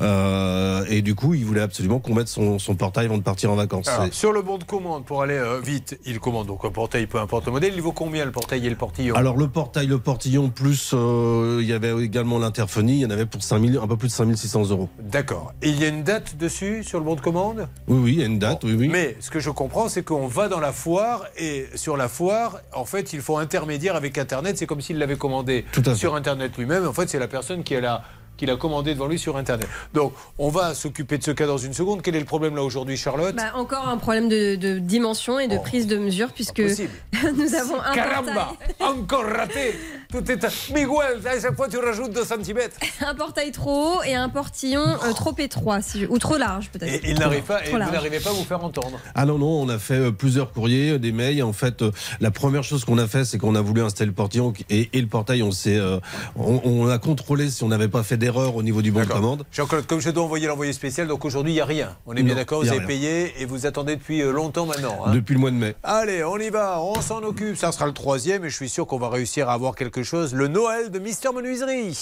[0.01, 3.51] Euh, et du coup, il voulait absolument qu'on mette son, son portail avant de partir
[3.51, 3.87] en vacances.
[3.87, 7.05] Alors, sur le bon de commande, pour aller euh, vite, il commande donc un portail,
[7.05, 7.73] peu importe le modèle.
[7.75, 9.15] Il vaut combien le portail et le portillon?
[9.15, 13.11] Alors le portail, le portillon, plus euh, il y avait également l'interphonie, il y en
[13.11, 14.89] avait pour 5000, un peu plus de 5600 euros.
[14.99, 15.53] D'accord.
[15.61, 17.67] Et il y a une date dessus sur le bon de commande?
[17.87, 18.87] Oui, oui, il y a une date, oui, oui.
[18.89, 22.59] Mais ce que je comprends, c'est qu'on va dans la foire et sur la foire,
[22.73, 24.57] en fait, il faut intermédiaire avec Internet.
[24.57, 25.95] C'est comme s'il l'avait commandé Tout à fait.
[25.95, 26.87] sur Internet lui-même.
[26.87, 28.03] En fait, c'est la personne qui l'a
[28.39, 29.67] qui l'a commandé devant lui sur Internet.
[29.93, 32.01] Donc, on va s'occuper de ce cas dans une seconde.
[32.01, 35.47] Quel est le problème là aujourd'hui, Charlotte Bah, encore un problème de, de dimension et
[35.49, 39.75] de prise de mesure puisque nous avons un Caramba portail, Encore raté
[40.11, 40.39] Tout est...
[40.73, 42.57] Miguel, à chaque fois, tu rajoutes 2 cm.
[43.05, 46.69] un portail trop haut et un portillon euh, trop étroit si je- ou trop large
[46.69, 47.05] peut-être.
[47.05, 48.99] Et il n'arrive pas, et vous n'arrivez pas à vous faire entendre.
[49.15, 51.43] Ah non, non, on a fait euh, plusieurs courriers, euh, des mails.
[51.43, 51.83] En fait,
[52.21, 55.01] la première chose qu'on a fait, c'est qu'on a voulu installer le portillon et, et
[55.01, 55.99] le portail, on, s'est, euh,
[56.37, 59.05] on, on a contrôlé si on n'avait pas fait d'erreur au niveau du bon de
[59.05, 59.43] commande.
[59.51, 61.95] Jean-Claude, comme je dois envoyer l'envoyé spécial, donc aujourd'hui, il n'y a rien.
[62.05, 62.87] On est bien d'accord, vous avez rien.
[62.87, 64.99] payé et vous attendez depuis euh, longtemps maintenant.
[65.05, 65.11] hein.
[65.13, 65.75] Depuis le mois de mai.
[65.83, 67.57] Allez, on y va, on s'en occupe.
[67.57, 70.33] Ça sera le troisième et je suis sûr qu'on va réussir à avoir quelque chose.
[70.33, 71.97] Le Noël de Mister Menuiserie.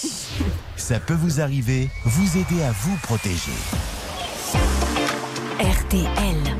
[0.75, 3.51] Ça peut vous arriver, vous aider à vous protéger.
[5.59, 6.56] RTL.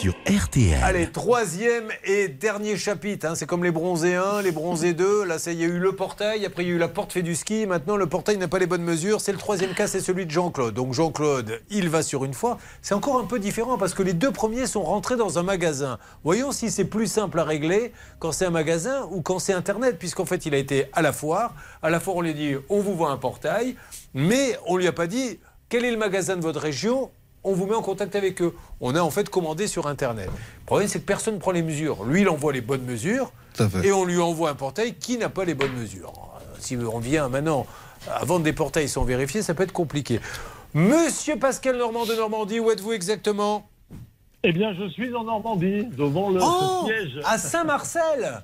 [0.00, 0.80] Sur RTL.
[0.82, 3.26] Allez, troisième et dernier chapitre.
[3.26, 3.34] hein.
[3.34, 5.24] C'est comme les bronzés 1, les bronzés 2.
[5.24, 6.46] Là, il y a eu le portail.
[6.46, 7.66] Après, il y a eu la porte fait du ski.
[7.66, 9.20] Maintenant, le portail n'a pas les bonnes mesures.
[9.20, 10.72] C'est le troisième cas, c'est celui de Jean-Claude.
[10.72, 12.56] Donc, Jean-Claude, il va sur une fois.
[12.80, 15.98] C'est encore un peu différent parce que les deux premiers sont rentrés dans un magasin.
[16.24, 19.98] Voyons si c'est plus simple à régler quand c'est un magasin ou quand c'est Internet.
[19.98, 21.54] Puisqu'en fait, il a été à la foire.
[21.82, 23.76] À la foire, on lui a dit on vous voit un portail.
[24.14, 25.38] Mais on lui a pas dit
[25.68, 27.10] quel est le magasin de votre région
[27.44, 28.54] on vous met en contact avec eux.
[28.80, 30.26] On a en fait commandé sur Internet.
[30.28, 32.04] Le problème, c'est que personne ne prend les mesures.
[32.04, 33.32] Lui, il envoie les bonnes mesures
[33.82, 36.12] et on lui envoie un portail qui n'a pas les bonnes mesures.
[36.36, 37.66] Euh, Si on vient maintenant
[38.10, 40.20] à vendre des portails sans vérifier, ça peut être compliqué.
[40.74, 43.66] Monsieur Pascal Normand de Normandie, où êtes-vous exactement?
[44.42, 47.20] Eh bien, je suis en Normandie, devant le Oh, siège.
[47.24, 48.42] à Saint-Marcel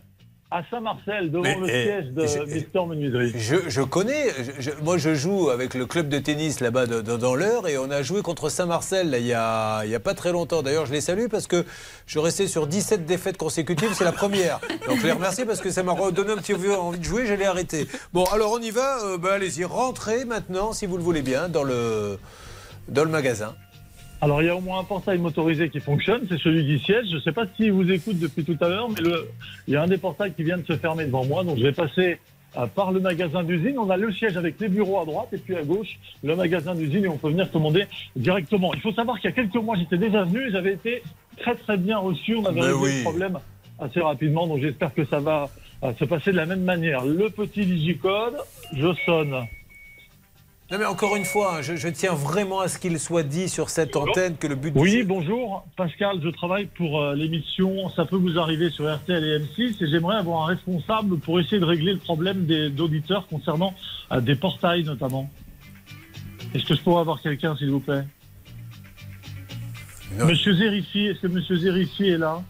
[0.49, 3.33] À Saint-Marcel, devant Mais, le eh, siège de je- Mister Menuiserie.
[3.35, 7.01] Je, je connais, je- je- moi je joue avec le club de tennis là-bas de-
[7.01, 10.63] de- dans l'heure et on a joué contre Saint-Marcel il n'y a, pas très longtemps.
[10.63, 11.65] D'ailleurs, je les salue parce que
[12.07, 14.61] je restais sur 17 défaites consécutives, c'est la première.
[14.87, 17.27] Donc je les remercie parce que ça m'a redonné un petit peu envie de jouer,
[17.27, 17.89] j'allais arrêter.
[18.13, 21.49] Bon, alors on y va, euh, bah, allez-y, rentrez maintenant si vous le voulez bien
[21.49, 22.21] dans le,
[22.89, 23.57] dans le magasin.
[24.27, 27.07] Alors, il y a au moins un portail motorisé qui fonctionne, c'est celui du siège.
[27.13, 29.29] Je ne sais pas s'il vous écoute depuis tout à l'heure, mais le-
[29.69, 31.63] il y a un des portails qui vient de se fermer devant moi, donc je
[31.63, 32.19] vais passer
[32.57, 33.79] euh, par le magasin d'usine.
[33.79, 36.75] On a le siège avec les bureaux à droite et puis à gauche, le magasin
[36.75, 37.85] d'usine et on peut venir commander
[38.17, 38.75] directement.
[38.75, 41.03] Il faut savoir qu'il y a quelques mois, j'étais déjà venu j'avais été
[41.39, 42.35] très très bien reçu.
[42.35, 42.97] On avait Mais réglé oui.
[42.97, 43.39] le problème
[43.79, 45.49] assez rapidement, donc j'espère que ça va
[45.85, 47.05] euh, se passer de la même manière.
[47.05, 48.35] Le petit digicode,
[48.75, 49.37] je sonne.
[50.69, 53.49] Non mais encore une fois, hein, je, je tiens vraiment à ce qu'il soit dit
[53.49, 55.65] sur cette antenne que le but Oui, bonjour.
[55.77, 59.89] Pascal, je travaille pour euh, l'émission Ça peut vous arriver sur RTL et M6 et
[59.89, 63.75] j'aimerais avoir un responsable pour essayer de régler le problème des d'auditeurs concernant
[64.11, 65.31] euh, des portails notamment.
[66.53, 68.05] Est-ce que je pourrais avoir quelqu'un, s'il vous plaît?
[70.19, 72.43] Monsieur Zerifi, est-ce que Monsieur Zerifi est là?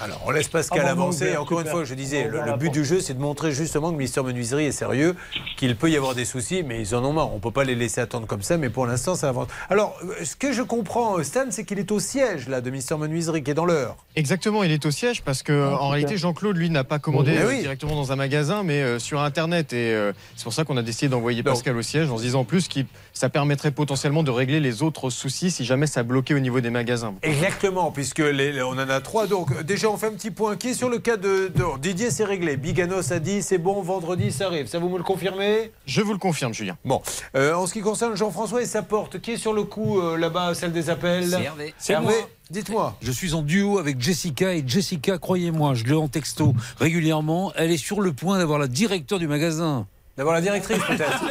[0.00, 1.24] Alors, on laisse Pascal Ah bon, avancer.
[1.24, 3.90] ouvert, encore une fois, je disais, le, le but du jeu, c'est de montrer justement
[3.92, 5.16] que Mister Menuiserie est sérieux,
[5.56, 7.32] qu'il peut y avoir des soucis, mais ils en ont marre.
[7.32, 9.48] On ne peut pas les laisser attendre comme ça, mais pour l'instant, ça avance.
[9.70, 12.70] Alors, euh, ce que je comprends, euh, Stan, c'est qu'il est au siège là, de
[12.70, 13.96] Mister Menuiserie, qui est dans l'heure.
[14.16, 17.32] Exactement, il est au siège parce que Ah, en réalité Jean-Claude lui n'a pas commandé
[17.32, 17.60] Mais euh, oui.
[17.60, 20.82] directement dans un magasin mais euh, sur internet et euh, c'est pour ça qu'on a
[20.82, 22.80] décidé d'envoyer Pascal au siège en se disant en plus que
[23.16, 26.68] ça permettrait potentiellement de régler les autres soucis si jamais ça bloquait au niveau des
[26.68, 27.14] magasins.
[27.22, 29.26] Exactement, puisque les- on en a trois.
[29.26, 32.10] Donc, déjà, on fait un petit point qui est sur le cas de, de- Didier,
[32.10, 32.58] c'est réglé.
[32.58, 34.66] Biganos a dit, c'est bon, vendredi, ça arrive.
[34.66, 35.72] Ça, vous me le confirmez?
[35.86, 36.76] Je vous le confirme, Julien.
[36.84, 37.00] Bon,
[37.34, 40.18] Euh, en ce qui concerne Jean-François et sa porte, qui est sur le coup euh,
[40.18, 41.30] là-bas, celle des appels?
[41.30, 41.74] C'est Hervé.
[41.78, 42.28] C'est Hervé, moi.
[42.50, 42.96] dites-moi.
[43.00, 47.52] Je suis en duo avec Jessica et Jessica, croyez-moi, je l'ai en texto régulièrement.
[47.56, 49.86] Elle est sur le point d'avoir la directeur du magasin.
[50.16, 51.22] D'avoir la directrice peut-être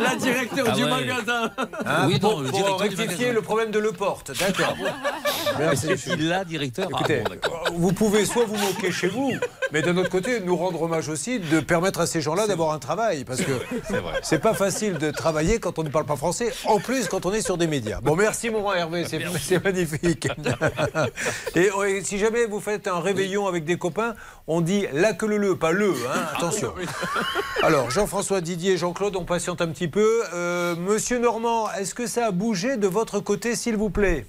[0.00, 0.90] La directeur Ah du ouais.
[0.90, 1.50] magasin
[1.86, 4.32] Hein Oui, pour- le pour directeur du rectifier le problème de Le Porte.
[4.38, 4.76] D'accord.
[5.96, 6.88] Qu'il l'a, directeur?
[6.92, 7.64] Ah, Écoutez, bon, d'accord.
[7.74, 9.32] vous pouvez soit vous moquer chez vous,
[9.74, 12.78] mais d'un autre côté, nous rendre hommage aussi de permettre à ces gens-là d'avoir un
[12.78, 13.24] travail.
[13.24, 13.50] Parce que
[14.22, 17.32] c'est pas facile de travailler quand on ne parle pas français, en plus quand on
[17.32, 18.00] est sur des médias.
[18.00, 20.28] Bon, merci mon grand Hervé, c'est magnifique.
[21.56, 24.14] Et, ouais, si jamais vous faites un réveillon avec des copains,
[24.46, 26.72] on dit la que le le, pas le, hein, attention.
[27.64, 30.22] Alors, Jean-François Didier et Jean-Claude, on patiente un petit peu.
[30.34, 34.24] Euh, Monsieur Normand, est-ce que ça a bougé de votre côté, s'il vous plaît?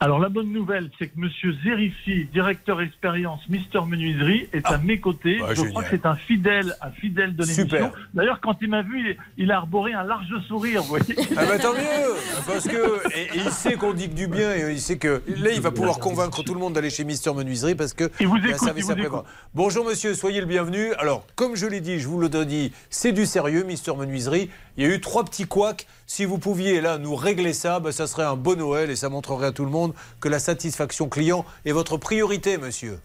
[0.00, 4.98] Alors la bonne nouvelle, c'est que Monsieur Zerifi, directeur expérience Mister Menuiserie, est à mes
[4.98, 5.38] côtés.
[5.38, 5.70] Bah, Je génial.
[5.70, 7.92] crois que c'est un fidèle, un fidèle de l'émission.
[8.12, 11.14] D'ailleurs, quand il m'a vu, il, a arboré un large sourire, vous voyez.
[11.36, 12.14] Ah bah tant mieux
[12.46, 15.22] Parce que et, et il sait qu'on dit que du bien et il sait que
[15.38, 18.26] là il va pouvoir convaincre tout le monde d'aller chez Mister Menuiserie parce que Il
[18.26, 19.24] vous y a un écoute, service il vous après-vente.
[19.24, 19.50] écoute.
[19.54, 20.92] Bonjour monsieur, soyez le bienvenu.
[20.94, 24.50] Alors comme je l'ai dit, je vous le dis, c'est du sérieux Mister Menuiserie.
[24.76, 25.86] Il y a eu trois petits couacs.
[26.06, 29.08] Si vous pouviez là nous régler ça, bah, ça serait un beau Noël et ça
[29.08, 32.98] montrerait à tout le monde que la satisfaction client est votre priorité monsieur.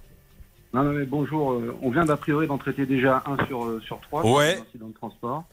[0.74, 1.54] Non, non, mais bonjour.
[1.54, 4.24] euh, on vient d'a priori d'en traiter déjà un sur, euh, sur trois.
[4.26, 4.60] Ouais.
[5.00, 5.44] transport.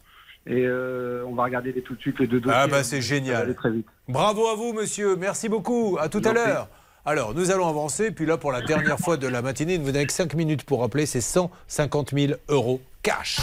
[0.46, 2.56] Et euh, on va regarder les- tout de suite les deux dossiers.
[2.62, 3.42] Ah bah c'est génial.
[3.42, 3.86] aller très vite.
[4.08, 5.16] Bravo à vous, monsieur.
[5.16, 5.96] Merci beaucoup.
[6.00, 6.68] À tout à l'heure.
[7.04, 8.10] Alors, nous allons avancer.
[8.10, 10.80] Puis là, pour la dernière fois de la matinée, vous n'avez que 5 minutes pour
[10.80, 11.06] rappeler.
[11.06, 13.38] C'est 150 000 euros cash.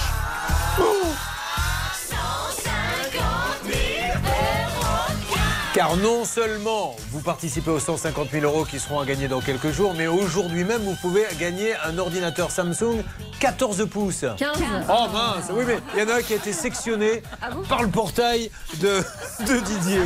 [5.73, 9.71] Car non seulement vous participez aux 150 000 euros qui seront à gagner dans quelques
[9.71, 13.03] jours, mais aujourd'hui même, vous pouvez gagner un ordinateur Samsung
[13.39, 14.23] 14 pouces.
[14.37, 14.51] 15.
[14.87, 17.23] Oh mince, oui, mais il y en a un qui a été sectionné
[17.67, 18.51] par le portail
[18.81, 18.99] de,
[19.47, 20.01] de Didier.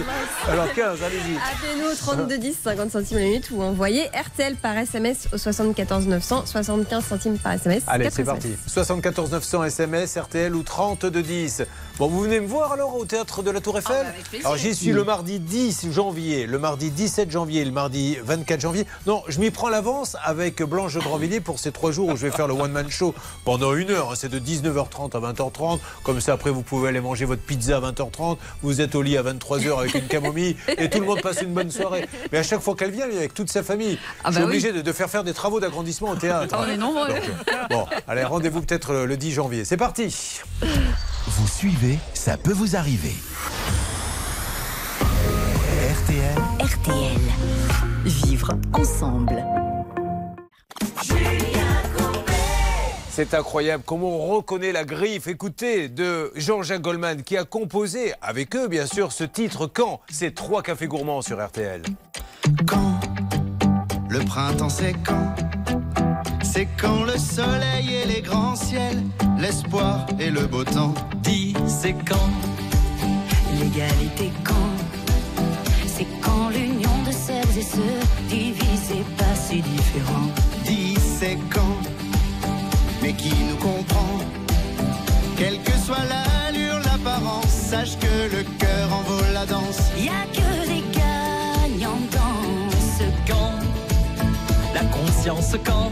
[0.48, 1.36] Alors 15, allez-y.
[1.36, 6.08] Appelez-nous au 32 10 50 centimes la minute ou envoyez RTL par SMS au 74
[6.08, 7.84] 900 75 centimes par SMS.
[7.88, 8.56] Allez, c'est parti.
[8.68, 11.64] 74 900 SMS, RTL ou 30 de 10.
[12.00, 14.46] Bon, vous venez me voir alors au théâtre de la Tour Eiffel plaisir.
[14.46, 18.86] Alors j'y suis le mardi 10 janvier, le mardi 17 janvier, le mardi 24 janvier.
[19.08, 22.28] Non, je m'y prends l'avance avec Blanche de Grandvilliers pour ces trois jours où je
[22.28, 23.16] vais faire le one man show
[23.46, 24.14] pendant une heure.
[24.16, 25.80] C'est de 19h30 à 20h30.
[26.04, 28.38] Comme ça, après, vous pouvez aller manger votre pizza à 20h30.
[28.62, 31.54] Vous êtes au lit à 23h avec une camomille et tout le monde passe une
[31.56, 32.08] bonne soirée.
[32.32, 33.98] Mais à chaque fois qu'elle vient, elle vient avec toute sa famille.
[34.24, 36.56] Ah je suis bah obligé de, de faire faire des travaux d'agrandissement au théâtre.
[36.60, 37.08] On est nombreux.
[37.08, 39.66] Donc, euh, bon, allez, rendez-vous peut-être le, le 10 janvier.
[39.66, 40.42] C'est parti.
[41.30, 43.16] Vous suivez, ça peut vous arriver.
[45.94, 46.38] RTL.
[46.60, 47.22] RTL.
[48.06, 49.44] Vivre ensemble.
[53.10, 58.56] C'est incroyable comment on reconnaît la griffe, écoutez, de Jean-Jacques Goldman qui a composé avec
[58.56, 61.82] eux, bien sûr, ce titre Quand C'est trois cafés gourmands sur RTL.
[64.10, 65.36] Le printemps c'est quand
[66.58, 69.04] C'est quand le soleil et les grands ciels,
[69.38, 70.96] l'espoir et le beau temps.
[71.18, 72.32] Dis, c'est quand
[73.60, 74.72] L'égalité quand
[75.86, 80.32] C'est quand l'union de celles et ceux divisés pas si différents.
[80.66, 81.78] Dis, c'est quand
[83.04, 84.18] Mais qui nous comprend?
[85.38, 89.92] Quelle que soit l'allure, l'apparence, sache que le cœur en vaut la danse.
[89.96, 93.60] Y a que des gagnants dans ce Quand
[94.74, 95.92] La conscience quand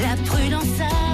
[0.00, 1.05] La prudence avant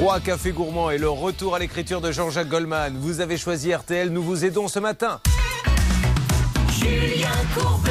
[0.00, 2.96] Trois cafés gourmands et le retour à l'écriture de Jean-Jacques Goldman.
[2.96, 5.20] Vous avez choisi RTL, nous vous aidons ce matin.
[6.72, 7.90] Julien Courbet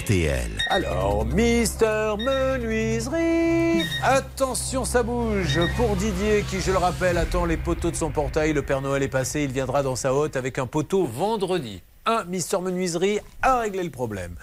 [0.00, 0.50] RTL.
[0.70, 3.84] Alors, Mister Menuiserie.
[4.02, 5.60] Attention, ça bouge.
[5.76, 8.54] Pour Didier, qui, je le rappelle, attend les poteaux de son portail.
[8.54, 9.42] Le Père Noël est passé.
[9.42, 11.82] Il viendra dans sa hotte avec un poteau vendredi.
[12.06, 14.34] Un Mister Menuiserie a réglé le problème.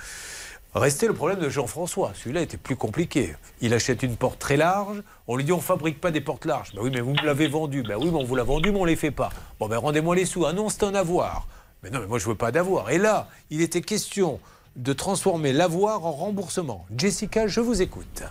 [0.73, 2.13] Restait le problème de Jean-François.
[2.15, 3.33] Celui-là était plus compliqué.
[3.59, 5.03] Il achète une porte très large.
[5.27, 6.73] On lui dit on fabrique pas des portes larges.
[6.73, 7.83] Ben oui, mais vous me l'avez vendu.
[7.83, 9.31] Ben oui, mais on vous l'a vendu, mais on les fait pas.
[9.59, 10.45] Bon, ben rendez-moi les sous.
[10.45, 11.45] Ah non, c'est un avoir.
[11.83, 12.89] Mais non, mais moi je veux pas d'avoir.
[12.89, 14.39] Et là, il était question
[14.77, 16.85] de transformer l'avoir en remboursement.
[16.97, 18.23] Jessica, je vous écoute.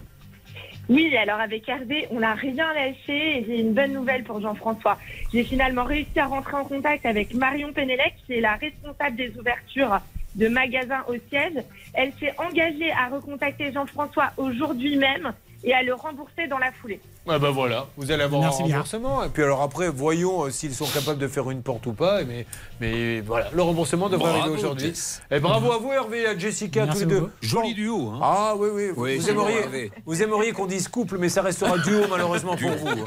[0.89, 4.99] Oui, alors avec Hervé, on n'a rien lâché et j'ai une bonne nouvelle pour Jean-François.
[5.31, 9.33] J'ai finalement réussi à rentrer en contact avec Marion Pénélec, qui est la responsable des
[9.39, 10.01] ouvertures
[10.35, 11.63] de magasins au siège.
[11.95, 15.33] Elle s'est engagée à recontacter Jean-François aujourd'hui même
[15.65, 17.01] et à le rembourser dans la foulée.
[17.29, 18.75] Ah bah voilà, vous allez avoir Merci un bien.
[18.77, 19.23] remboursement.
[19.25, 22.25] Et puis alors après, voyons euh, s'ils sont capables de faire une porte ou pas.
[22.25, 22.47] Mais,
[22.81, 24.93] mais voilà, le remboursement devrait Bravo, arriver aujourd'hui.
[25.31, 27.31] Et bravo à vous Hervé et à Jessica, Merci tous les deux.
[27.43, 28.09] Joli duo.
[28.09, 28.21] Hein.
[28.23, 28.91] Ah oui, oui.
[28.97, 33.05] Oui, vous, aimeriez, vous aimeriez qu'on dise couple, mais ça restera duo malheureusement pour vous.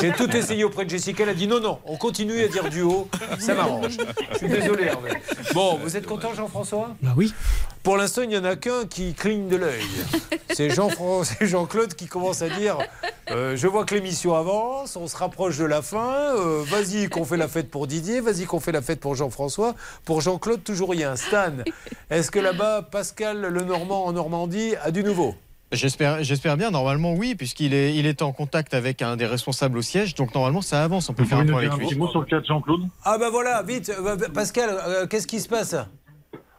[0.00, 2.68] J'ai tout essayé auprès de Jessica, elle a dit non, non, on continue à dire
[2.68, 3.08] duo,
[3.38, 3.96] ça m'arrange.
[4.32, 5.10] Je suis désolé Hervé.
[5.54, 6.90] Bon, vous êtes content Jean-François?
[7.00, 7.32] Bah oui.
[7.84, 9.84] Pour l'instant, il n'y en a qu'un qui cligne de l'œil.
[10.52, 10.70] C'est
[11.40, 12.78] Jean-Claude qui commence à dire
[13.30, 16.34] euh, Je vois que l'émission avance, on se rapproche de la fin.
[16.36, 18.20] euh, vas-y, qu'on fait la fête pour Didier.
[18.20, 19.74] Vas-y, qu'on fait la fête pour Jean-François.
[20.04, 21.16] Pour Jean-Claude, toujours rien.
[21.16, 21.52] Stan,
[22.10, 25.34] est-ce que là-bas, Pascal Le Normand en Normandie a du nouveau?
[25.72, 26.70] J'espère, j'espère bien.
[26.70, 30.14] Normalement, oui, puisqu'il est, il est en contact avec un des responsables au siège.
[30.14, 31.10] Donc normalement, ça avance.
[31.10, 31.98] On peut faire un point avec un petit lui.
[31.98, 32.82] mot sur le cas de Jean-Claude?
[33.04, 35.74] Ah ben voilà, vite, euh, Pascal, euh, qu'est-ce qui se passe?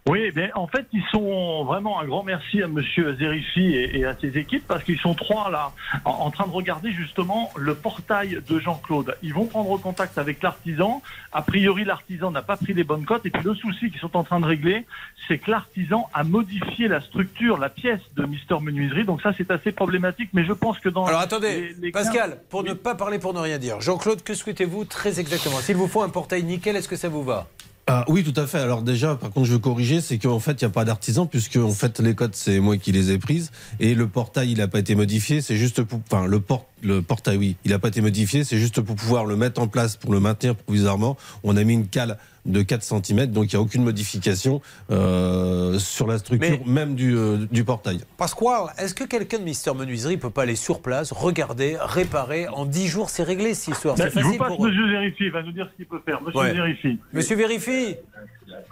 [0.08, 4.06] Oui, mais en fait, ils sont vraiment un grand merci à Monsieur Zerifi et, et
[4.06, 5.72] à ses équipes parce qu'ils sont trois là
[6.06, 9.18] en, en train de regarder justement le portail de Jean-Claude.
[9.22, 11.02] Ils vont prendre contact avec l'artisan.
[11.34, 13.26] A priori, l'artisan n'a pas pris les bonnes cotes.
[13.26, 14.86] Et puis le souci qu'ils sont en train de régler,
[15.28, 19.04] c'est que l'artisan a modifié la structure, la pièce de Mister Menuiserie.
[19.04, 20.30] Donc ça, c'est assez problématique.
[20.34, 23.34] Mais je pense que dans Alors attendez, les- les Pascal, pour ne pas parler pour
[23.34, 25.58] ne rien dire, Jean-Claude, que souhaitez-vous très exactement?
[25.58, 27.48] S'il vous faut un portail nickel, est-ce que ça vous va?
[27.90, 28.60] Ah, oui, tout à fait.
[28.60, 31.26] Alors déjà, par contre, je veux corriger, c'est qu'en fait, il n'y a pas d'artisan,
[31.26, 33.50] puisque en fait, les codes, c'est moi qui les ai prises,
[33.80, 35.42] et le portail, il n'a pas été modifié.
[35.42, 38.44] C'est juste pour, enfin, le port, le portail, oui, il n'a pas été modifié.
[38.44, 41.16] C'est juste pour pouvoir le mettre en place, pour le maintenir provisoirement.
[41.44, 42.18] On a mis une cale
[42.48, 47.16] de 4 cm, donc il n'y a aucune modification euh, sur la structure même du,
[47.16, 48.00] euh, du portail.
[48.18, 52.66] Pasquale, est-ce que quelqu'un de Mister Menuiserie peut pas aller sur place, regarder, réparer En
[52.66, 53.96] 10 jours, c'est réglé cette histoire.
[53.96, 54.66] Ben, je vous passe pour.
[54.66, 56.22] Monsieur Zerifi, il va nous dire ce qu'il peut faire.
[56.22, 56.54] Monsieur Ouais.
[56.54, 56.98] Zerifi.
[57.14, 57.96] Monsieur Vérifie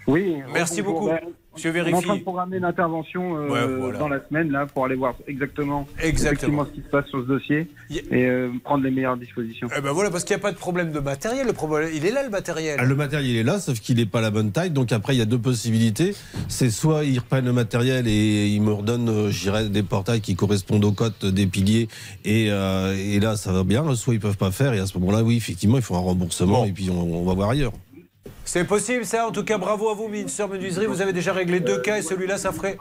[0.08, 0.38] Oui.
[0.54, 1.10] Merci bonjour.
[1.10, 1.34] beaucoup.
[1.56, 2.20] Ben, Monsieur On est en train Vérifie.
[2.20, 4.00] de programmer une intervention euh, Ouais, voilà.
[4.00, 6.66] dans la semaine là pour aller voir exactement, Exactement.
[6.66, 9.68] ce qui se passe sur ce dossier Y- et euh, prendre les meilleures dispositions.
[9.78, 11.48] Eh ben voilà, parce qu'il n'y a pas de problème de matériel.
[11.48, 12.78] Le problème, il est là le matériel.
[12.80, 14.72] Ah, Le matériel est là, sauf qu'il n'est pas la bonne taille.
[14.72, 16.14] Donc après, il y a deux possibilités.
[16.48, 20.22] C'est soit ils reprennent le matériel et ils me redonnent, euh, je dirais, des portails
[20.22, 21.88] qui correspondent aux cotes des piliers.
[22.26, 23.94] Et, euh, et là, ça va bien.
[23.96, 24.74] Soit ils peuvent pas faire.
[24.74, 26.62] Et à ce moment-là, oui, effectivement, il faut un remboursement.
[26.62, 26.66] Bon.
[26.66, 27.72] Et puis on, on va voir ailleurs.
[28.56, 31.60] C'est possible ça, en tout cas bravo à vous Mister Menuiserie, vous avez déjà réglé
[31.60, 32.78] deux cas et celui-là ça ferait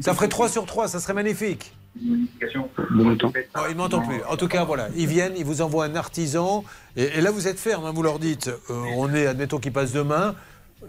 [0.00, 1.72] ça ferait 3 sur 3, ça serait magnifique.
[1.94, 3.16] Bon.
[3.22, 4.20] Oh, ils ne m'entendent plus.
[4.28, 6.64] En tout cas, voilà, ils viennent, ils vous envoient un artisan.
[6.96, 9.72] Et, et là, vous êtes ferme, hein, vous leur dites, euh, on est, admettons qu'il
[9.72, 10.34] passe demain.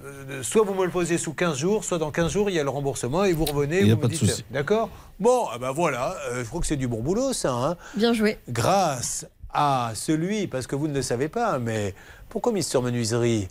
[0.04, 2.60] euh, soit vous me le posez sous 15 jours, soit dans 15 jours, il y
[2.60, 3.82] a le remboursement et vous revenez.
[3.82, 4.46] Il y a vous pas me de dites, souci.
[4.50, 4.90] D'accord?
[5.20, 7.52] Bon, ah ben voilà, euh, je crois que c'est du bon boulot, ça.
[7.54, 7.78] hein.
[7.96, 8.40] Bien joué.
[8.50, 11.94] Grâce à celui, parce que vous ne le savez pas, mais
[12.30, 13.48] pourquoi Mister Menuiserie?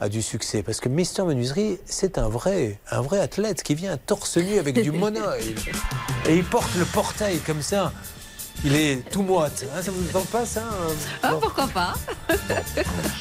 [0.00, 3.96] A du succès Parce que Mister Menuiserie, c'est un vrai, un vrai athlète qui vient
[3.96, 5.54] torse nu avec du monoeil.
[6.28, 7.92] Et il porte le portail comme ça.
[8.64, 9.64] Il est tout moite.
[9.76, 10.62] Hein, ça vous tente pas, ça
[11.22, 11.38] Ah, Bon.
[11.40, 11.94] pourquoi pas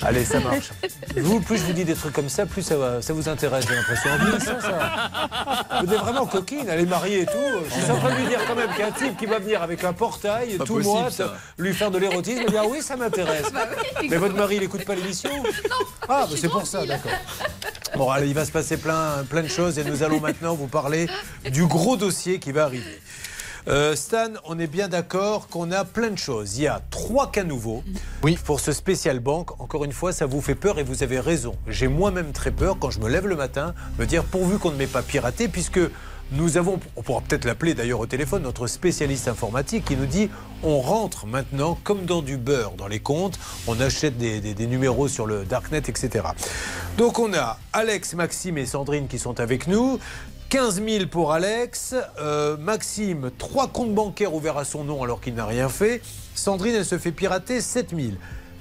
[0.01, 0.71] Allez, ça marche.
[1.15, 3.65] Vous, plus je vous dis des trucs comme ça, plus ça, va, ça vous intéresse,
[3.69, 4.09] j'ai l'impression.
[4.11, 5.81] En vieillissant, ça.
[5.83, 7.31] Vous êtes vraiment coquine, elle est mariée et tout.
[7.69, 9.27] Je suis en train de lui dire quand même qu'il y a un type qui
[9.27, 11.35] va venir avec un portail, Pas tout possible, moite, ça.
[11.59, 13.51] lui faire de l'érotisme, et dire ah oui, ça m'intéresse.
[13.53, 13.67] Bah
[14.01, 15.29] oui, Mais votre mari, il écoute pas l'émission
[16.09, 17.11] Ah, bah, c'est pour ça, d'accord.
[17.95, 20.67] Bon, allez, il va se passer plein, plein de choses et nous allons maintenant vous
[20.67, 21.07] parler
[21.51, 22.99] du gros dossier qui va arriver.
[23.67, 26.57] Euh, Stan, on est bien d'accord qu'on a plein de choses.
[26.57, 27.83] Il y a trois cas nouveaux
[28.23, 28.37] Oui.
[28.45, 29.59] pour ce spécial banque.
[29.59, 31.53] Encore une fois, ça vous fait peur et vous avez raison.
[31.67, 34.77] J'ai moi-même très peur quand je me lève le matin, me dire pourvu qu'on ne
[34.77, 35.81] m'ait pas piraté, puisque
[36.31, 40.29] nous avons, on pourra peut-être l'appeler d'ailleurs au téléphone, notre spécialiste informatique qui nous dit
[40.63, 43.37] on rentre maintenant comme dans du beurre dans les comptes,
[43.67, 46.25] on achète des, des- des numéros sur le Darknet, etc.
[46.97, 49.99] Donc on a Alex, Maxime et Sandrine qui sont avec nous.
[50.49, 51.93] 15 000 pour Alex.
[52.19, 56.01] Euh, Maxime, trois comptes bancaires ouverts à son nom alors qu'il n'a rien fait.
[56.35, 58.11] Sandrine, elle se fait pirater 7 000.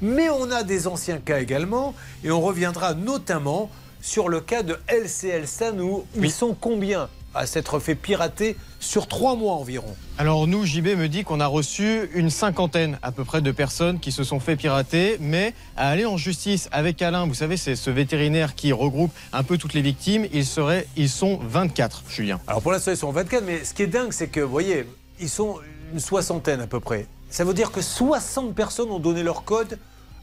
[0.03, 1.95] Mais on a des anciens cas également
[2.25, 3.71] et on reviendra notamment
[4.03, 7.09] sur le cas de LCL Stan où ils sont combien?
[7.37, 11.47] À s'être fait pirater sur trois mois environ Alors nous, JB me dit qu'on a
[11.47, 15.91] reçu une cinquantaine à peu près de personnes qui se sont fait pirater, mais à
[15.91, 19.75] aller en justice avec Alain, vous savez, c'est ce vétérinaire qui regroupe un peu toutes
[19.75, 22.41] les victimes, ils, seraient, ils sont 24, Julien.
[22.47, 24.87] Alors pour l'instant, ils sont 24, mais ce qui est dingue, c'est que, vous voyez,
[25.21, 25.57] ils sont
[25.93, 27.07] une soixantaine à peu près.
[27.31, 29.79] Ça veut dire que 60 personnes ont donné leur code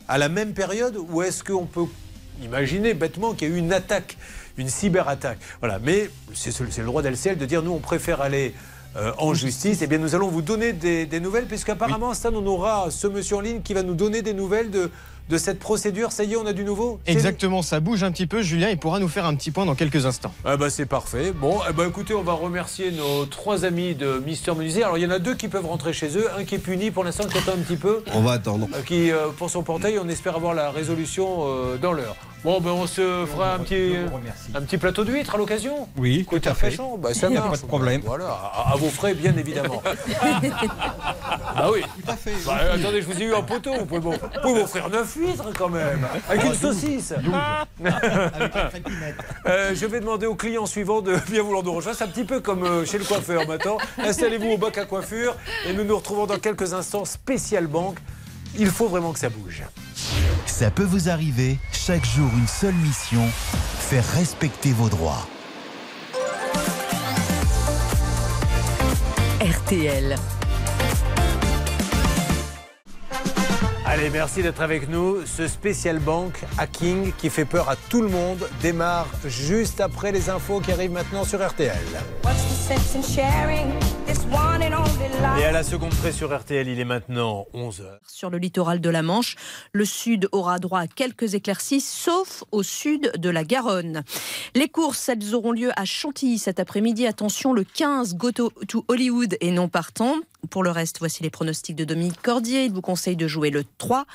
[0.07, 1.85] à la même période, ou est-ce qu'on peut
[2.41, 4.17] imaginer bêtement qu'il y a eu une attaque,
[4.57, 8.53] une cyberattaque Voilà, mais c'est le droit d'LCL de dire nous, on préfère aller
[8.95, 9.79] euh, en justice.
[9.81, 13.37] Eh bien, nous allons vous donner des, des nouvelles, puisqu'apparemment, Stan, on aura ce monsieur
[13.37, 14.91] en ligne qui va nous donner des nouvelles de,
[15.29, 16.11] de cette procédure.
[16.11, 18.43] Ça y est, on a du nouveau Exactement, ça bouge un petit peu.
[18.43, 20.31] Julien, il pourra nous faire un petit point dans quelques instants.
[20.45, 21.31] Ah bah c'est parfait.
[21.31, 24.83] Bon, eh ben, écoutez, on va remercier nos trois amis de Mister Menuisier.
[24.83, 26.91] Alors il y en a deux qui peuvent rentrer chez eux, un qui est puni
[26.91, 28.03] pour l'instant qui attend un petit peu.
[28.13, 28.67] On va attendre.
[28.75, 32.15] Euh, Qui, euh, pour son portail, on espère avoir la résolution euh, dans l'heure.
[32.43, 33.93] Bon, ben on se fera un petit,
[34.53, 35.87] un petit plateau d'huîtres à l'occasion.
[35.95, 36.75] Oui, tout à fait.
[36.99, 37.51] Bah, ça Il n'y a marche.
[37.51, 38.01] pas de problème.
[38.03, 39.81] Voilà, à, à vos frais, bien évidemment.
[41.55, 41.81] ah oui.
[42.05, 42.15] Bah,
[42.61, 43.73] euh, attendez, je vous ai eu en poteau.
[43.79, 46.05] Vous pouvez m'off- vous pouvez m'offrir 9 huîtres quand même.
[46.29, 47.13] Avec une saucisse.
[49.45, 51.97] Euh, je vais demander au client suivant de bien vouloir nous rejoindre.
[51.97, 53.77] C'est un petit peu comme euh, chez le coiffeur maintenant.
[53.97, 55.35] Installez-vous au bac à coiffure
[55.67, 57.05] et nous nous retrouvons dans quelques instants.
[57.05, 57.97] Spécial banque.
[58.57, 59.63] Il faut vraiment que ça bouge.
[60.45, 63.27] Ça peut vous arriver, chaque jour une seule mission,
[63.79, 65.27] faire respecter vos droits.
[69.41, 70.15] RTL.
[73.93, 75.23] Allez, merci d'être avec nous.
[75.27, 80.31] Ce spécial banque hacking qui fait peur à tout le monde démarre juste après les
[80.31, 81.77] infos qui arrivent maintenant sur RTL.
[85.39, 87.83] Et à la seconde près sur RTL, il est maintenant 11h.
[88.07, 89.35] Sur le littoral de la Manche,
[89.73, 94.01] le sud aura droit à quelques éclaircies, sauf au sud de la Garonne.
[94.55, 97.05] Les courses, elles auront lieu à Chantilly cet après-midi.
[97.05, 100.15] Attention, le 15, Go to, to Hollywood et non partant.
[100.49, 102.65] Pour le reste, voici les pronostics de Dominique Cordier.
[102.65, 104.05] Il vous conseille de jouer le 3,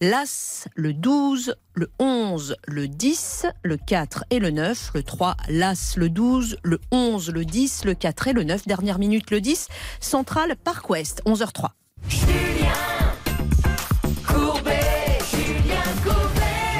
[0.00, 4.90] l'As, le 12, le 11, le 10, le 4 et le 9.
[4.94, 8.66] Le 3, l'As, le 12, le 11, le 10, le 4 et le 9.
[8.66, 9.68] Dernière minute, le 10.
[10.00, 11.70] Central Park West, 11h03.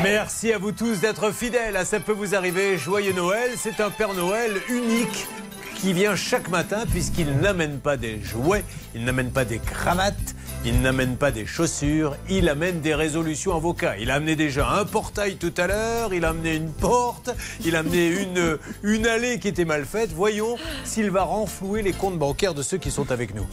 [0.02, 2.78] Merci à vous tous d'être fidèles à Ça peut vous arriver.
[2.78, 3.52] Joyeux Noël.
[3.56, 5.26] C'est un Père Noël unique
[5.80, 10.34] qui vient chaque matin puisqu'il n'amène pas des jouets, il n'amène pas des cravates,
[10.64, 13.96] il n'amène pas des chaussures, il amène des résolutions avocats.
[13.98, 17.30] Il a amené déjà un portail tout à l'heure, il a amené une porte,
[17.64, 20.10] il a amené une, une allée qui était mal faite.
[20.12, 23.46] Voyons s'il va renflouer les comptes bancaires de ceux qui sont avec nous.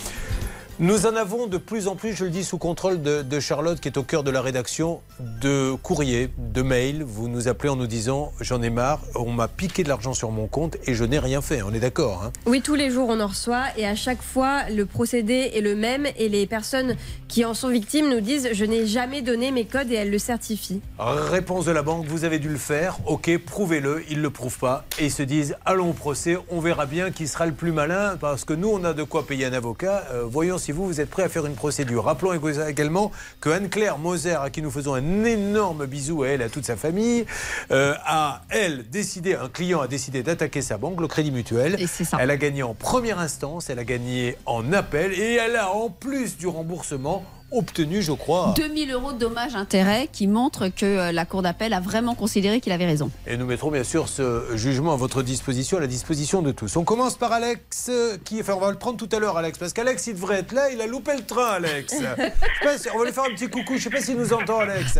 [0.79, 3.79] Nous en avons de plus en plus, je le dis sous contrôle de, de Charlotte
[3.79, 7.01] qui est au cœur de la rédaction, de courriers, de mails.
[7.01, 10.29] Vous nous appelez en nous disant j'en ai marre, on m'a piqué de l'argent sur
[10.29, 11.63] mon compte et je n'ai rien fait.
[11.63, 14.69] On est d'accord hein Oui, tous les jours on en reçoit et à chaque fois
[14.69, 16.95] le procédé est le même et les personnes
[17.27, 20.19] qui en sont victimes nous disent je n'ai jamais donné mes codes et elles le
[20.19, 20.81] certifient.
[20.99, 24.59] Réponse de la banque, vous avez dû le faire, ok, prouvez-le, ils ne le prouvent
[24.59, 27.71] pas et ils se disent allons au procès, on verra bien qui sera le plus
[27.71, 30.85] malin parce que nous on a de quoi payer un avocat, Euh, voyons si vous,
[30.85, 32.05] vous êtes prêt à faire une procédure.
[32.05, 32.33] Rappelons
[32.67, 33.11] également
[33.41, 36.65] que Anne-Claire Moser, à qui nous faisons un énorme bisou à elle et à toute
[36.65, 37.25] sa famille,
[37.71, 41.77] euh, a, elle, décidé, un client a décidé d'attaquer sa banque, le Crédit Mutuel.
[42.19, 45.89] Elle a gagné en première instance, elle a gagné en appel et elle a en
[45.89, 48.53] plus du remboursement obtenu, je crois.
[48.55, 52.59] 2000 euros de dommages intérêts qui montrent que euh, la Cour d'appel a vraiment considéré
[52.59, 53.09] qu'il avait raison.
[53.25, 56.75] Et nous mettrons bien sûr ce jugement à votre disposition, à la disposition de tous.
[56.77, 59.57] On commence par Alex, euh, qui, enfin on va le prendre tout à l'heure, Alex,
[59.57, 61.93] parce qu'Alex il devrait être là, il a loupé le train, Alex.
[62.77, 64.99] Si- on va lui faire un petit coucou, je sais pas s'il nous entend, Alex.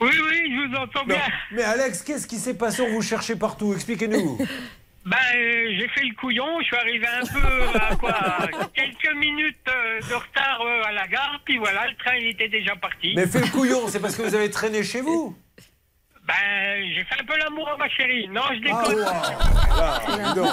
[0.00, 1.14] Oui, oui, je vous entends Non.
[1.14, 1.20] bien.
[1.52, 2.82] Mais Alex, qu'est-ce qui s'est passé?
[2.82, 4.38] On vous cherchez partout, expliquez-nous.
[5.10, 8.14] Ben, euh, j'ai fait le couillon, je suis arrivé un peu à quoi
[8.74, 12.46] Quelques minutes euh, de retard euh, à la gare, puis voilà, le train il était
[12.46, 13.14] déjà parti.
[13.16, 15.36] Mais fait le couillon, c'est parce que vous avez traîné chez vous
[16.30, 18.28] Ben, j'ai fait un peu l'amour à ma chérie.
[18.28, 20.18] Non, je Ah, déconne.
[20.18, 20.48] Là, donc.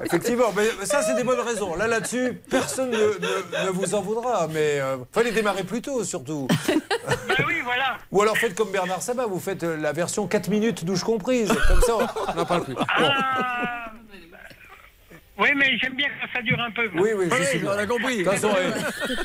[0.06, 1.76] Effectivement, mais ça c'est des bonnes raisons.
[1.76, 6.02] Là, là-dessus, personne ne, ne- ne vous en voudra, mais euh, fallait démarrer plus tôt
[6.04, 6.48] surtout.
[6.68, 7.98] ben oui, voilà.
[8.10, 11.52] Ou alors faites comme Bernard Sabat, vous faites euh, la version 4 minutes douche comprise.
[11.68, 12.74] Comme ça, on n'en parle plus.
[12.74, 12.82] Bon.
[15.40, 16.88] Oui, mais j'aime bien quand ça dure un peu.
[16.92, 17.02] moi.
[17.02, 17.60] Oui, oui, je sais.
[17.66, 18.18] On a compris.
[18.18, 18.50] De toute façon,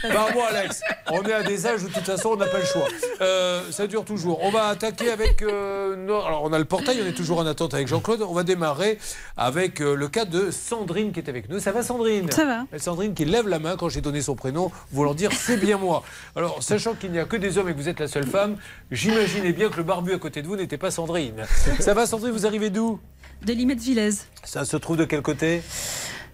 [0.03, 0.81] eh, pardon, Alex.
[1.11, 2.87] On est à des âges où de toute façon on n'a pas le choix.
[3.21, 4.41] Euh, ça dure toujours.
[4.43, 5.41] On va attaquer avec.
[5.41, 8.21] euh, nos- Alors, on a le portail, on est toujours en attente avec Jean-Claude.
[8.21, 8.97] On va démarrer
[9.37, 11.59] avec euh, le cas de Sandrine qui est avec nous.
[11.59, 12.31] Ça va, Sandrine?
[12.31, 12.65] Ça va.
[12.79, 16.03] Sandrine qui lève la main quand j'ai donné son prénom, voulant dire c'est bien moi.
[16.35, 18.55] Alors, sachant qu'il n'y a que des hommes et que vous êtes la seule femme,
[18.91, 21.43] j'imaginais bien que le barbu à côté de vous n'était pas Sandrine.
[21.79, 22.31] Ça va, Sandrine?
[22.31, 22.99] Vous arrivez d'où?
[23.45, 24.11] De Limette Villez.
[24.43, 25.61] Ça se trouve de quel côté?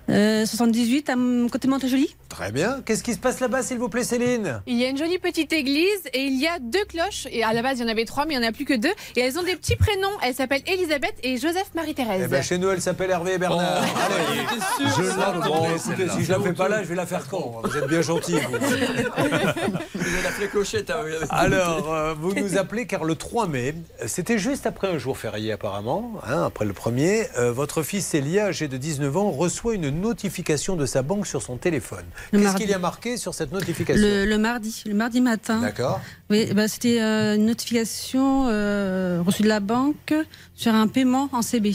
[0.09, 2.15] Euh, 78 à m- côté Montejoli.
[2.27, 2.81] Très bien.
[2.85, 4.61] Qu'est-ce qui se passe là-bas, s'il vous plaît, Céline?
[4.67, 7.27] Il y a une jolie petite église et il y a deux cloches.
[7.31, 8.65] Et à la base, il y en avait trois, mais il n'y en a plus
[8.65, 8.91] que deux.
[9.15, 10.09] Et elles ont des petits prénoms.
[10.23, 12.23] Elles s'appellent Elisabeth et Joseph Marie-Thérèse.
[12.25, 13.83] Eh ben, chez nous, elle s'appelle Hervé et Bernard.
[13.83, 17.27] Allez, je la bon, écoutez, si je la fais pas là, je vais la faire
[17.29, 17.61] quand?
[17.63, 18.33] Vous êtes bien gentil.
[18.33, 18.57] vous.
[20.01, 20.89] Vous avez clochette.
[20.89, 21.03] hein.
[21.29, 23.75] Alors, euh, vous nous appelez car le 3 mai,
[24.07, 28.47] c'était juste après un jour férié apparemment, hein, après le premier, euh, votre fils Célia,
[28.47, 32.05] âgé de 19 ans, reçoit une notification de sa banque sur son téléphone.
[32.31, 35.59] Qu'est-ce qu'il y a marqué sur cette notification Le, le mardi, le mardi matin.
[35.61, 35.99] D'accord.
[36.29, 40.13] Oui, bah, c'était euh, une notification euh, reçue de la banque
[40.55, 41.73] sur un paiement en CB.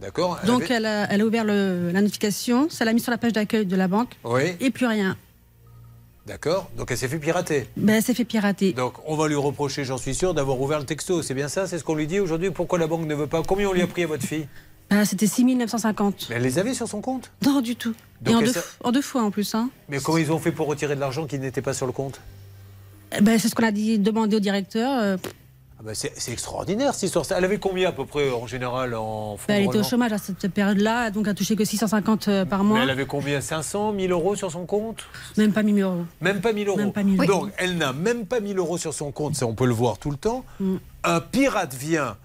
[0.00, 0.38] D'accord.
[0.46, 3.18] Donc avait- elle a, elle a ouvert le- la notification, ça l'a mis sur la
[3.18, 5.16] page d'accueil de la banque Oui, et plus rien.
[6.26, 6.70] d'accord.
[6.76, 7.66] Donc elle s'est fait pirater.
[7.76, 8.72] Ben, elle s'est fait pirater.
[8.72, 11.22] Donc on va lui reprocher, j'en suis sûr, d'avoir ouvert le texto.
[11.22, 12.50] C'est bien ça C'est ce qu'on lui dit aujourd'hui?
[12.50, 13.42] Pourquoi la banque ne veut pas?
[13.42, 14.46] Combien on lui a pris à votre fille?
[14.90, 16.26] Ben, c'était 6 950.
[16.30, 17.30] Mais elle les avait sur son compte?
[17.44, 17.94] Non, du tout.
[18.22, 19.54] Donc et en deux, s'est- en deux fois en plus.
[19.54, 19.70] Hein.
[19.88, 22.20] Mais comment ils ont fait pour retirer de l'argent qui n'était pas sur le compte?
[23.16, 24.98] Eh Ben, c'est ce qu'on a dit, demandé au directeur.
[25.00, 25.16] euh,
[25.78, 27.24] Ah bah, c'est extraordinaire cette histoire.
[27.36, 30.12] Elle avait combien à peu près en général en fonds ben, elle était au chômage
[30.12, 32.82] à cette période-là, donc elle a touché que 650 euh, par Mais mois.
[32.82, 35.04] elle avait combien 500 1000 euros sur son compte?
[35.36, 36.04] Même pas 1000 euros.
[36.20, 36.78] Même pas 1000 euros.
[36.78, 37.26] Même pas 1000 euros.
[37.44, 39.98] Donc elle n'a même pas 1000 euros sur son compte, ça on peut le voir
[39.98, 40.44] tout le temps.
[40.58, 40.76] Mm.
[41.04, 42.16] Un pirate vient,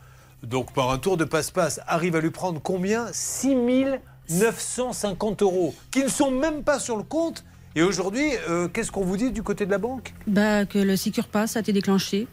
[0.43, 3.07] donc par un tour de passe-passe, arrive à lui prendre combien?
[3.11, 7.43] 6950 euros, qui ne sont même pas sur le compte.
[7.75, 10.13] Et aujourd'hui, euh, qu'est-ce qu'on vous dit du côté de la banque?
[10.27, 12.27] Bah, que le Secure Pass a été déclenché.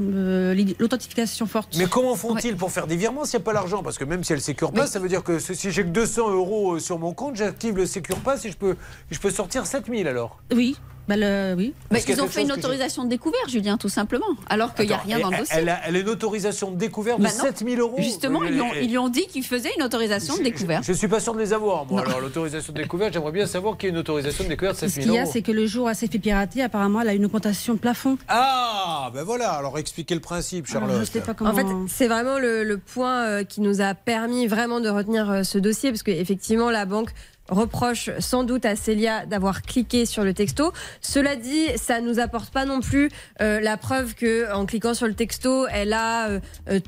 [0.00, 1.76] Euh, l'authentification forte.
[1.76, 3.82] Mais comment font-ils pour faire des virements s'il n'y a pas l'argent?
[3.82, 6.30] Parce que même si elle Secure Pass, ça veut dire que si j'ai que 200
[6.30, 8.76] euros euh, sur mon compte, j'active le Secure Pass et je peux,
[9.10, 10.40] je peux sortir 7000 alors?
[10.54, 11.74] Oui, bah le, oui.
[11.90, 14.26] Mais Parce ils ont fait une autorisation de découvert, Julien, tout simplement.
[14.48, 15.56] Alors qu'il n'y a rien dans le dossier.
[15.58, 17.44] Elle a, elle a une autorisation de découvert de Bah non.
[17.44, 17.96] 7000 euros.
[17.98, 20.82] Justement, ils lui ont, Et- ils lui ont dit qu'ils faisaient une autorisation de découvert.
[20.84, 22.02] Je ne suis pas sûr de les avoir, moi.
[22.02, 24.80] Alors, l'autorisation de découverte, j'aimerais bien savoir qu'il y a une autorisation de découverte de
[24.80, 25.30] Ce 7000 qu'il y a, euros.
[25.32, 27.78] c'est que le jour où elle s'est fait pirater, apparemment, elle a une augmentation de
[27.80, 28.16] plafond.
[28.28, 29.50] Ah, ben voilà.
[29.50, 31.02] Alors, expliquez le principe, Charlotte.
[31.40, 35.28] En fait, c'est vraiment le, le point euh, qui nous a permis vraiment de retenir
[35.30, 37.10] euh, ce dossier, parce qu'effectivement, la banque
[37.50, 40.72] reproche sans doute à Célia d'avoir cliqué sur le texto.
[41.00, 43.10] Cela dit, ça nous apporte pas non plus
[43.40, 46.40] euh, la preuve que en cliquant sur le texto, elle a euh,
[46.70, 46.80] euh,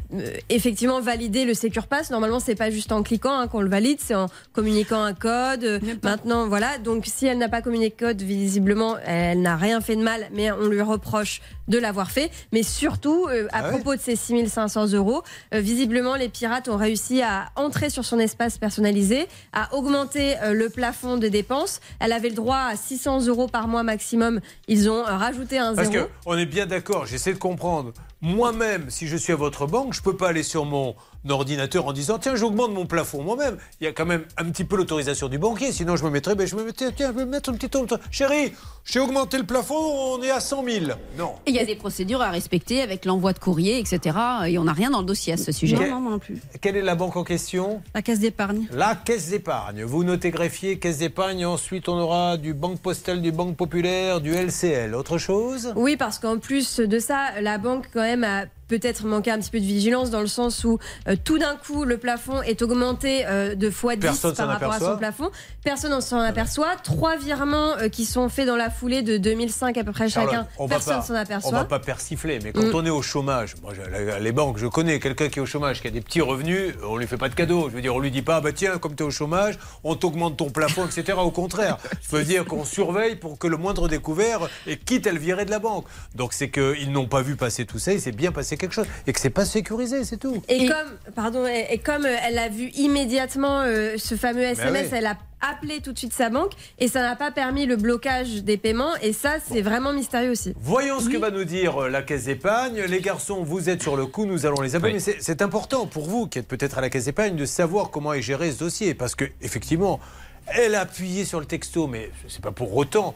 [0.49, 2.11] effectivement validé le Secure Pass.
[2.11, 5.81] Normalement, c'est pas juste en cliquant hein, qu'on le valide, c'est en communiquant un code.
[6.03, 6.79] Maintenant, voilà.
[6.79, 10.51] Donc, si elle n'a pas communiqué code, visiblement, elle n'a rien fait de mal, mais
[10.53, 12.31] on lui reproche de l'avoir fait.
[12.53, 15.23] Mais surtout, euh, à Ah ouais propos de ces 6500 euros,
[15.55, 20.52] euh, visiblement, les pirates ont réussi à entrer sur son espace personnalisé, à augmenter euh,
[20.53, 21.81] le plafond de dépenses.
[22.01, 24.41] Elle avait le droit à 600 euros par mois maximum.
[24.69, 26.07] Ils ont euh, rajouté un Parce zéro.
[26.25, 27.93] qu'on est bien d'accord, j'essaie de comprendre.
[28.21, 30.95] Moi-même, si je suis à votre banque, je ne peux pas aller sur mon
[31.31, 33.57] ordinateur en disant tiens, j'augmente mon plafond moi-même.
[33.81, 36.35] Il y a quand même un petit peu l'autorisation du banquier, sinon je me mettrais,
[36.35, 37.73] ben, je me mettrais, tiens, je vais mettre un petit.
[38.11, 38.53] Chérie,
[38.85, 40.87] j'ai augmenté le plafond, on est à 100 000.
[41.17, 41.33] Non.
[41.47, 44.17] Il y a des procédures à respecter avec l'envoi de courrier, etc.
[44.47, 45.77] Et on n'a rien dans le dossier à ce sujet.
[45.77, 46.41] Non, non, moi non plus.
[46.61, 47.81] Quelle est la banque en question?
[47.95, 48.67] La caisse d'épargne.
[48.73, 49.85] La caisse d'épargne.
[49.85, 54.33] Vous notez greffier, caisse d'épargne, ensuite on aura du banque postale, du banque populaire, du
[54.33, 54.95] LCL.
[54.95, 55.73] Autre chose?
[55.77, 58.47] Oui, parce qu'en plus de ça, la banque quand même a
[58.79, 60.79] peut-être manqué un petit peu de vigilance dans le sens où
[61.09, 64.73] euh, tout d'un coup le plafond est augmenté euh, de fois 10 Personne par rapport
[64.73, 65.31] à son plafond.
[65.63, 66.77] Personne n'en s'en aperçoit.
[66.83, 70.47] Trois virements euh, qui sont faits dans la foulée de 2005 à peu près chacun.
[70.59, 71.51] On Personne pas- s'en On aperçoit.
[71.59, 72.75] va pas persifler, mais quand Mm.
[72.75, 73.73] on est au chômage, moi,
[74.21, 76.97] les banques, je connais quelqu'un qui est au chômage, qui a des petits revenus, on
[76.97, 77.69] lui fait pas de cadeau.
[77.69, 79.95] Je veux dire, on lui dit pas, bah tiens, comme tu es au chômage, on
[79.95, 81.19] t'augmente ton plafond, etc.
[81.21, 85.13] Au contraire, je veux dire qu'on surveille pour que le moindre découvert, et quitte à
[85.13, 85.85] le virer de la banque.
[86.15, 88.87] Donc c'est qu'ils n'ont pas vu passer tout ça, il s'est bien passé quelque chose,
[89.07, 90.43] et que c'est pas sécurisé, c'est tout.
[90.49, 94.89] Et, comme, pardon, et, et comme euh, elle a vu immédiatement euh, ce fameux SMS,
[94.91, 94.99] oui.
[94.99, 98.45] elle a appelé tout de suite sa banque et ça n'a pas permis le blocage
[98.45, 100.55] des paiements et ça c'est vraiment mystérieux aussi.
[100.61, 102.81] Voyons ce que va nous dire euh, la caisse d'épargne.
[102.83, 104.93] Les garçons, vous êtes sur le coup, nous allons les appeler.
[104.95, 108.13] Mais c'est important pour vous, qui êtes peut-être à la caisse d'épargne, de savoir comment
[108.13, 108.95] est géré ce dossier.
[108.95, 109.99] Parce que, effectivement,
[110.47, 113.15] elle a appuyé sur le texto, mais c'est pas pour autant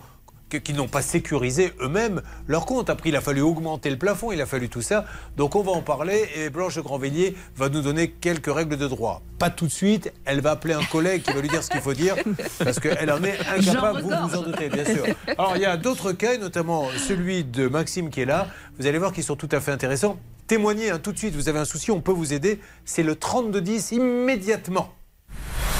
[0.48, 2.90] qu'ils n'ont pas sécurisé eux-mêmes leur compte.
[2.90, 5.04] Après, il a fallu augmenter le plafond, il a fallu tout ça.
[5.36, 9.22] Donc, on va en parler et Blanche Grandvilliers va nous donner quelques règles de droit.
[9.38, 11.80] Pas tout de suite, elle va appeler un collègue qui va lui dire ce qu'il
[11.80, 12.16] faut dire,
[12.58, 15.04] parce qu'elle en est incapable, vous vous en doutez, bien sûr.
[15.36, 18.48] Alors, il y a d'autres cas, notamment celui de Maxime qui est là.
[18.78, 20.18] Vous allez voir qu'ils sont tout à fait intéressants.
[20.46, 22.60] Témoignez hein, tout de suite, vous avez un souci, on peut vous aider.
[22.84, 24.94] C'est le 3210 immédiatement.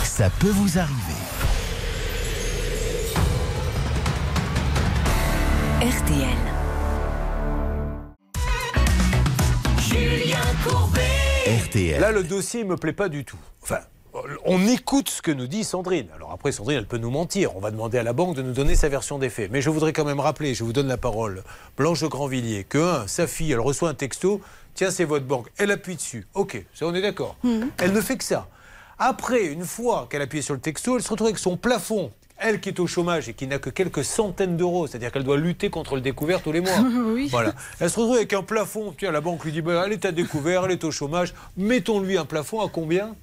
[0.02, 1.45] Ça peut vous arriver.
[5.87, 6.19] RTL.
[11.47, 12.01] RTL.
[12.01, 13.39] Là, le dossier ne me plaît pas du tout.
[13.63, 13.79] Enfin,
[14.45, 16.09] on écoute ce que nous dit Sandrine.
[16.17, 17.55] Alors après, Sandrine, elle peut nous mentir.
[17.55, 19.49] On va demander à la banque de nous donner sa version des faits.
[19.53, 21.45] Mais je voudrais quand même rappeler, je vous donne la parole,
[21.77, 24.41] Blanche de Grandvilliers, que un, sa fille, elle reçoit un texto.
[24.75, 25.53] Tiens, c'est votre banque.
[25.57, 26.27] Elle appuie dessus.
[26.35, 27.37] Ok, ça, on est d'accord.
[27.79, 28.49] Elle ne fait que ça.
[28.99, 32.11] Après, une fois qu'elle appuie sur le texto, elle se retrouve avec son plafond.
[32.39, 35.39] Elle qui est au chômage et qui n'a que quelques centaines d'euros, c'est-à-dire qu'elle doit
[35.39, 36.71] lutter contre le découvert tous les mois.
[37.07, 37.29] Oui.
[37.31, 37.55] Voilà.
[37.81, 38.95] Elle se retrouve avec un plafond.
[38.97, 41.35] Tiens, la banque lui dit bah, elle est à découvert, elle est au chômage.
[41.57, 43.15] Mettons-lui un plafond à combien?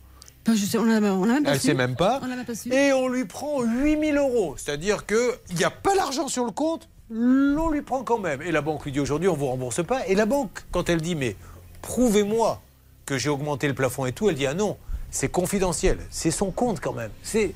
[0.46, 1.68] Ben, je sais, on l'a on l'a même pas Elle su.
[1.68, 2.20] sait même pas.
[2.24, 2.44] On même.
[2.72, 4.56] Et on lui prend 8000 euros.
[4.58, 8.42] C'est-à-dire qu'il n'y a pas l'argent sur le compte, l'on lui prend quand même.
[8.42, 10.06] Et la banque lui dit aujourd'hui, on ne vous rembourse pas.
[10.08, 11.36] Et la banque, quand elle dit, mais
[11.82, 12.62] prouvez-moi
[13.06, 14.78] que j'ai augmenté le plafond et tout, elle dit, ah non,
[15.12, 16.00] c'est confidentiel.
[16.10, 17.12] C'est son compte quand même.
[17.22, 17.54] C'est.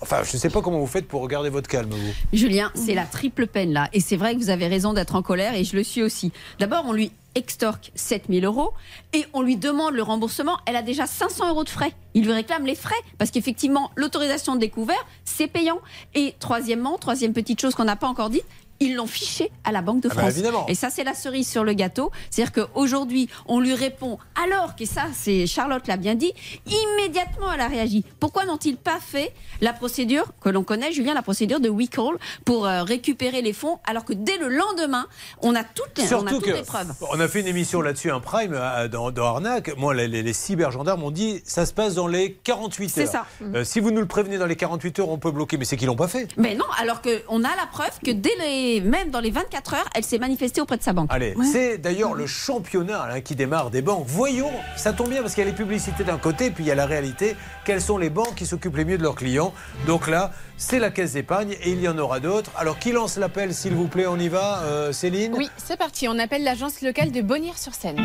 [0.00, 2.12] Enfin, je ne sais pas comment vous faites pour regarder votre calme, vous.
[2.32, 3.88] Julien, c'est la triple peine là.
[3.92, 6.32] Et c'est vrai que vous avez raison d'être en colère et je le suis aussi.
[6.58, 8.72] D'abord, on lui extorque 7000 euros
[9.12, 10.58] et on lui demande le remboursement.
[10.66, 11.92] Elle a déjà 500 euros de frais.
[12.14, 15.78] Il lui réclame les frais parce qu'effectivement, l'autorisation de découvert, c'est payant.
[16.14, 18.42] Et troisièmement, troisième petite chose qu'on n'a pas encore dit,
[18.82, 20.64] ils l'ont fiché à la Banque de Ah bah France.
[20.68, 22.10] et ça, c'est la cerise sur le gâteau.
[22.30, 26.32] C'est-à-dire qu'aujourd'hui, on lui répond, alors que ça, c'est Charlotte l'a bien dit,
[26.66, 28.04] immédiatement elle a réagi.
[28.18, 32.16] Pourquoi n'ont-ils pas fait la procédure que l'on connaît, Julien, la procédure de WeCall
[32.46, 35.06] pour euh, récupérer les fonds, alors que dès le lendemain,
[35.42, 36.92] on a toutes les, on a Surtout toutes que les preuves.
[37.10, 39.76] on a fait une émission là-dessus, un prime euh, dans, dans Arnaque.
[39.76, 43.08] Moi, les, les, les cybergendarmes m'ont dit ça se passe dans les 48 C'est heures.
[43.12, 43.26] ça.
[43.54, 45.58] Euh, si vous nous le prévenez dans les 48 heures, on peut bloquer.
[45.58, 46.28] Mais c'est qu'ils l'ont pas fait.
[46.38, 49.88] Mais non, alors qu'on a la preuve que dès les, même dans les 24 heures,
[49.96, 51.08] elle s'est manifestée auprès de sa banque.
[51.10, 54.04] Allez, c'est d'ailleurs le championnat hein, qui démarre des banques.
[54.06, 56.70] Voyons, ça tombe bien parce qu'il y a les publicités d'un côté, puis il y
[56.70, 57.34] a la réalité.
[57.64, 59.52] Quelles sont les banques qui s'occupent les mieux de leurs clients
[59.86, 62.52] Donc là, c'est la caisse d'épargne et il y en aura d'autres.
[62.56, 64.06] Alors qui lance l'appel, s'il vous plaît?
[64.06, 65.34] On y va, euh, Céline?
[65.36, 66.06] Oui, c'est parti.
[66.06, 67.96] On appelle l'agence locale de Bonnières-sur-Seine.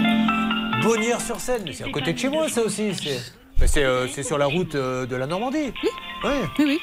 [0.84, 2.92] Bonnières-sur-Seine, mais c'est à côté de chez moi, ça aussi.
[3.58, 5.72] C'est mais c'est, euh, c'est sur la route euh, de la Normandie.
[5.84, 5.90] Oui.
[6.24, 6.80] Oui, oui.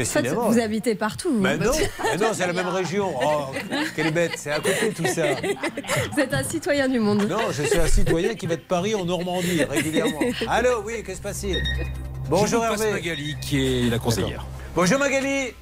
[0.00, 1.36] En fait, vous habitez partout.
[1.38, 1.72] Mais non,
[2.04, 3.12] mais non, c'est la même région.
[3.22, 3.52] Oh,
[3.94, 5.26] quelle bête, c'est à côté tout ça.
[6.12, 7.28] Vous êtes un citoyen du monde.
[7.28, 10.20] Non, je suis un citoyen qui va de Paris en Normandie régulièrement.
[10.48, 11.58] Allô, oui, que se passe-t-il?
[12.28, 12.92] Bonjour Je vous passe Hervé.
[12.92, 14.46] Magali, qui est la conseillère.
[14.74, 15.52] Bonjour Magali.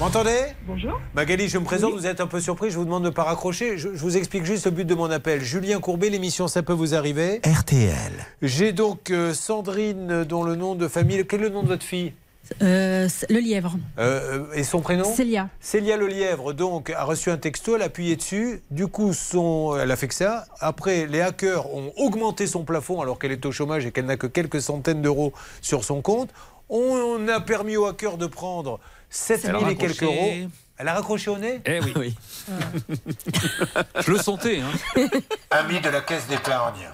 [0.00, 0.46] M'entendez?
[0.66, 1.00] Bonjour.
[1.14, 3.22] Magali, je me présente, vous êtes un peu surpris, je vous demande de ne pas
[3.22, 3.78] raccrocher.
[3.78, 5.40] Je, je vous explique juste le but de mon appel.
[5.40, 7.40] Julien Courbet, l'émission Ça peut vous arriver.
[7.46, 8.12] RTL.
[8.42, 11.24] J'ai donc euh, Sandrine, euh, dont le nom de famille.
[11.26, 12.12] Quel est le nom de votre fille?
[12.60, 13.76] Euh, le lièvre.
[13.98, 15.04] Euh, Et son prénom?
[15.04, 15.48] Célia.
[15.60, 18.62] Célia Le Lièvre, donc, a reçu un texto, elle a appuyé dessus.
[18.72, 20.44] Du coup, son, elle a fait que ça.
[20.58, 24.16] Après, les hackers ont augmenté son plafond alors qu'elle est au chômage et qu'elle n'a
[24.16, 26.30] que quelques centaines d'euros sur son compte.
[26.68, 28.80] On a permis aux hackers de prendre
[29.14, 30.32] 7 Elle a 000 et quelques euros.
[30.76, 32.16] Elle a raccroché au nez Eh oui.
[34.00, 34.60] Je le sentais.
[34.60, 35.06] Hein.
[35.52, 36.88] Ami de la caisse d'épargne,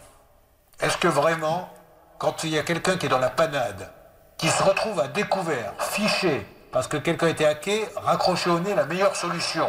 [0.82, 1.70] est-ce que vraiment,
[2.18, 3.90] quand il y a quelqu'un qui est dans la panade,
[4.36, 8.74] qui se retrouve à découvert, fiché, parce que quelqu'un a été hacké, raccroché au nez,
[8.74, 9.68] la meilleure solution?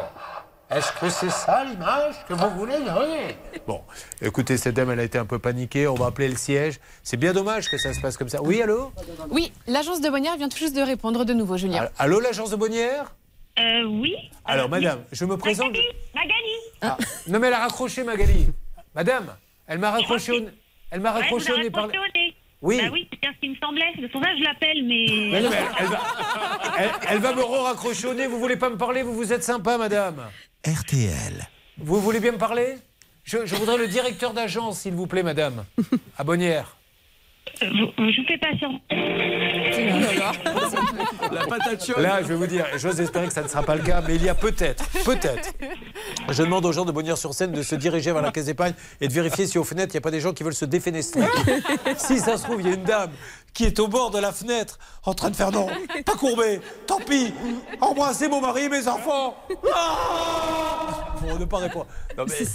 [0.73, 3.35] Est-ce que c'est ça l'image que vous voulez donner
[3.67, 3.81] Bon,
[4.21, 6.79] écoutez, cette dame, elle a été un peu paniquée, on va appeler le siège.
[7.03, 8.41] C'est bien dommage que ça se passe comme ça.
[8.41, 8.93] Oui, allô?
[9.29, 11.89] Oui, l'agence de Bonnières vient tout juste de répondre de nouveau, Julien.
[11.99, 13.13] Allô, l'agence de Bonnières
[13.59, 14.15] Euh, oui.
[14.45, 15.73] Alors, madame, je me présente...
[16.15, 16.55] Magali.
[16.81, 18.47] Ah, non, mais elle a raccroché, Magali.
[18.95, 19.35] Madame,
[19.67, 20.49] elle m'a raccroché au nez.
[20.89, 21.89] Elle m'a Ouais, raccroché vous au nez par...
[22.61, 22.79] Oui.
[22.79, 23.91] Bah oui, c'est bien ce qui me semblait.
[23.99, 25.31] C'est pour ça que je l'appelle, mais.
[25.31, 25.99] Mais non, mais elle, elle va,
[26.77, 28.27] elle, elle va me raccrocher au nez.
[28.27, 29.01] Vous voulez pas me parler?
[29.01, 30.21] Vous vous êtes sympa, madame.
[30.65, 31.49] RTL.
[31.79, 32.77] Vous voulez bien me parler?
[33.23, 35.65] Je, voudrais le directeur d'agence, s'il vous plaît, madame.
[36.19, 36.77] À Bonnières.
[37.61, 38.81] Je vous fais patienter.
[41.31, 41.99] La patate chaude.
[41.99, 44.15] Là, je vais vous dire, j'ose espérer que ça ne sera pas le cas, mais
[44.15, 45.53] il y a peut-être, peut-être.
[46.29, 49.13] Je demande aux gens de Bonnières-sur-Seine de se diriger vers la caisse d'épargne et de
[49.13, 51.25] vérifier si aux fenêtres, il n'y a pas des gens qui veulent se défénestrer.
[51.97, 53.11] si ça se trouve, il y a une dame
[53.53, 55.67] qui est au bord de la fenêtre en train de faire non,
[56.05, 57.33] pas courbé, tant pis,
[57.79, 59.35] embrassez mon mari et mes enfants.
[59.73, 61.87] Ah Pour ne pas répondre.
[62.17, 62.45] Non, mais,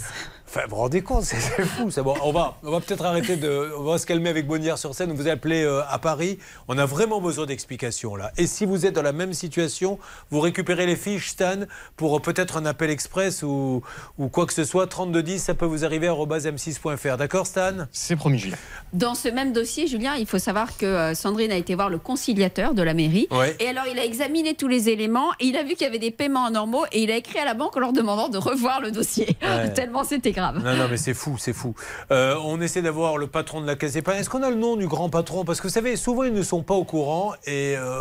[0.47, 1.89] enfin, vous vous rendez compte, c'est fou.
[1.91, 2.03] ça.
[2.03, 3.71] Bon, on va, on va peut-être arrêter de.
[3.77, 5.13] On va se calmer avec Bonnières sur scène.
[5.13, 6.37] Vous appelez euh, à Paris.
[6.67, 8.31] On a vraiment besoin d'explications là.
[8.37, 9.97] Et si vous êtes dans la même situation,
[10.29, 11.61] vous récupérez les fiches Stan
[11.95, 13.81] pour euh, peut-être un appel express ou,
[14.17, 14.87] ou quoi que ce soit.
[14.87, 17.17] 3210, ça peut vous arriver à m6.fr.
[17.17, 17.85] D'accord, Stan?
[17.91, 18.57] C'est promis, Julien.
[18.93, 21.97] Dans ce même dossier, Julien, il faut savoir que euh, Sandrine a été voir le
[21.97, 23.27] conciliateur de la mairie.
[23.31, 23.55] Ouais.
[23.59, 25.99] Et alors, il a examiné tous les éléments et il a vu qu'il y avait
[25.99, 28.57] des paiements anormaux et il a écrit à la banque en leur demandant de revoir
[28.57, 29.37] revoir le dossier.
[29.41, 29.73] Ouais.
[29.73, 30.63] Tellement c'était grave.
[30.63, 31.75] Non, non, mais c'est fou, c'est fou.
[32.11, 34.19] Euh, on essaie d'avoir le patron de la Caisse d'épargne.
[34.19, 35.43] Est-ce qu'on a le nom du grand patron?
[35.43, 37.99] Parce que vous savez, souvent ils ne sont pas au courant et euh,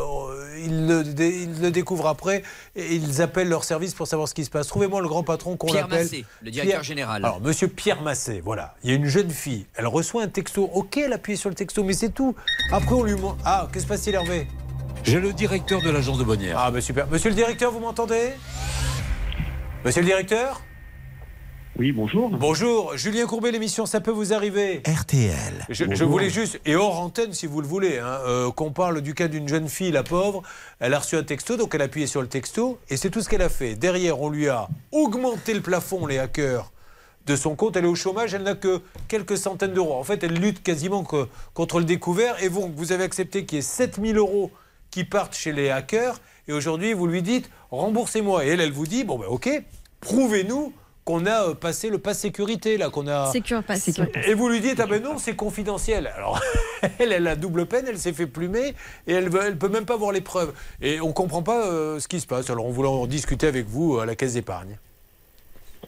[0.64, 2.42] ils, le, dé- ils le découvrent après
[2.76, 4.66] et ils appellent leur service pour savoir ce qui se passe.
[4.68, 6.04] Trouvez-moi le grand patron qu'on Pierre appelle.
[6.04, 7.24] Massé, le directeur général.
[7.24, 8.74] Alors, monsieur Pierre Massé, voilà.
[8.84, 10.70] Il y a une jeune fille, elle reçoit un texto.
[10.72, 12.34] Ok, elle appuie sur le texto, mais c'est tout.
[12.70, 13.36] Après, on lui montre.
[13.44, 14.46] Ah, qu'est-ce qui se passe-t-il, Hervé?
[15.04, 16.58] J'ai le directeur de l'agence de Bonnière.
[16.58, 17.06] Ah, bah super.
[17.08, 18.32] Monsieur le directeur, vous m'entendez?
[19.84, 20.60] Monsieur le directeur?
[21.78, 22.30] Oui, bonjour.
[22.30, 25.66] Bonjour, Julien Courbet, l'émission Ça peut vous arriver RTL.
[25.68, 29.12] Je, voulais juste, et hors antenne si vous le voulez, hein, euh, qu'on parle du
[29.12, 30.42] cas d'une jeune fille, la pauvre.
[30.80, 33.20] Elle a reçu un texto, donc elle a appuyé sur le texto, et c'est tout
[33.20, 33.74] ce qu'elle a fait.
[33.74, 36.72] Derrière, on lui a augmenté le plafond, les hackers,
[37.26, 37.76] de son compte.
[37.76, 39.96] Elle est au chômage, elle n'a que quelques centaines d'euros.
[39.96, 43.56] En fait, elle lutte quasiment que- contre le découvert, et vous, vous avez accepté qu'il
[43.56, 44.50] y ait 7000 euros
[44.90, 48.46] qui partent chez les hackers, et aujourd'hui, vous lui dites, remboursez-moi.
[48.46, 49.50] Et elle, elle vous dit, bon ben ok,
[50.00, 50.72] prouvez-nous
[51.06, 53.32] qu'on a euh, passé le pass sécurité, là, qu'on a...
[53.32, 53.88] Secure Pass.
[54.26, 56.08] Et vous lui dites, ah ben non, c'est confidentiel.
[56.08, 56.40] Alors,
[56.98, 58.74] elle, elle a double peine, elle s'est fait plumer
[59.06, 60.52] et elle ne peut même pas voir les preuves.
[60.82, 62.50] Et on ne comprend pas euh, ce qui se passe.
[62.50, 64.78] Alors, on voulait en discuter avec vous à la Caisse d'épargne.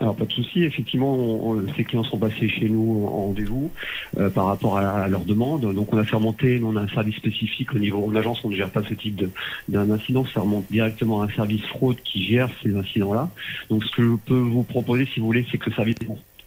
[0.01, 3.73] Alors pas de souci, effectivement, on- ces clients sont passés chez nous en rendez-vous
[4.17, 5.63] euh, par rapport à, à leur demande.
[5.75, 8.51] Donc on a fait remonter, on a un service spécifique au niveau de l'agence, on
[8.51, 9.33] ne gère pas ce type de-
[9.67, 13.31] d'un incident, ça remonte directement à un service fraude qui gère ces incidents-là.
[13.71, 15.97] Donc ce que je peux vous proposer, si vous voulez, c'est que le service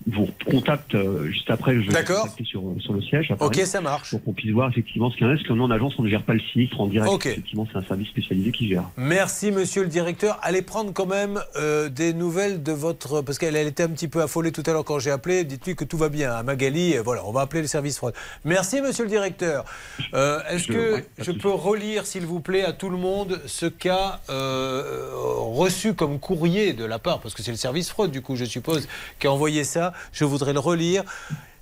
[0.08, 2.06] vous, contacte euh, juste après, je vais
[2.44, 3.30] sur, sur le siège.
[3.30, 4.12] Paris, Ok, ça marche.
[4.12, 5.94] Pour qu'on puisse voir effectivement ce qu'il y en a, parce que nous en agence,
[5.98, 7.26] on ne gère pas le sinistre en direct.
[7.26, 8.84] Effectivement, c'est un service spécialisé qui gère.
[8.98, 10.40] Merci, monsieur le directeur.
[10.42, 13.22] Allez prendre quand même euh, des nouvelles de votre.
[13.22, 15.44] Parce qu'elle elle était un petit peu affolée tout à l'heure quand j'ai appelé.
[15.44, 16.32] Dites-lui que tout va bien.
[16.32, 18.14] À Magali, euh, voilà, on va appeler le service fraude.
[18.44, 19.66] Merci, monsieur le directeur.
[20.14, 23.66] Euh, Est-ce que ouais, je peux relire, s'il vous plaît, à tout le monde ce
[23.66, 28.22] qu'a euh, reçu comme courrier de la part Parce que c'est le service fraude, du
[28.22, 28.88] coup, je suppose,
[29.20, 29.91] qui a envoyé ça.
[30.12, 31.04] Je voudrais le relire.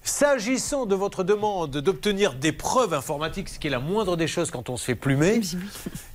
[0.01, 4.49] S'agissant de votre demande d'obtenir des preuves informatiques, ce qui est la moindre des choses
[4.49, 5.41] quand on se fait plumer,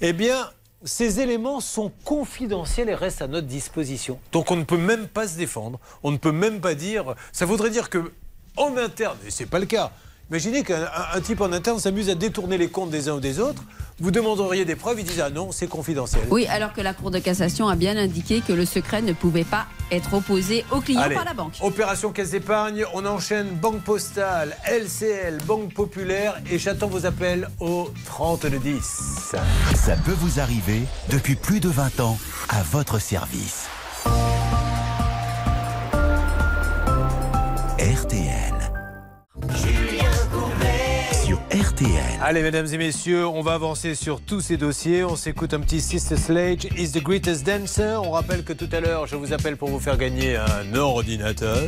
[0.01, 0.51] eh bien,
[0.85, 4.19] ces éléments sont confidentiels et restent à notre disposition.
[4.33, 5.81] Donc on ne peut même pas se défendre.
[6.03, 7.15] On ne peut même pas dire.
[7.33, 8.13] Ça voudrait dire que
[8.57, 9.93] en interne, et c'est pas le cas.
[10.31, 13.21] Imaginez qu'un un- un type en interne s'amuse à détourner les comptes des uns ou
[13.21, 13.63] des autres.
[14.01, 16.23] Vous demanderiez des preuves, ils disent ah non, c'est confidentiel.
[16.31, 19.45] Oui, alors que la Cour de cassation a bien indiqué que le secret ne pouvait
[19.45, 21.53] pas être opposé au client Allez, par la banque.
[21.61, 27.93] Opération Caisse d'épargne, on enchaîne Banque Postale, LCL, Banque Populaire et j'attends vos appels au
[28.07, 28.83] 30 de 10.
[29.77, 32.19] Ça peut vous arriver depuis plus de 20 ans
[32.49, 33.67] à votre service.
[41.55, 41.89] RTL.
[42.21, 45.05] Allez, mesdames et messieurs, on va avancer sur tous ces dossiers.
[45.05, 48.01] On s'écoute un petit Sister Sledge, Is the Greatest Dancer.
[48.03, 51.63] On rappelle que tout à l'heure, je vous appelle pour vous faire gagner un ordinateur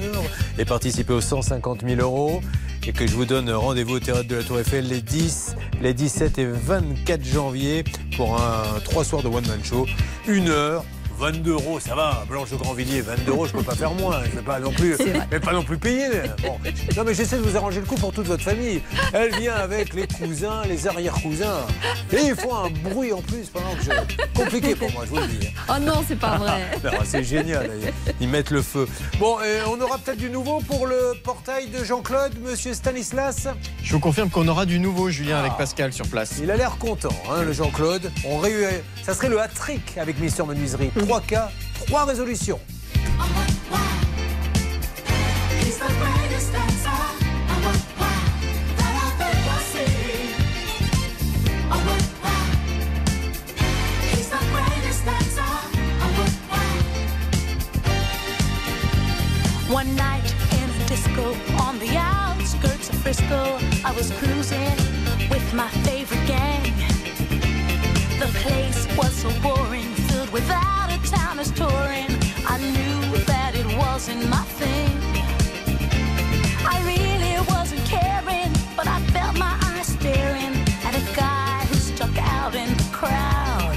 [0.59, 2.41] et participer aux 150 000 euros.
[2.85, 5.95] Et que je vous donne rendez-vous au théâtre de la Tour Eiffel les 10, les
[5.95, 7.85] 17 et 24 janvier
[8.17, 9.87] pour un 3 soirs de One Man Show.
[10.27, 10.85] Une heure.
[11.19, 12.25] 22 euros, ça va.
[12.29, 14.23] Blanche de Grandvilliers, 22 euros, je peux pas faire moins.
[14.25, 14.97] Je vais pas non plus,
[15.31, 16.09] mais pas non plus payer.
[16.43, 16.59] Bon.
[16.97, 18.83] Non, mais j'essaie de vous arranger le coup pour toute votre famille.
[19.13, 21.61] Elle vient avec les cousins, les arrière-cousins.
[22.13, 23.91] Et ils font un bruit en plus pendant que je.
[24.39, 25.49] Compliqué pour moi, je vous le dis.
[25.69, 26.63] Oh non, c'est pas vrai.
[27.05, 27.71] C'est génial,
[28.21, 28.87] ils mettent le feu.
[29.19, 33.49] Bon, et on aura peut-être du nouveau pour le portail de Jean-Claude, monsieur Stanislas?
[33.83, 36.35] Je vous confirme qu'on aura du nouveau, Julien, avec Pascal sur place.
[36.43, 38.11] Il a l'air content, hein, le Jean-Claude.
[38.27, 38.67] On réu-
[39.05, 40.91] Ça serait le hat-trick avec Mister Menuiserie.
[41.07, 41.53] 3 cas,
[41.87, 42.59] 3 résolutions.
[59.69, 64.77] One night in disco on the outskirts of Frisco, I was cruising
[65.31, 66.63] with my favorite gang.
[68.19, 70.51] The place was so boring, filled with
[71.07, 72.11] of towners touring.
[72.47, 74.91] I knew that it wasn't my thing.
[76.67, 80.55] I really wasn't caring, but I felt my eyes staring
[80.85, 83.75] at a guy who stuck out in the crowd.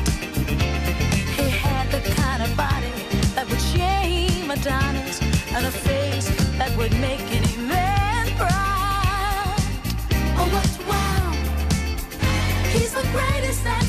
[1.37, 2.93] He had the kind of body
[3.35, 5.21] that would shame Adonis
[5.53, 9.59] and a face that would make any man proud.
[10.39, 11.31] Oh, what wow!
[12.71, 13.88] He's the greatest dancer.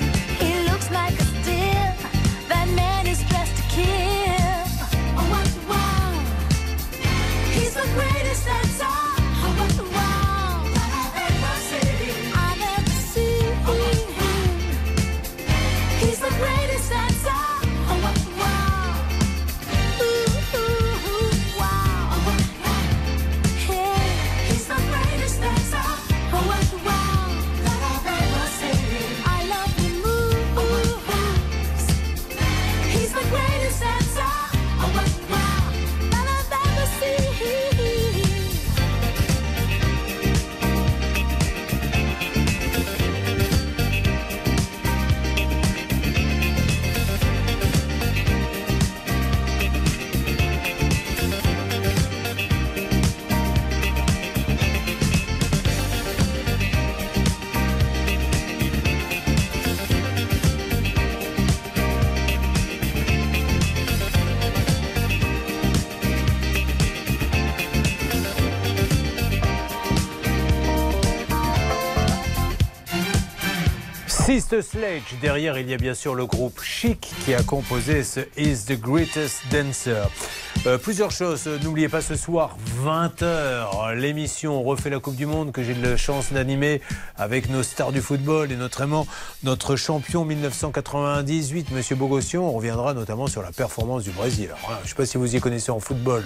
[3.77, 4.10] is
[74.33, 78.21] Sister Sledge, derrière il y a bien sûr le groupe Chic qui a composé ce
[78.37, 80.07] Is the Greatest Dancer.
[80.67, 82.55] Euh, plusieurs choses, n'oubliez pas ce soir
[82.85, 86.81] 20h, l'émission refait la Coupe du Monde que j'ai la chance d'animer
[87.17, 89.07] avec nos stars du football et notamment
[89.43, 92.43] notre champion 1998, Monsieur Bogossian.
[92.43, 94.49] On reviendra notamment sur la performance du Brésil.
[94.55, 96.23] Alors, hein, je ne sais pas si vous y connaissez en football,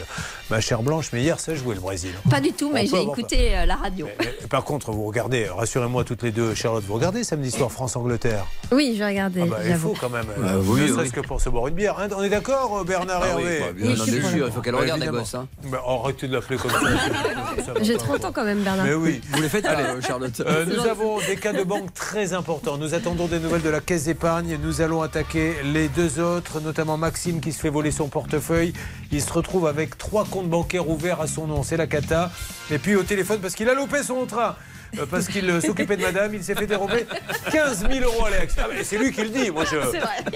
[0.50, 2.12] ma chère Blanche, mais hier ça a joué le Brésil.
[2.30, 4.06] Pas du tout, mais j'ai écouté euh, la radio.
[4.50, 8.46] Par contre, vous regardez, rassurez-moi toutes les deux, Charlotte, vous regardez samedi soir France-Angleterre?
[8.74, 9.44] Oui, je regardais.
[9.44, 10.92] ah bah, Il faut quand même, Bah euh, oui, ne oui.
[10.92, 11.98] serait-ce que pour se boire une bière.
[12.00, 12.10] hein.
[12.18, 13.60] On est d'accord, Bernard Ah oui, Hervé?
[13.62, 13.96] bah, Oui,
[14.30, 15.48] sûr, il faut qu'elle Bah, regarde, la gosse, hein.
[15.66, 16.80] Bah, arrêtez de l'appeler comme ça.
[17.82, 18.00] J'ai pas.
[18.04, 18.86] 30 ans quand même, Bernard.
[18.86, 19.22] Mais oui.
[19.32, 19.84] Vous les faites Allez.
[19.84, 22.78] euh, Charlotte Euh, nous avons des cas de banque très importants.
[22.78, 24.58] Nous attendons des nouvelles de la caisse d'épargne.
[24.62, 28.74] Nous allons attaquer les deux autres, notamment Maxime qui se fait voler son portefeuille.
[29.12, 31.64] Il se retrouve avec trois comptes bancaires ouverts à son nom.
[31.64, 32.32] C'est la cata.
[32.72, 34.56] Et puis au téléphone parce qu'il a loupé son train.
[34.98, 37.06] Euh, Parce qu'il euh, s'occupait de madame, il s'est fait dérober
[37.52, 38.56] 15 000 euros, Alex.
[38.58, 39.52] Ah, c'est lui qui le dit.
[39.52, 39.78] Moi, je,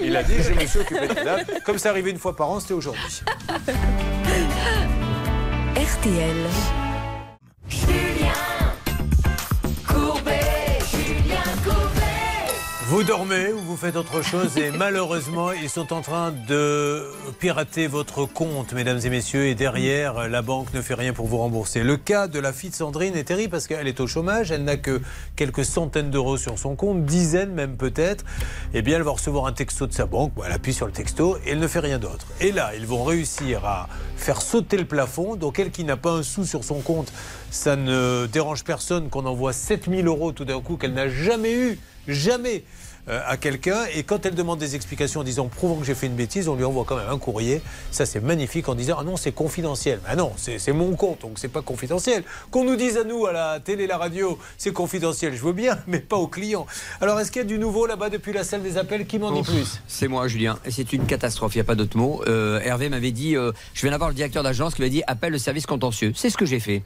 [0.02, 1.40] il a dit je me suis occupé de madame.
[1.64, 3.22] Comme ça arrivait une fois par an, c'était aujourd'hui.
[5.76, 6.89] RTL.
[12.90, 17.06] Vous dormez ou vous faites autre chose et malheureusement ils sont en train de
[17.38, 21.38] pirater votre compte mesdames et messieurs et derrière la banque ne fait rien pour vous
[21.38, 21.84] rembourser.
[21.84, 24.64] Le cas de la fille de Sandrine est terrible parce qu'elle est au chômage, elle
[24.64, 25.00] n'a que
[25.36, 28.24] quelques centaines d'euros sur son compte, dizaines même peut-être.
[28.74, 31.38] Eh bien elle va recevoir un texto de sa banque, elle appuie sur le texto
[31.46, 32.26] et elle ne fait rien d'autre.
[32.40, 36.10] Et là ils vont réussir à faire sauter le plafond, donc elle qui n'a pas
[36.10, 37.12] un sou sur son compte,
[37.52, 41.78] ça ne dérange personne qu'on envoie 7000 euros tout d'un coup qu'elle n'a jamais eu,
[42.08, 42.64] jamais
[43.08, 46.14] à quelqu'un et quand elle demande des explications en disant prouvant que j'ai fait une
[46.14, 47.60] bêtise, on lui envoie quand même un courrier.
[47.90, 50.00] Ça c'est magnifique en disant ah non c'est confidentiel.
[50.06, 52.22] Ah non c'est mon compte donc c'est pas confidentiel.
[52.50, 55.78] Qu'on nous dise à nous à la télé, la radio c'est confidentiel, je veux bien
[55.86, 56.66] mais pas aux clients.
[57.00, 59.06] Alors est-ce qu'il y a du nouveau là-bas depuis la salle des appels?
[59.06, 59.80] Qui m'en dit plus?
[59.86, 60.58] C'est moi, Julien.
[60.64, 62.22] Et c'est une catastrophe, il n'y a pas d'autre mot.
[62.26, 65.32] Euh, Hervé m'avait dit, euh, je viens d'avoir le directeur d'agence qui m'a dit, appelle
[65.32, 66.12] le service contentieux.
[66.14, 66.82] C'est ce que j'ai fait.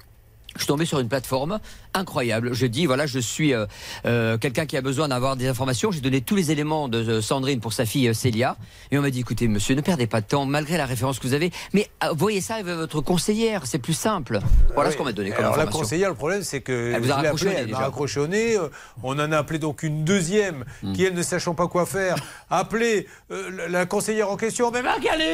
[0.54, 1.58] Je suis tombé sur une plateforme
[1.94, 2.54] incroyable.
[2.54, 3.66] Je dis, voilà, je suis euh,
[4.06, 5.90] euh, quelqu'un qui a besoin d'avoir des informations.
[5.90, 8.56] J'ai donné tous les éléments de euh, Sandrine pour sa fille Célia.
[8.90, 11.26] Et on m'a dit, écoutez, monsieur, ne perdez pas de temps, malgré la référence que
[11.26, 11.50] vous avez.
[11.72, 14.38] Mais voyez ça avec votre conseillère, c'est plus simple.
[14.74, 15.80] Voilà ce qu'on m'a donné comme Alors la information.
[15.80, 17.78] conseillère, le problème c'est que Elle vous a raccroché elle m'a déjà.
[17.78, 18.56] raccroché au nez.
[19.02, 20.92] On en a appelé donc une deuxième Hmm.
[20.92, 22.16] qui, elle, ne sachant pas quoi faire,
[22.50, 24.70] a appelé la- la conseillère en question.
[24.70, 25.24] Mais Magali,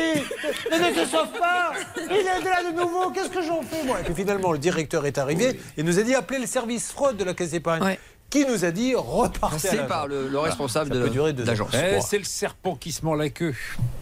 [0.71, 4.01] ne ne te sauve pas Il est là de nouveau, qu'est-ce que j'en fais moi?
[4.01, 7.17] Et puis finalement, le directeur est arrivé et nous a dit appelez le service fraude
[7.17, 7.97] de la Caisse d'épargne.
[8.31, 9.89] Qui nous a dit repartez C'est l'agence.
[9.89, 11.67] par le, le responsable Ça de ans.
[11.75, 13.57] Eh, c'est le serpent qui se mord la queue.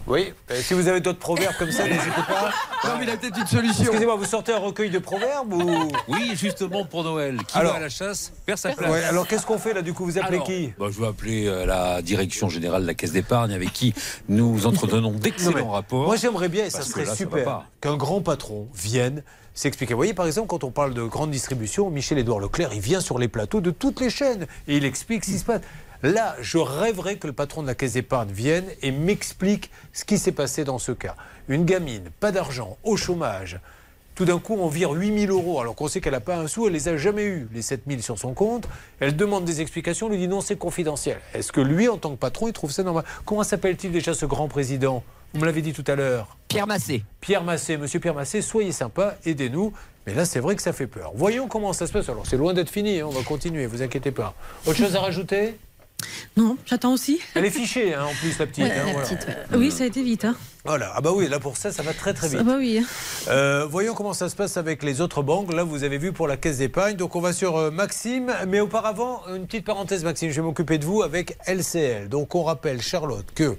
[0.07, 2.53] Oui, euh, si vous avez d'autres proverbes comme ça, n'hésitez pas.
[2.85, 3.85] Non, mais il a peut-être une solution.
[3.85, 7.39] Excusez-moi, vous sortez un recueil de proverbes ou Oui, justement pour Noël.
[7.49, 8.91] Qui Alors- va à la chasse perd sa place.
[8.91, 11.07] Ouais, alors qu'est-ce qu'on fait là du coup Vous appelez Alors, qui bah, Je vais
[11.09, 13.95] appeler euh, la direction générale de la Caisse d'épargne avec qui
[14.29, 16.05] nous entretenons Non, d'excellents rapports.
[16.07, 19.23] Moi, j'aimerais bien, et ça serait là, super, qu'un grand patron vienne
[19.59, 19.95] s'expliquer.
[19.95, 23.19] Vous voyez, par exemple, quand on parle de grande distribution, Michel-Édouard Leclerc, il vient sur
[23.19, 25.63] les plateaux de toutes les chaînes et il explique ce qui se passe.
[26.05, 30.17] Là, je rêverais que le patron de la Caisse d'épargne vienne et m'explique ce qui
[30.17, 31.17] s'est passé dans ce cas.
[31.49, 33.59] Une gamine, pas d'argent, au chômage.
[34.15, 36.69] Tout d'un coup, on vire 8000 euros alors qu'on sait qu'elle n'a pas un sou,
[36.69, 38.69] elle les a jamais eu, les 7000 sur son compte.
[39.01, 41.19] Elle demande des explications, on lui dit non, c'est confidentiel.
[41.35, 43.05] Est-ce que lui, en tant que patron, il trouve ça normal?
[43.25, 45.03] Comment s'appelle-t-il déjà ce grand président?
[45.35, 46.37] Vous me l'avez dit tout à l'heure.
[46.49, 47.05] Pierre Massé.
[47.21, 49.73] Pierre Massé, monsieur Pierre Massé, soyez sympa, aidez-nous.
[50.07, 51.13] Mais là, c'est vrai que ça fait peur.
[51.15, 52.09] Voyons comment ça se passe.
[52.09, 54.35] Alors, c'est loin d'être fini, hein, on va continuer, vous inquiétez pas.
[54.67, 55.59] Autre chose à rajouter?
[56.37, 57.21] Non, j'attends aussi.
[57.35, 58.65] Elle est fichée, hein, en plus, la petite.
[58.65, 59.09] Ouais, hein, la voilà.
[59.09, 59.59] petite, ouais.
[59.59, 60.25] Oui, ça a été vite.
[60.25, 60.37] Hein.
[60.65, 60.93] Voilà.
[60.95, 62.39] Ah bah oui, là pour ça, ça va très très vite.
[62.41, 62.81] Ah bah oui.
[63.29, 65.53] Euh, voyons comment ça se passe avec les autres banques.
[65.53, 66.97] Là, vous avez vu pour la caisse d'épargne.
[66.97, 68.33] Donc, on va sur euh, Maxime.
[68.47, 70.31] Mais auparavant, une petite parenthèse, Maxime.
[70.31, 72.09] Je vais m'occuper de vous avec LCL.
[72.09, 73.57] Donc, on rappelle, Charlotte, que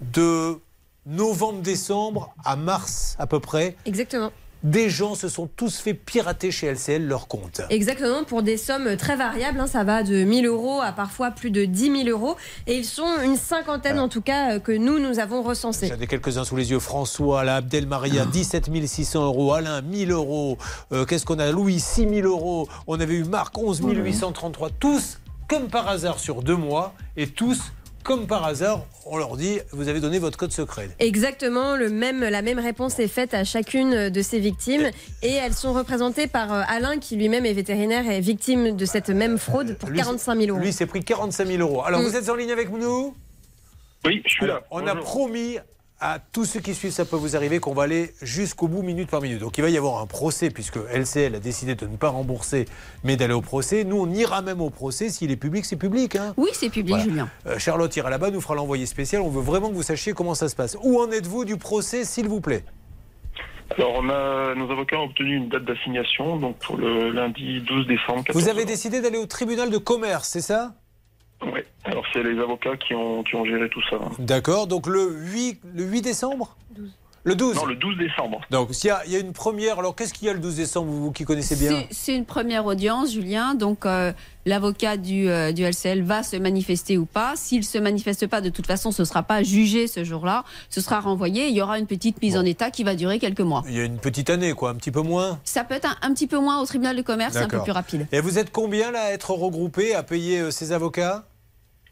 [0.00, 0.58] de
[1.06, 4.30] novembre-décembre à mars à peu près, Exactement.
[4.62, 7.60] des gens se sont tous fait pirater chez LCL leur compte.
[7.70, 9.58] Exactement, pour des sommes très variables.
[9.60, 12.36] hein, ça va de 1000 euros à parfois plus de 10 000 euros.
[12.68, 15.88] Et ils sont une cinquantaine, en tout cas, euh, que nous, nous avons recensés.
[15.88, 16.78] J'en ai quelques-uns sous les yeux.
[16.78, 19.52] François, là, Abdel Maria, 17 600 euros.
[19.52, 20.58] Alain, 1000 euros.
[20.92, 21.50] Euh, Qu'est-ce qu'on a?
[21.50, 22.68] Louis, 6 000 euros.
[22.86, 24.70] On avait eu Marc, 11 833.
[24.78, 25.18] Tous,
[25.48, 26.94] comme par hasard, sur deux mois.
[27.16, 27.72] Et tous,
[28.02, 30.88] comme par hasard, on leur dit vous avez donné votre code secret.
[30.98, 34.90] Exactement, le même, la même réponse est faite à chacune de ces victimes
[35.22, 38.84] et elles sont représentées par euh, Alain qui lui-même est vétérinaire et est victime de
[38.84, 40.58] cette même fraude pour Lui, 45 000 euros.
[40.60, 41.82] Lui, c'est pris 45 000 euros.
[41.84, 42.04] Alors, Mm.
[42.04, 43.14] vous êtes en ligne avec nous?
[44.04, 44.60] Oui, je suis là.
[44.70, 45.58] On a promis
[46.04, 49.08] à tous ceux qui suivent Ça peut vous arriver qu'on va aller jusqu'au bout minute
[49.08, 49.38] par minute.
[49.38, 52.66] Donc il va y avoir un procès puisque LCL a décidé de ne pas rembourser
[53.04, 53.84] mais d'aller au procès.
[53.84, 56.16] Nous on ira même au procès s'il est public, c'est public.
[56.16, 56.34] hein.
[56.36, 57.04] Oui, c'est public, Voilà.
[57.04, 57.28] Julien.
[57.46, 59.22] Euh, Charlotte ira là-bas, nous fera l'envoyé spécial.
[59.22, 60.76] On veut vraiment que vous sachiez comment ça se passe.
[60.82, 62.64] Où en êtes-vous du procès s'il vous plaît?
[63.78, 67.86] Alors, on a, nos avocats ont obtenu une date d'assignation, donc pour le lundi 12
[67.86, 68.22] décembre.
[68.24, 70.74] 14 Vous avez décidé d'aller au tribunal de commerce, c'est ça?
[71.44, 73.96] Oui, alors c'est les avocats qui ont, qui ont géré tout ça.
[74.18, 76.56] D'accord, donc le 8, le 8 décembre?
[77.24, 78.40] Le 12 Non, le 12 décembre.
[78.50, 80.40] Donc s'il y, a- il y a une première, alors qu'est-ce qu'il y a le
[80.40, 81.84] 12 décembre, vous qui connaissez bien?
[81.92, 83.54] C'est- une première audience, Julien.
[83.54, 84.12] Donc, euh,
[84.44, 87.34] l'avocat du, euh, du LCL va se manifester ou pas.
[87.36, 90.42] S'il se manifeste pas, de toute façon, ce sera pas jugé ce jour-là.
[90.68, 91.46] Ce sera renvoyé.
[91.46, 93.62] Il y aura une petite mise en état qui va durer quelques mois.
[93.68, 95.96] Il y a une petite année, quoi, un petit peu moins Ça peut être un,
[96.08, 98.08] un petit peu moins au tribunal de commerce, un peu plus rapide.
[98.10, 101.24] Et vous êtes combien là à être regroupés, à payer euh, ces avocats?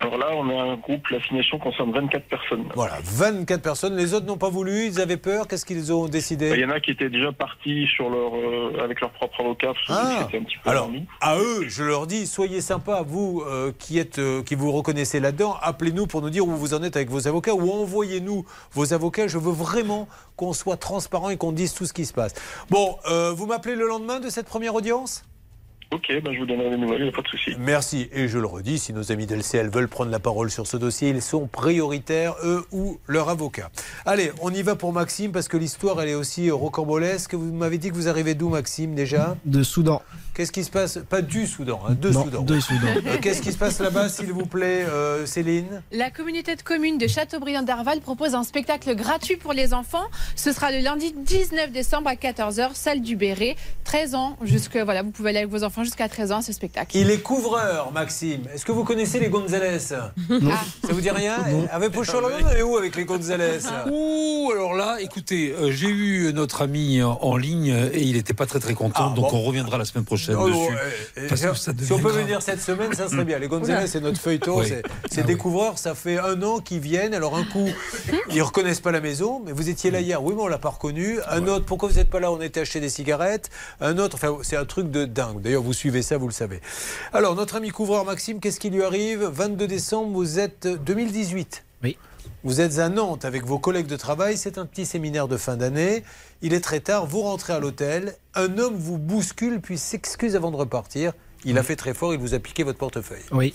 [0.02, 2.64] Alors là, on a un groupe, l'assignation concerne 24 personnes.
[2.74, 3.96] Voilà, 24 personnes.
[3.96, 5.46] Les autres n'ont pas voulu, ils avaient peur.
[5.46, 8.82] Qu'est-ce qu'ils ont décidé Il y en a qui étaient déjà partis sur leur, euh,
[8.82, 10.90] avec leur propre avocat, Ah, un petit peu alors,
[11.20, 15.20] à eux, je leur dis, soyez sympas, vous euh, qui êtes, euh, qui vous reconnaissez
[15.20, 18.94] là-dedans, appelez-nous pour nous dire où vous en êtes avec vos avocats ou envoyez-nous vos
[18.94, 19.26] avocats.
[19.28, 22.32] Je veux vraiment qu'on soit transparent et qu'on dise tout ce qui se passe.
[22.70, 25.24] Bon, euh, vous m'appelez le lendemain de cette première audience?
[25.92, 27.50] Ok, ben je vous donnerai des nouvelles, il n'y a pas de souci.
[27.58, 28.08] Merci.
[28.12, 31.08] Et je le redis, si nos amis d'LCL veulent prendre la parole sur ce dossier,
[31.08, 33.70] ils sont prioritaires, eux ou leur avocat.
[34.06, 37.34] Allez, on y va pour Maxime, parce que l'histoire, elle est aussi rocambolesque.
[37.34, 39.36] Vous m'avez dit que vous arrivez d'où, Maxime, déjà?
[39.44, 40.00] De Soudan.
[40.32, 41.00] Qu'est-ce qui se passe?
[41.08, 42.42] Pas du Soudan, hein, de Non, Soudan.
[42.42, 42.86] de Soudan.
[43.06, 45.82] Euh, Qu'est-ce qui se passe là-bas, s'il vous plaît, euh, Céline?
[45.90, 50.04] La communauté de communes de Châteaubriand d'Arval propose un spectacle gratuit pour les enfants.
[50.36, 53.56] Ce sera le lundi 19 décembre à 14h, salle du Béret.
[53.84, 56.52] 13 ans, jusque, voilà, vous pouvez aller avec vos enfants jusqu'à 13 ans à ce
[56.52, 56.96] spectacle.
[56.96, 58.42] Il est couvreur, Maxime.
[58.54, 59.78] Est-ce que vous connaissez les Gonzalez?
[60.28, 60.50] Non.
[60.50, 61.36] Ça vous dit rien?
[61.70, 63.58] Avec Pochon, on est où avec les Gonzalez?
[63.90, 68.34] Ouh, alors là, écoutez, euh, j'ai eu notre ami en, en ligne et il n'était
[68.34, 70.58] pas très très content, donc on reviendra la semaine prochaine Oh, dessus.
[71.18, 72.22] euh, parce que ça si on peut grave.
[72.22, 73.38] venir cette semaine, ça serait bien.
[73.38, 73.86] Les Gonzalez, Oula.
[73.86, 74.58] c'est notre feuilleton.
[74.60, 74.66] Oui.
[74.68, 75.38] C'est, c'est Ah des oui.
[75.38, 77.14] couvreurs, ça fait un an qu'ils viennent.
[77.14, 77.68] Alors, un coup,
[78.30, 80.22] ils reconnaissent pas la maison, mais vous étiez là hier.
[80.22, 81.18] Oui, mais on l'a pas reconnu.
[81.28, 82.30] Un autre, pourquoi vous n'êtes pas là?
[82.32, 83.50] On était acheter des cigarettes.
[83.80, 85.40] Un autre, enfin, c'est un truc de dingue.
[85.40, 86.60] D'ailleurs, vous suivez ça, vous le savez.
[87.12, 89.24] Alors, notre ami couvreur Maxime, qu'est-ce qui lui arrive?
[89.24, 91.64] 22 décembre, vous êtes 2018.
[91.82, 91.96] Oui.
[92.42, 95.56] Vous êtes à Nantes avec vos collègues de travail, c'est un petit séminaire de fin
[95.56, 96.04] d'année.
[96.40, 100.50] Il est très tard, vous rentrez à l'hôtel, un homme vous bouscule puis s'excuse avant
[100.50, 101.12] de repartir.
[101.44, 103.22] Il a fait très fort, il vous a piqué votre portefeuille.
[103.32, 103.54] Oui.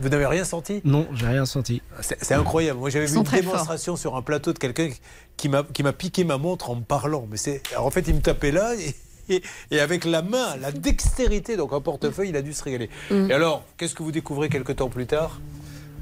[0.00, 0.82] Vous n'avez rien senti?
[0.84, 1.80] Non, j'ai rien senti.
[2.00, 2.78] C'est incroyable.
[2.78, 3.34] Moi, j'avais vu une forts.
[3.34, 4.90] démonstration sur un plateau de quelqu'un
[5.38, 7.26] qui m'a qui m'a piqué ma montre en me parlant.
[7.30, 8.94] Mais c'est alors, en fait, il me tapait là et,
[9.30, 12.90] et- et avec la main, la dextérité, donc un portefeuille, il a dû se régaler.
[13.10, 13.30] Mm.
[13.30, 15.40] Et alors, qu'est-ce que vous découvrez quelques temps plus tard?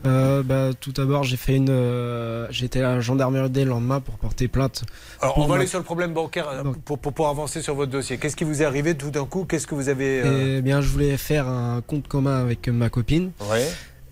[0.06, 1.70] Euh, bah, tout d'abord, j'ai fait une.
[1.70, 4.84] euh, J'étais à la gendarmerie dès le lendemain pour porter plainte.
[5.20, 7.74] Alors, on va ma- aller sur le problème bancaire euh, pour, pour, pour avancer sur
[7.74, 8.16] votre dossier.
[8.16, 9.44] Qu'est-ce qui vous est arrivé tout d'un coup?
[9.44, 10.22] Qu'est-ce que vous avez.
[10.24, 13.32] euh, Eh bien, je voulais faire un compte commun avec ma copine.
[13.50, 13.68] Ouais.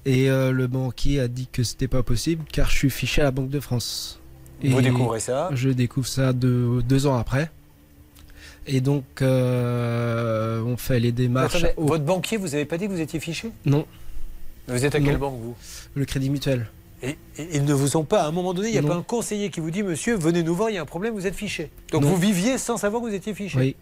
[0.06, 3.24] Et euh, le banquier a dit que c'était pas possible car je suis fiché à
[3.24, 4.18] la Banque de France.
[4.64, 5.50] Vous Et découvrez ça?
[5.52, 7.50] Je découvre ça deux, deux ans après.
[8.66, 11.64] Et donc, euh, on fait les démarches.
[11.76, 13.50] Au- Votre banquier, vous n'avez pas dit que vous étiez fiché?
[13.64, 13.86] Non.
[14.68, 15.18] Vous êtes à quelle Non.
[15.18, 15.54] banque, vous?
[15.94, 16.66] Le Crédit Mutuel.
[17.02, 18.88] Et, et ils ne vous ont pas, à un moment donné, il n'y a Non.
[18.88, 21.14] pas un conseiller qui vous dit, monsieur, venez nous voir, il y a un problème,
[21.14, 21.70] vous êtes fiché.
[21.92, 22.08] Donc Non.
[22.08, 23.56] vous viviez sans savoir que vous étiez fiché.
[23.58, 23.76] Oui,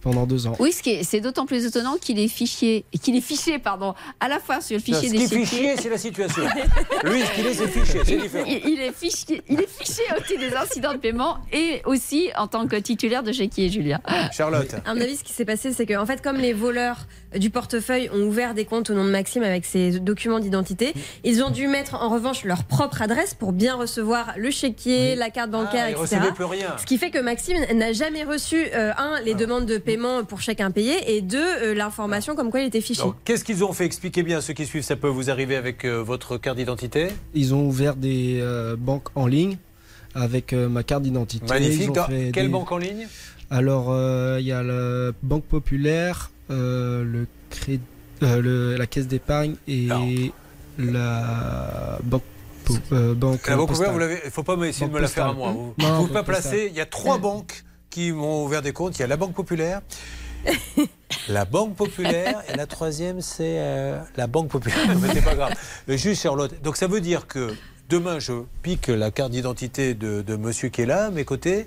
[0.00, 0.54] pendant deux ans.
[0.58, 3.94] Oui, ce qui est- c'est d'autant plus étonnant qu'il est fiché, qu'il est fiché, pardon,
[4.20, 5.58] à la fois sur le fichier ce des qui fait chéquiers.
[5.58, 6.42] chier, c'est la situation.
[7.04, 8.44] Lui, ce qu'il est, c'est fiché, c'est différent.
[8.48, 12.30] Il, il est fiché, il est fiché au titre des incidents de paiement et aussi
[12.36, 14.00] en tant que titulaire de chéquier, Julia.
[14.32, 14.74] Charlotte.
[14.86, 17.06] À mon avis, ce qui s'est passé, c'est qu'en fait, comme les voleurs
[17.36, 20.94] du portefeuille ont ouvert des comptes au nom de Maxime avec ses documents d'identité,
[21.24, 25.30] ils ont dû mettre en revanche leur propre adresse pour bien recevoir le chéquier, la
[25.30, 26.00] carte bancaire, Ah, etc.
[26.16, 26.76] recevaient plus rien.
[26.78, 30.40] Ce qui fait que Maxime n'a jamais reçu, euh, un, les demandes de paiement pour
[30.40, 33.02] chèque impayé, et deux, euh, l'information comme quoi il était fiché.
[33.24, 33.84] Qu'est-ce qu'ils ont fait?
[33.84, 34.82] Expliquez bien à ceux qui suivent.
[34.82, 37.08] Ça peut vous arriver avec euh, votre carte d'identité?
[37.34, 39.58] Ils ont ouvert des euh, banques en ligne
[40.14, 41.44] avec euh, ma carte d'identité.
[41.48, 41.80] Magnifique.
[41.82, 43.06] Ils ont Dans fait quelle des- banque en ligne?
[43.50, 47.80] Alors, euh, il y a la Banque Populaire, le cré-
[48.22, 49.88] euh, le- la Caisse d'épargne et
[50.78, 52.22] la Banque,
[52.92, 54.18] euh, banque La banque ouverte, vous l'avez.
[54.22, 55.52] Il ne faut pas essayer de me la faire à moi.
[55.52, 56.66] Vous Non, ne pouvez pas placer.
[56.70, 58.96] Il y a trois banques qui m'ont ouvert des comptes.
[58.98, 59.80] Il y a la Banque Populaire.
[61.28, 64.78] La Banque Populaire et la troisième c'est euh, la Banque Populaire.
[65.02, 65.52] Mais c'est pas grave.
[65.88, 66.62] Euh, Juste Charlotte.
[66.62, 67.54] Donc ça veut dire que
[67.88, 71.66] demain je pique la carte d'identité de, de monsieur qui est là à mes côtés.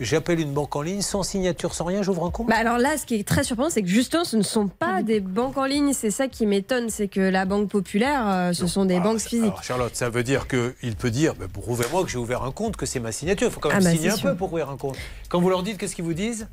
[0.00, 2.48] J'appelle une banque en ligne sans signature, sans rien, j'ouvre un compte.
[2.48, 5.02] Bah alors là, ce qui est très surprenant, c'est que justement, ce ne sont pas
[5.02, 5.92] des banques en ligne.
[5.92, 9.46] C'est ça qui m'étonne, c'est que la Banque Populaire, euh, ce sont des banques physiques.
[9.46, 12.76] Alors Charlotte, ça veut dire qu'il peut dire, bah, prouvez-moi que j'ai ouvert un compte,
[12.76, 13.48] que c'est ma signature.
[13.48, 14.30] Il faut quand même Ah bah, signer un sûr.
[14.30, 14.96] peu pour ouvrir un compte.
[15.28, 16.46] Quand vous leur dites, qu'est-ce qu'ils vous disent?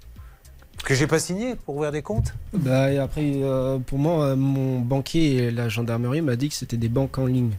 [0.83, 2.33] Que j'ai pas signé pour ouvrir des comptes?
[2.53, 6.55] Bah, et après, euh, pour moi, euh, mon banquier et la gendarmerie m'a dit que
[6.55, 7.51] c'était des banques en ligne.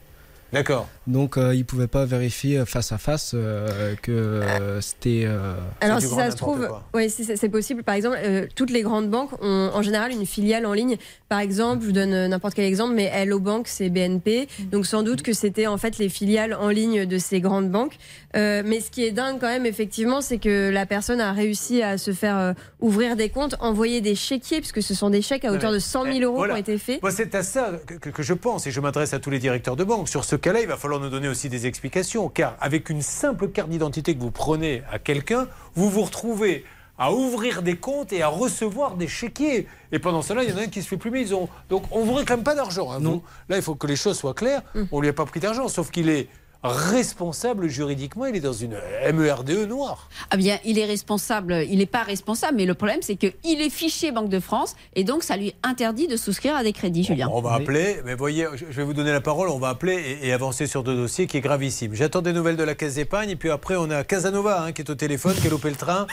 [0.53, 0.89] D'accord.
[1.07, 5.23] Donc, euh, ils ne pouvaient pas vérifier face à face euh, que euh, c'était.
[5.25, 7.83] euh, Alors si ça se trouve, oui, si c'est possible.
[7.83, 10.97] Par exemple, euh, toutes les grandes banques ont en général une filiale en ligne.
[11.29, 14.49] Par exemple, je vous donne euh, n'importe quel exemple, mais Hello Bank, c'est BNP.
[14.71, 17.97] Donc sans doute que c'était en fait les filiales en ligne de ces grandes banques.
[18.37, 21.83] Euh, mais ce qui est dingue quand même, effectivement, c'est que la personne a réussi
[21.83, 25.45] à se faire euh, ouvrir des comptes, envoyer des chéquiers, puisque ce sont des chèques
[25.45, 26.55] à hauteur de 100 000 euros Voilà.
[26.55, 27.03] qui ont été faits.
[27.03, 29.39] Moi, c'est à ça que, que- que je pense et je m'adresse à tous les
[29.39, 30.09] directeurs de banque.
[30.09, 32.29] Sur ce cas-là, il va falloir nous donner aussi des explications.
[32.29, 36.65] Car avec une simple carte d'identité que vous prenez à quelqu'un, vous vous retrouvez
[36.99, 39.67] à ouvrir des comptes et à recevoir des chéquiers.
[39.93, 41.21] Et pendant cela, il y en a un qui se fait plumer.
[41.21, 41.49] Ils ont...
[41.69, 42.91] Donc on ne vous réclame pas d'argent.
[42.91, 43.23] hein, vous.
[43.49, 44.63] Là, il faut que les choses soient claires.
[44.93, 46.29] On lui a pas pris d'argent, sauf qu'il est
[46.63, 48.27] responsable juridiquement.
[48.27, 48.77] Il est dans une
[49.13, 50.09] MERDE E noire.
[50.31, 53.71] Ah bien, il est responsable, il n'est pas responsable, mais le problème c'est qu'il est
[53.71, 57.29] fiché Banque de France et donc ça lui interdit de souscrire à des crédits, Julien.
[57.33, 60.19] On va appeler, mais voyez, je je vais vous donner la parole, on va appeler
[60.23, 61.95] et, et avancer sur deux dossiers qui est gravissime.
[61.95, 64.83] J'attends des nouvelles de la Caisse d'épargne et puis après on a Casanova hein, qui
[64.83, 66.07] est au téléphone, qui a loupé le train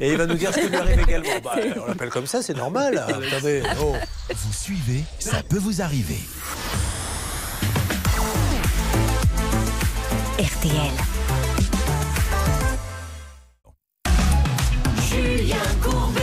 [0.00, 1.40] et il va nous dire ce qui lui arrive également.
[1.42, 1.52] Bah,
[1.82, 2.98] on l'appelle comme ça, c'est normal.
[3.08, 3.94] Attendez, oh.
[4.34, 6.18] Vous suivez, ça peut vous arriver.
[10.40, 10.72] RTL.
[15.10, 16.20] Julien Courbet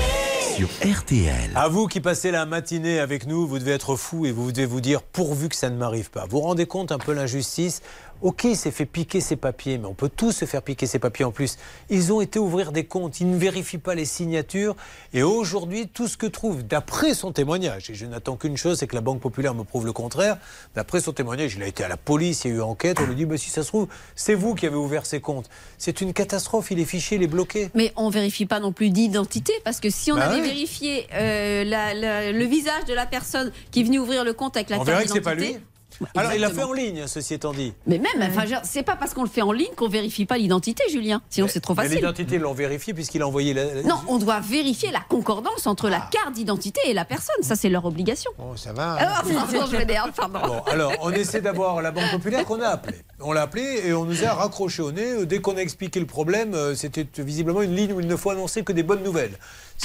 [0.58, 1.52] sur RTL.
[1.54, 4.66] À vous qui passez la matinée avec nous, vous devez être fou et vous devez
[4.66, 6.24] vous dire pourvu que ça ne m'arrive pas.
[6.24, 7.84] Vous vous rendez compte un peu l'injustice
[8.22, 11.00] Ok, il s'est fait piquer ses papiers, mais on peut tous se faire piquer ses
[11.00, 11.58] papiers en plus.
[11.90, 14.76] Ils ont été ouvrir des comptes, ils ne vérifient pas les signatures.
[15.14, 18.88] Et aujourd'hui, tout ce que trouve, d'après son témoignage, et je n'attends qu'une chose, c'est
[18.88, 20.38] que la Banque Populaire me prouve le contraire,
[20.76, 23.06] d'après son témoignage, il a été à la police, il y a eu enquête, on
[23.06, 25.50] lui dit, bah, si ça se trouve, c'est vous qui avez ouvert ces comptes.
[25.78, 27.70] C'est une catastrophe, il est fiché, il est bloqué.
[27.76, 30.48] Mais on vérifie pas non plus d'identité parce que si on Bah avait oui.
[30.48, 34.56] vérifié euh, la- la- le visage de la personne qui est venue ouvrir le compte
[34.56, 35.60] avec la On carte d'identité.
[36.16, 37.74] Alors, il l'a fait en ligne, ceci étant dit.
[37.86, 40.84] Mais même, enfin, c'est pas parce qu'on le fait en ligne qu'on vérifie pas l'identité,
[40.92, 41.22] Julien.
[41.30, 41.96] Sinon, c'est trop facile.
[41.96, 43.82] l'identité, ils l'ont vérifié puisqu'il a envoyé la.
[43.84, 47.42] Non, on doit vérifier la concordance entre la carte d'identité et la personne.
[47.42, 48.32] Ça, c'est leur obligation.
[48.40, 48.98] Oh, ça va.
[49.00, 50.40] Ah, pardon, je m'énerve, pardon.
[50.48, 52.98] Bon, alors, on essaie d'avoir la Banque Populaire qu'on a appelée.
[53.20, 55.26] On l'a appelée et on nous a raccroché au nez.
[55.26, 58.30] Dès qu'on a expliqué le problème, euh, c'était visiblement une ligne où il ne faut
[58.30, 59.38] annoncer que des bonnes nouvelles.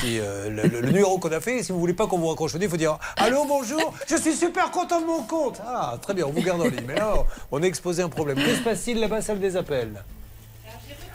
[0.04, 2.64] Euh, le numéro qu'on a fait, si vous voulez pas qu'on vous raccroche au nez,
[2.64, 5.60] il faut dire Allô, bonjour, je suis super content de mon compte.
[5.64, 6.84] Ah, très bien, on vous garde en ligne.
[6.86, 7.14] Mais là,
[7.50, 8.36] on a exposé un problème.
[8.38, 10.02] Que se passe-t-il là-bas, salle des appels?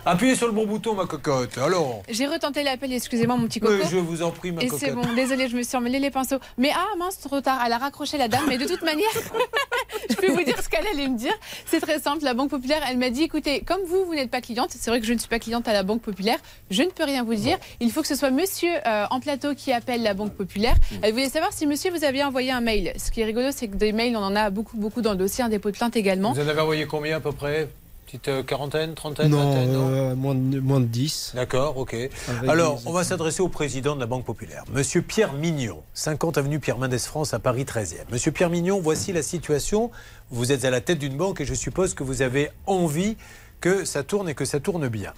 [0.09, 1.57] Appuyez sur le bon bouton, ma cocotte.
[1.57, 3.73] Alors J'ai retenté l'appel, excusez-moi mon petit coco.
[3.73, 4.79] Oui, je vous en prie, ma Et cocotte.
[4.79, 6.37] c'est bon, désolé, je me suis emmêlé les pinceaux.
[6.57, 8.45] Mais ah mince, trop tard, elle a raccroché la dame.
[8.47, 9.09] Mais de toute manière,
[10.09, 11.33] je peux vous dire ce qu'elle allait me dire.
[11.65, 12.23] C'est très simple.
[12.23, 15.01] La Banque Populaire, elle m'a dit écoutez, comme vous, vous n'êtes pas cliente, c'est vrai
[15.01, 16.39] que je ne suis pas cliente à la Banque Populaire,
[16.71, 17.57] je ne peux rien vous dire.
[17.81, 20.75] Il faut que ce soit monsieur euh, en plateau qui appelle la Banque Populaire.
[20.89, 20.99] Hmm.
[21.01, 22.93] Elle voulait savoir si monsieur vous aviez envoyé un mail.
[22.95, 25.17] Ce qui est rigolo, c'est que des mails, on en a beaucoup, beaucoup dans le
[25.17, 26.31] dossier, un dépôt de plainte également.
[26.31, 27.67] Vous en avez envoyé combien à peu près?
[28.07, 31.33] Petite euh, quarantaine, trentaine, Non, vingtaine, non euh, moins, de, moins de 10.
[31.35, 31.93] D'accord, ok.
[31.93, 36.37] Avec Alors, on va s'adresser au président de la Banque Populaire, Monsieur Pierre Mignon, 50
[36.37, 37.95] avenue Pierre Mendès France à Paris 13e.
[38.09, 39.91] Monsieur Pierre Mignon, voici la situation.
[40.31, 43.17] Vous êtes à la tête d'une banque et je suppose que vous avez envie
[43.59, 45.11] que ça tourne et que ça tourne bien.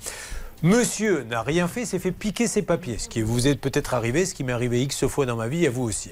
[0.64, 4.26] Monsieur n'a rien fait, s'est fait piquer ses papiers, ce qui vous est peut-être arrivé,
[4.26, 6.10] ce qui m'est arrivé X fois dans ma vie, à vous aussi.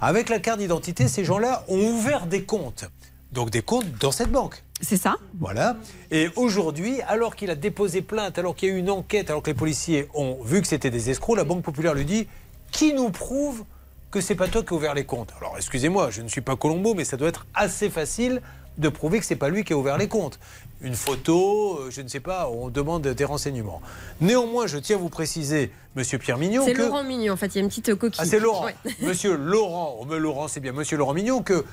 [0.00, 2.86] Avec la carte d'identité, ces gens-là ont ouvert des comptes.
[3.32, 4.63] Donc des comptes dans cette banque.
[4.84, 5.16] C'est ça.
[5.40, 5.76] Voilà.
[6.10, 9.42] Et aujourd'hui, alors qu'il a déposé plainte, alors qu'il y a eu une enquête, alors
[9.42, 12.28] que les policiers ont vu que c'était des escrocs, la Banque Populaire lui dit
[12.70, 13.64] Qui nous prouve
[14.10, 15.32] que c'est pas toi qui as ouvert les comptes?
[15.40, 18.42] Alors excusez-moi, je ne suis pas Colombo, mais ça doit être assez facile
[18.78, 20.38] de prouver que c'est pas lui qui a ouvert les comptes.
[20.80, 23.80] Une photo, euh, je ne sais pas, on demande des renseignements.
[24.20, 27.46] Néanmoins, je tiens à vous préciser, Monsieur Pierre Mignon, C'est que Laurent Mignon, en fait,
[27.54, 28.20] il y a une petite coquille.
[28.20, 28.66] ah, c'est Laurent.
[28.66, 28.74] Ouais.
[29.00, 30.72] Monsieur Laurent, oh, mais Laurent, c'est bien.
[30.72, 31.64] Monsieur Laurent Mignon, que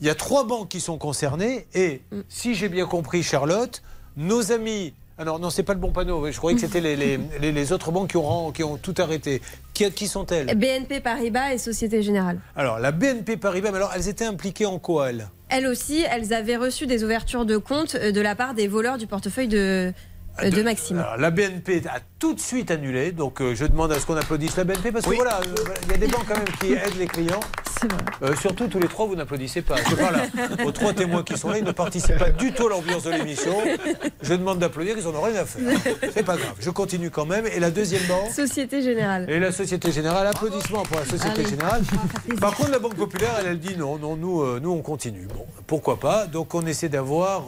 [0.00, 2.20] il y a trois banques qui sont concernées et, Mm.
[2.28, 3.82] si j'ai bien compris, Charlotte,
[4.16, 4.92] nos amis.
[5.16, 6.28] Ah non, c'est pas le bon panneau.
[6.30, 8.94] Je croyais que c'était les, les- les- les autres banques qui ont, qui ont tout
[8.98, 9.40] arrêté.
[9.72, 10.46] Qui, qui sont-elles?
[10.56, 12.40] BNP Paribas et Société Générale.
[12.56, 15.28] Alors, la BNP Paribas, mais alors, elles étaient impliquées en quoi, elles?
[15.50, 18.98] Elles aussi, elles avaient reçu des ouvertures de compte euh, de la part des voleurs
[18.98, 19.92] du portefeuille de,
[20.42, 20.98] euh, de Maxime.
[20.98, 24.16] Alors, la BNP a tout de suite annulé, donc euh, je demande à ce qu'on
[24.16, 25.54] applaudisse la BNP parce que voilà, euh,
[25.84, 27.40] il y a des banques quand même qui aident les clients.
[28.22, 29.74] Euh, surtout tous les trois, vous n'applaudissez pas.
[29.90, 30.16] Je parle
[30.64, 33.10] aux trois témoins qui sont là, ils ne participent pas du tout à l'ambiance de
[33.10, 33.52] l'émission.
[34.22, 35.78] Je demande d'applaudir, ils en ont rien à faire.
[36.14, 37.46] C'est pas grave, je continue quand même.
[37.46, 39.28] Et la deuxième banque Société Générale.
[39.28, 41.48] et la Société Générale, applaudissements pour la Société Allez.
[41.50, 41.82] Générale.
[42.40, 45.26] Par contre, la Banque Populaire, elle, elle dit non, non, nous, euh, nous on continue.
[45.36, 47.42] Bon, pourquoi pas Donc on essaie d'avoir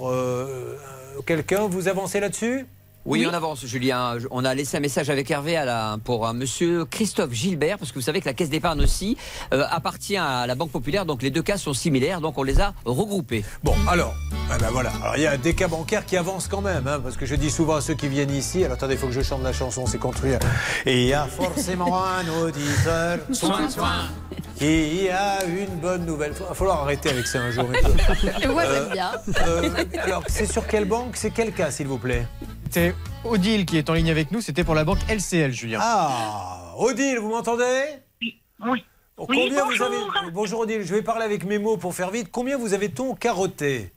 [1.24, 1.66] quelqu'un.
[1.66, 2.66] Vous avancez là-dessus?
[3.06, 4.16] Oui, on avance, Julien.
[4.32, 7.92] On a laissé un message avec Hervé à la- pour un monsieur Christophe Gilbert, parce
[7.92, 9.16] que vous savez que la caisse d'épargne aussi
[9.54, 12.60] euh, appartient à la Banque Populaire, donc les deux cas sont similaires, donc on les
[12.60, 13.44] a regroupés.
[13.62, 14.14] Bon, alors,
[14.54, 14.90] eh ben voilà.
[15.02, 17.36] Alors il y a des cas bancaires qui avancent quand même, hein, parce que je
[17.36, 18.64] dis souvent à ceux qui viennent ici.
[18.64, 20.40] Alors attendez, il faut que je chante la chanson, c'est construire.
[20.84, 23.18] Et il y a forcément un auditeur.
[23.32, 24.08] Soin, soin.
[24.58, 26.32] Qui a une bonne nouvelle.
[26.40, 27.66] Il va falloir arrêter avec ça un jour.
[28.48, 29.12] Moi, j'aime bien.
[29.46, 29.70] Euh,
[30.02, 32.26] alors, c'est sur quelle banque C'est quel cas, s'il vous plaît?
[32.70, 32.94] C'est
[33.24, 35.78] Odile qui est en ligne avec nous, c'était pour la banque LCL, Julien.
[35.82, 37.84] Ah, Odile, vous m'entendez?
[38.20, 38.84] Oui.
[39.16, 39.86] Combien Oui, vous bonjour.
[39.86, 42.28] avez Bonjour Odile, je vais parler avec mes mots pour faire vite.
[42.30, 43.92] Combien vous avez ton carotté?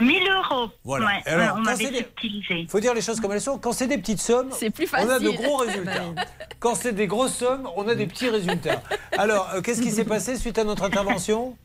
[0.00, 0.70] 1000 euros.
[0.84, 1.06] Voilà.
[1.06, 3.58] Ouais, alors, on c'est des- faut dire les choses comme elles sont.
[3.58, 6.14] Quand c'est des petites sommes, plus on a de gros résultats.
[6.60, 8.82] Quand c'est des grosses sommes, on a des petits résultats.
[9.12, 11.56] Alors, euh, qu'est-ce qui s'est passé suite à notre intervention?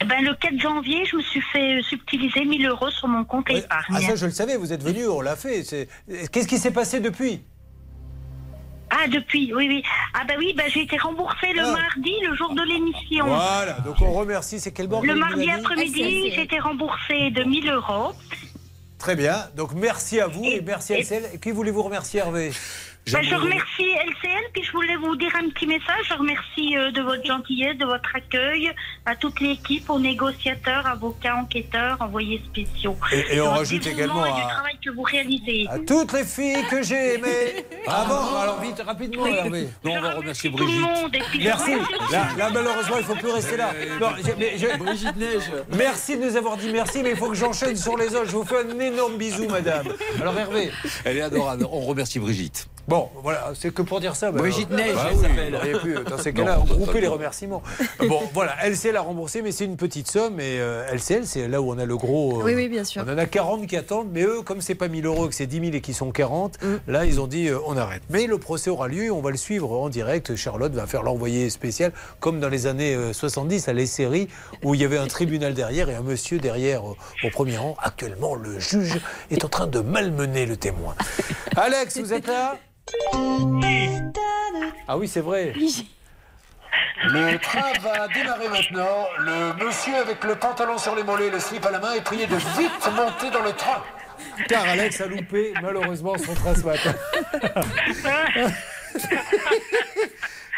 [0.00, 3.50] Eh Ben, le 4 janvier, je me suis fait subtiliser 1000 euros sur mon compte
[3.50, 3.82] épargne.
[3.96, 5.64] Ah ça, je le savais, vous êtes venu, on l'a fait.
[5.64, 5.88] C'est-
[6.30, 7.42] Qu'est-ce qui s'est passé depuis?
[8.90, 9.82] Ah, depuis, oui, oui.
[10.14, 11.72] Ah, bah oui, bah, j'ai été remboursée le Ah.
[11.72, 13.24] mardi, le jour de l'émission.
[13.26, 14.58] Voilà, donc on remercie.
[14.60, 18.12] C'est quelle banque Le mardi après-midi, j'ai été remboursée de 1000 euros.
[18.98, 20.98] Très bien, donc merci à vous et, merci à.
[20.98, 22.52] Et qui voulez-vous remercier, Hervé?
[23.12, 26.06] Bah, je remercie LCL, puis je voulais vous dire un petit message.
[26.08, 28.70] Je remercie euh, de votre gentillesse, de votre accueil,
[29.04, 32.96] à toute l'équipe, aux négociateurs, avocats, enquêteurs, envoyés spéciaux.
[33.12, 35.66] Et- et on rajoute également à- du travail que vous réalisez.
[35.68, 37.64] À toutes les filles que j'ai aimées.
[37.88, 39.30] Ah bon Alors vite, rapidement, Oui.
[39.34, 39.68] Hervé.
[39.82, 40.82] Non, on va remercier Tout le Brigitte.
[40.82, 41.14] monde.
[41.14, 41.70] Et puis je Merci.
[42.12, 43.72] Là, là, malheureusement, il ne faut plus rester là.
[44.00, 45.50] Non, j'ai- mais je- Brigitte Neige.
[45.76, 48.26] Merci de nous avoir dit merci, mais il faut que j'enchaîne sur les autres.
[48.26, 49.88] Je vous fais un énorme bisou, madame.
[50.20, 50.70] Alors, Hervé.
[51.04, 51.66] Elle est adorable.
[51.72, 52.68] On remercie Brigitte.
[52.88, 54.32] Bon, voilà, c'est que pour dire ça.
[54.32, 55.78] bah, Brigitte Neige, bah elle oui, s'appelle.
[55.80, 57.62] plus, dans ces cas-là, Non, grouper pas les remerciements.
[58.08, 60.40] Bon, voilà, LCL a remboursé, mais c'est une petite somme.
[60.40, 62.40] Et euh, LCL, c'est là où on a le gros.
[62.40, 63.04] euh, Oui, oui, bien sûr.
[63.06, 65.46] On en a 40 qui attendent, mais eux, comme c'est pas 1000 euros, que c'est
[65.46, 66.76] 10 000 et qu'ils sont 40, Mm.
[66.88, 68.02] là, ils ont dit euh, on arrête.
[68.10, 70.34] Mais le procès aura lieu, on va le suivre en direct.
[70.34, 74.28] Charlotte va faire l'envoyé spécial, comme dans les années euh, 70 à les séries,
[74.64, 77.76] où il y avait un tribunal derrière et un monsieur derrière euh, au premier rang.
[77.80, 79.00] Actuellement, le juge
[79.30, 80.94] est en train de malmener le témoin.
[81.56, 82.56] Alex, vous êtes là?
[84.88, 85.52] Ah oui, c'est vrai.
[87.02, 89.06] Le train va démarrer maintenant.
[89.18, 92.26] Le monsieur avec le pantalon sur les mollets, le slip à la main est prié
[92.26, 93.82] de vite monter dans le train.
[94.48, 96.94] Car Alex a loupé malheureusement son train ce matin.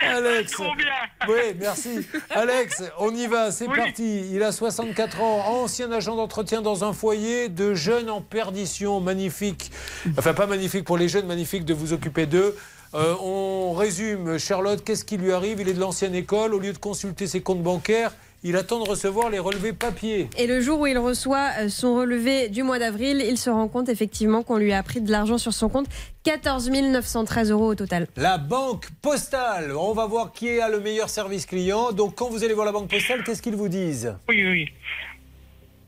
[0.03, 0.53] Alex.
[1.29, 2.07] Oui, merci.
[2.31, 4.27] Alex, on y va, c'est parti.
[4.33, 9.01] Il a 64 ans, ancien agent d'entretien dans un foyer de jeunes en perdition.
[9.01, 9.71] Magnifique.
[10.19, 12.57] Enfin, pas magnifique pour les jeunes, magnifique de vous occuper d'eux.
[12.95, 15.61] Euh, on résume, Charlotte, qu'est-ce qui lui arrive?
[15.61, 16.55] Il est de l'ancienne école.
[16.55, 18.13] Au lieu de consulter ses comptes bancaires,
[18.45, 20.29] il attend de recevoir les relevés papier.
[20.37, 23.69] Et le jour où il reçoit euh, son relevé du mois d'avril, il se rend
[23.69, 25.87] compte effectivement qu'on lui a pris de l'argent sur son compte,
[26.25, 28.09] 14 913 euros au total.
[28.17, 29.73] La banque postale.
[29.77, 31.93] On va voir qui a le meilleur service client.
[31.93, 34.17] Donc, quand vous allez voir la banque postale, qu'est-ce qu'ils vous disent?
[34.29, 34.69] Oui, oui.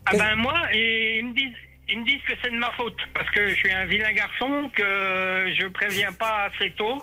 [0.06, 1.56] Ah ben moi, ils me disent,
[1.88, 4.70] ils me disent que c'est de ma faute parce que je suis un vilain garçon,
[4.74, 4.82] que
[5.58, 7.02] je préviens pas assez tôt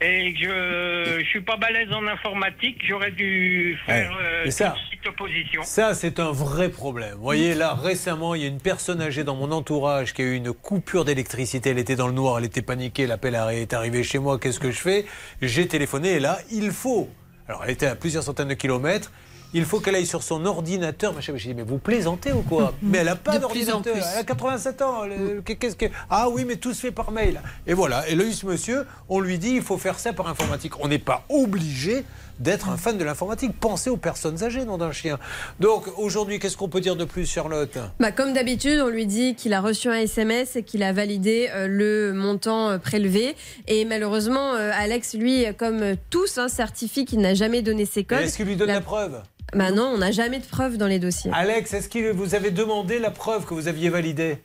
[0.00, 2.78] et je, je suis pas balèze en informatique.
[2.88, 5.62] J'aurais dû faire euh, et ça- une petite opposition.
[5.64, 7.14] Ça, c'est un vrai problème.
[7.14, 10.24] Vous voyez, là, récemment, il y a une personne âgée dans mon entourage qui a
[10.26, 11.70] eu une coupure d'électricité.
[11.70, 13.06] Elle était dans le noir, elle était paniquée.
[13.06, 14.38] L'appel est arrivé chez moi.
[14.38, 15.06] Qu'est-ce que je fais?
[15.42, 17.08] J'ai téléphoné et là, il faut.
[17.48, 19.10] Alors, elle était à plusieurs centaines de kilomètres.
[19.54, 21.14] Il faut qu'elle aille sur son ordinateur.
[21.14, 21.32] machin.
[21.36, 23.96] J'ai dit, mais vous plaisantez ou quoi Mais elle n'a pas d'ordinateur.
[23.96, 25.02] Elle a 87 ans.
[25.44, 25.86] Qu'est-ce que...
[26.10, 27.40] Ah oui, mais tout se fait par mail.
[27.66, 28.06] Et voilà.
[28.08, 30.78] Et là, ce monsieur, on lui dit, il faut faire ça par informatique.
[30.80, 32.04] On n'est pas obligé
[32.40, 33.52] d'être un fan de l'informatique.
[33.58, 35.18] Pensez aux personnes âgées, nom d'un chien.
[35.60, 37.78] Donc, aujourd'hui, qu'est-ce qu'on peut dire de plus, Charlotte?
[37.98, 41.48] Bah, comme d'habitude, on lui dit qu'il a reçu un SMS et qu'il a validé
[41.52, 43.34] euh, le montant euh, prélevé.
[43.66, 48.20] Et malheureusement, euh, Alex, lui, comme tous, hein, certifie qu'il n'a jamais donné ses codes.
[48.20, 49.20] Est-ce qu'il lui donne la, preuve?
[49.54, 51.30] Bah non, on n'a jamais de preuve dans les dossiers.
[51.32, 54.38] Alex, est-ce que vous avez demandé la preuve que vous aviez validée?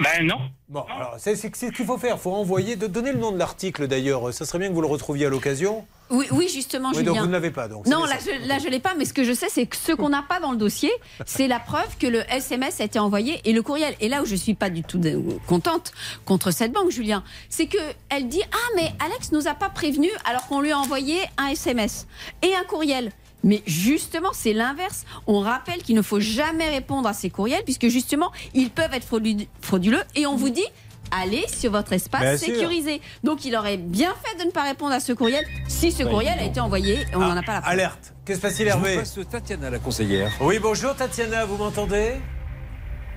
[0.00, 0.38] Ben non.
[0.68, 2.16] Bon, alors c'est ce qu'il faut faire.
[2.16, 4.32] Il faut envoyer, de donner le nom de l'article d'ailleurs.
[4.34, 5.86] Ça serait bien que vous le retrouviez à l'occasion.
[6.10, 7.12] Oui, oui, justement, Oui, Julien.
[7.12, 9.14] donc vous ne l'avez pas, donc, Non, là, je, là, je l'ai pas, mais ce
[9.14, 10.90] que je sais, c'est que ce qu'on n'a pas dans le dossier,
[11.24, 13.94] c'est la preuve que le SMS a été envoyé et le courriel.
[14.00, 15.00] Et là où je suis pas du tout
[15.46, 15.92] contente
[16.24, 17.78] contre cette banque, Julien, c'est que
[18.10, 21.48] elle dit ah mais Alex nous a pas prévenu alors qu'on lui a envoyé un
[21.48, 22.06] SMS
[22.42, 23.12] et un courriel.
[23.44, 25.04] Mais justement, c'est l'inverse.
[25.28, 29.06] On rappelle qu'il ne faut jamais répondre à ces courriels puisque justement, ils peuvent être
[29.06, 30.64] fraudu- frauduleux et on vous dit
[31.10, 32.46] allez sur votre espace Bien sûr.
[32.54, 33.00] sécurisé.
[33.22, 36.10] Donc il aurait bien fait de ne pas répondre à ce courriel si ce Bah,
[36.10, 37.72] courriel a été envoyé et on n'en a pas la preuve.
[37.72, 38.14] Alerte.
[38.24, 40.32] Que se passe-t-il, Je vous Hervé passe Tatiana, la conseillère.
[40.40, 42.14] Oui, bonjour Tatiana, vous m'entendez?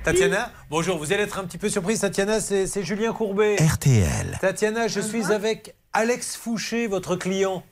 [0.03, 2.01] Tatiana Bonjour, vous allez être un petit peu surprise.
[2.01, 3.55] Tatiana, c'est c'est Julien Courbet.
[3.55, 4.37] RTL.
[4.41, 7.63] Tatiana, je suis avec Alex Fouché, votre client.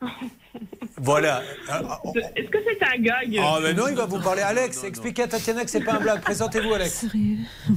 [1.00, 1.42] Voilà.
[2.36, 3.38] Est-ce que c'est un gag?
[3.40, 4.42] Ah, mais non, il va vous parler.
[4.42, 6.20] Alex, expliquez à Tatiana que c'est pas un blague.
[6.20, 7.06] Présentez-vous, Alex.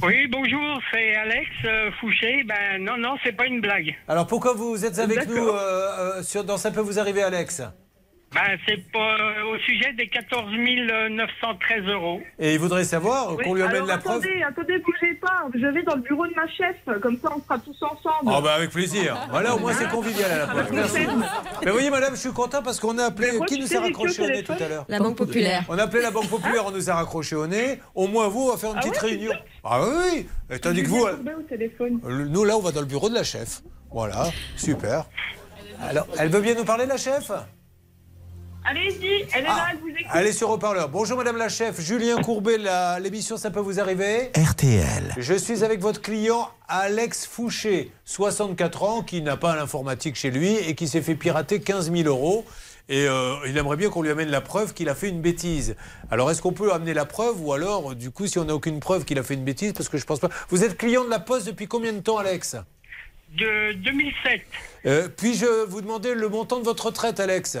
[0.02, 2.44] Oui, bonjour, c'est Alex euh, Fouché.
[2.44, 3.94] Ben non, non, c'est pas une blague.
[4.08, 7.62] Alors pourquoi vous êtes avec nous euh, euh, sur, dans Ça peut vous arriver, Alex?
[8.34, 9.16] Ben c'est pas
[9.52, 10.46] au sujet des 14
[11.10, 12.20] 913 euros.
[12.38, 15.44] Et il voudrait savoir Oui, qu'on lui amène alors la preuve attendez, attendez, bougez pas.
[15.54, 18.30] Je vais dans le bureau de ma chef, comme ça on sera tous ensemble.
[18.34, 19.16] Ah bah avec plaisir.
[19.30, 20.72] Voilà, au moins c'est convivial à la preuve.
[20.72, 21.00] Merci.
[21.64, 23.32] Mais voyez madame, je suis content parce qu'on a appelé...
[23.36, 25.64] Moi, Qui nous a raccroché au nez tout à l'heure La Banque Populaire.
[25.68, 27.80] On a appelé la Banque Populaire, on nous a raccroché au nez.
[27.94, 29.32] Au moins vous, on va faire une Ah petite ouais, réunion.
[29.62, 30.28] Ah oui, oui.
[30.50, 31.04] Et Tandis que vous...
[31.06, 33.60] Euh, Nous là, on va dans le bureau de la chef.
[33.90, 35.04] Voilà, super.
[35.82, 37.30] Alors, elle veut bien nous parler, la chef?
[38.64, 40.06] Allez-y, elle est Ah, là, elle vous écoute.
[40.10, 40.88] Allez sur haut-parleur.
[40.88, 42.58] Bonjour madame la chef, Julien Courbet,
[43.00, 45.14] l'émission Ça peut vous arriver RTL.
[45.18, 50.54] Je suis avec votre client Alex Fouché, 64 ans, qui n'a pas l'informatique chez lui
[50.56, 52.44] et qui s'est fait pirater 15 000 euros.
[52.88, 55.74] Et euh, il aimerait bien qu'on lui amène la preuve qu'il a fait une bêtise.
[56.10, 58.78] Alors est-ce qu'on peut amener la preuve ou alors, du coup, si on n'a aucune
[58.80, 60.28] preuve qu'il a fait une bêtise, parce que je pense pas.
[60.50, 62.56] Vous êtes client de la Poste depuis combien de temps, Alex?
[63.36, 64.42] De 2007.
[64.86, 67.58] Euh, Puis-je vous demander le montant de votre retraite, Alex?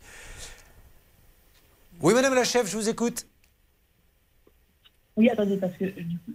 [2.01, 3.27] Oui, Madame la chef, je vous écoute.
[5.17, 6.33] Oui, attendez, parce que du coup,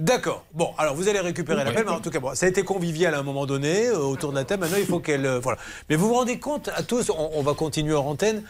[0.00, 0.44] D'accord.
[0.54, 3.14] Bon, alors vous allez récupérer l'appel, mais en tout cas, bon, ça a été convivial
[3.14, 4.62] à un moment donné euh, autour de la table.
[4.62, 5.26] Maintenant, il faut qu'elle.
[5.26, 5.58] euh, voilà.
[5.90, 8.42] Mais vous vous rendez compte, à tous, on, on va continuer en antenne.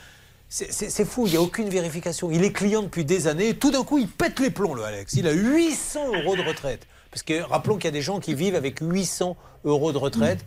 [0.48, 2.30] C'est- fou, il n'y a aucune vérification.
[2.30, 3.48] Il est client depuis des années.
[3.50, 5.12] Et tout d'un coup, il pète les plombs, le Alex.
[5.14, 6.86] Il a 800 euros de retraite.
[7.10, 10.44] Parce que rappelons qu'il y a des gens qui vivent avec 800 euros de retraite.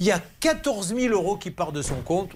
[0.00, 2.30] Il y a 14 000 euros qui partent de son compte.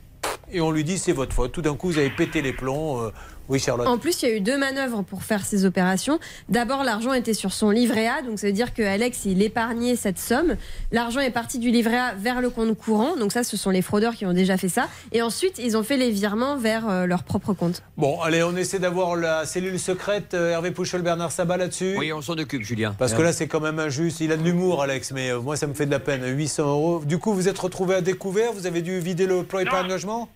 [0.53, 1.53] Et on lui dit c'est votre faute.
[1.53, 3.03] Tout d'un coup, vous avez pété les plombs.
[3.03, 3.11] Euh,
[3.51, 3.87] oui, Charlotte.
[3.87, 6.19] En plus, il y a eu deux manœuvres pour faire ces opérations.
[6.49, 9.97] D'abord, l'argent était sur son livret A, donc ça veut dire que Alex, il épargnait
[9.97, 10.57] cette somme.
[10.93, 13.83] L'argent est parti du livret A vers le compte courant, donc ça, ce sont les
[13.83, 14.89] fraudeurs qui ont déjà fait ça.
[15.13, 17.83] Et ensuite, ils ont fait les virements vers euh, leur propre compte.
[17.97, 20.35] Bon, allez, on essaie d'avoir la cellule secrète.
[20.35, 21.97] euh, Hervé Pouchol, Bernard Sabat là-dessus.
[21.99, 22.95] Oui, on s'en occupe, Julien.
[22.99, 24.21] Parce que là, c'est quand même injuste.
[24.21, 26.23] Il a de l'humour, Alex, mais euh, moi, ça me fait de la peine.
[26.25, 27.03] 800 euros.
[27.05, 28.53] Du coup, vous êtes retrouvé à découvert?
[28.53, 30.29] Vous avez dû vider le plan épargne logement?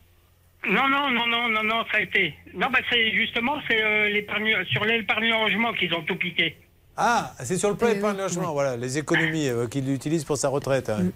[0.69, 2.35] Non, non, non, non, non, non, ça a été.
[2.55, 6.57] Non, bah c'est justement c'est euh, l'épargne sur l'épargne logement qu'ils ont tout piqué.
[6.97, 10.49] Ah, c'est sur le plan épargne logement, voilà, les économies euh, qu'il utilise pour sa
[10.49, 10.89] retraite.
[10.91, 11.11] hein.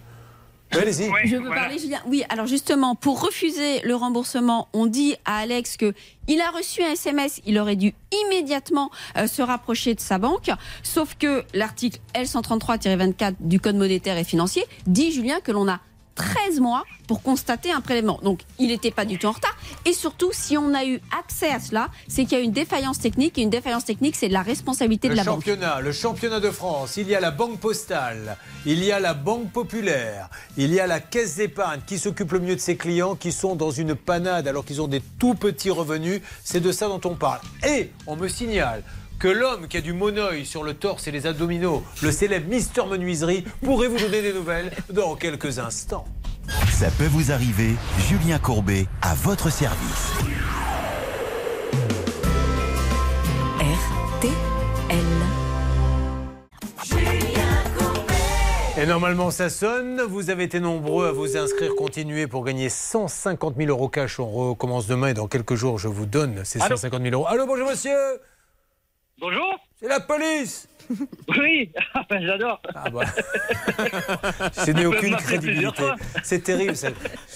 [0.71, 1.09] Oui, Allez-y.
[1.25, 5.77] Je peux parler, Julien Oui, alors justement, pour refuser le remboursement, on dit à Alex
[5.77, 5.93] que
[6.27, 7.91] il a reçu un SMS, il aurait dû
[8.25, 10.51] immédiatement euh, se rapprocher de sa banque.
[10.83, 15.79] Sauf que l'article L133-24 du Code monétaire et financier dit, Julien, que l'on a
[16.19, 18.19] 13 mois pour constater un prélèvement.
[18.23, 19.55] Donc, il n'était pas du tout en retard.
[19.85, 22.99] Et surtout, si on a eu accès à cela, c'est qu'il y a une défaillance
[22.99, 23.37] technique.
[23.37, 25.45] Et une défaillance technique, c'est de la responsabilité Le de la banque.
[25.81, 29.49] le championnat de France, il y a la Banque Postale, il y a la Banque
[29.51, 33.31] Populaire, il y a la Caisse d'épargne qui s'occupe le mieux de ses clients qui
[33.31, 36.21] sont dans une panade alors qu'ils ont des tout petits revenus.
[36.43, 37.39] C'est de ça dont on parle.
[37.65, 38.83] Et on me signale
[39.19, 42.83] que l'homme qui a du monoeil sur le torse et les abdominaux, le célèbre Mister
[42.89, 46.05] Menuiserie, pourrait vous donner des nouvelles dans quelques instants.
[46.71, 47.75] Ça peut vous arriver,
[48.07, 50.13] Julien Courbet à votre service.
[53.59, 54.33] RTL.
[58.81, 60.01] Et normalement, ça sonne.
[60.03, 64.21] Vous avez été nombreux à vous inscrire, continuer pour gagner 150 000 euros cash.
[64.21, 67.27] On recommence demain et dans quelques jours, je vous donne ces Allô 150 000 euros.
[67.27, 67.91] Allô, bonjour monsieur
[69.19, 70.67] Bonjour C'est la police
[71.27, 72.59] Oui, ah ben, j'adore.
[74.53, 75.83] C'est n'est Vous aucune m'appelez plusieurs crédibilité.
[76.23, 76.73] C'est terrible.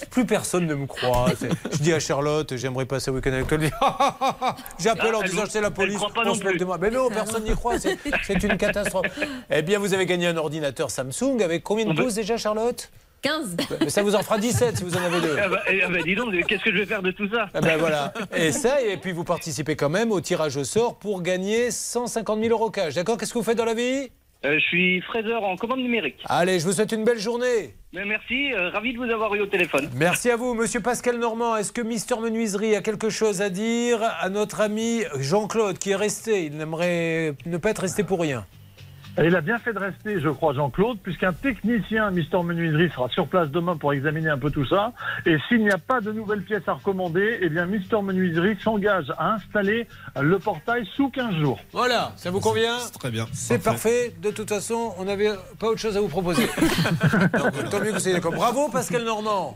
[0.09, 1.27] Plus personne ne me croit.
[1.71, 4.55] Je dis à Charlotte, j'aimerais passer un week-end avec toi.
[4.79, 5.99] J'appelle Ah, en disant, c'est la police.
[5.99, 6.65] pas on non plus.
[6.81, 7.77] Mais non, personne n'y croit.
[7.77, 9.05] C'est c'est une catastrophe.
[9.51, 12.89] Eh bien, vous avez gagné un ordinateur Samsung avec combien de pouces déjà, Charlotte?
[13.23, 13.57] 15.
[13.81, 15.37] Mais ça vous en fera 17 si vous en avez deux.
[15.41, 17.49] Ah bah, eh, ah bah, dis donc, qu'est-ce que je vais faire de tout ça
[17.53, 18.13] Ah ben voilà.
[18.35, 22.39] Et ça, et puis vous participez quand même au tirage au sort pour gagner 150
[22.39, 22.93] 000 euros cash.
[22.95, 24.09] D'accord Qu'est-ce que vous faites dans la vie?
[24.45, 26.17] Euh, Je suis fraiseur en commande numérique.
[26.25, 27.73] Allez, je vous souhaite une belle journée.
[27.93, 29.89] Mais merci, euh, ravi de vous avoir eu au téléphone.
[29.95, 31.55] Merci à vous, monsieur Pascal Normand.
[31.55, 35.95] Est-ce que Mister Menuiserie a quelque chose à dire à notre ami Jean-Claude qui est
[35.95, 36.43] resté?
[36.45, 38.45] Il n'aimerait ne pas être resté pour rien.
[39.17, 43.09] Et il a bien fait de rester, je crois, Jean-Claude, puisqu'un technicien Mister Menuiserie sera
[43.09, 44.91] sur place demain pour examiner un peu tout ça.
[45.27, 49.13] Et s'il n'y a pas de nouvelles pièces à recommander, eh bien Mister Menuiserie s'engage
[49.19, 49.87] à installer
[50.19, 51.59] le portail sous 15 jours.
[51.71, 53.27] Voilà, ça vous convient Très bien.
[53.33, 54.15] C'est parfait.
[54.21, 55.29] De toute façon, on n'avait
[55.59, 56.43] pas autre chose à vous proposer.
[57.37, 58.33] Donc, tant mieux que vous soyez d'accord.
[58.33, 59.55] Bravo, Pascal Normand.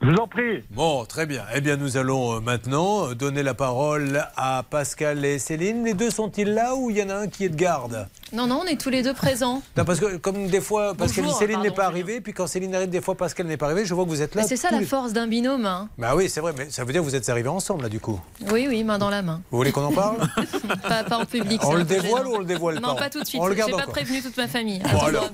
[0.00, 0.62] Je vous en prie.
[0.70, 1.42] Bon, très bien.
[1.56, 5.84] Eh bien, nous allons euh, maintenant euh, donner la parole à Pascal et Céline.
[5.84, 8.06] Les deux sont-ils là ou il y en a un qui est de garde?
[8.32, 9.60] Non, non, on est tous les deux présents.
[9.76, 12.46] Non, parce que comme des fois, parce que Bonjour, Céline n'est pas arrivée, puis quand
[12.46, 14.42] Céline arrive, des fois Pascal n'est pas arrivé, je vois que vous êtes là.
[14.42, 15.66] Mais c'est ça la force d'un binôme.
[15.66, 15.88] hein.
[15.98, 17.98] Bah oui, c'est vrai, mais ça veut dire que vous êtes arrivés ensemble, là, du
[17.98, 18.20] coup.
[18.52, 19.42] Oui, oui, main dans la main.
[19.50, 20.18] Vous voulez qu'on en parle?
[20.88, 21.60] Pas, pas en public.
[21.64, 22.30] On le dévoile gênant.
[22.30, 23.02] ou on le dévoile Non, pas?
[23.02, 23.40] pas tout de suite.
[23.40, 23.92] On le J'ai garde pas encore.
[23.94, 24.78] prévenu toute ma famille.
[24.78, 25.28] Bon, alors,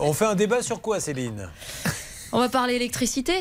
[0.00, 1.48] on fait un débat sur quoi, Céline?
[2.32, 3.34] On va parler électricité.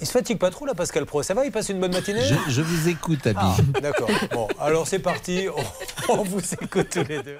[0.00, 1.22] Il se fatigue pas trop, là, Pascal Pro.
[1.22, 3.38] Ça va Il passe une bonne matinée Je, je vous écoute, Abby.
[3.40, 4.08] Ah, D'accord.
[4.32, 5.46] Bon, alors c'est parti.
[6.08, 7.38] On, on vous écoute tous les deux.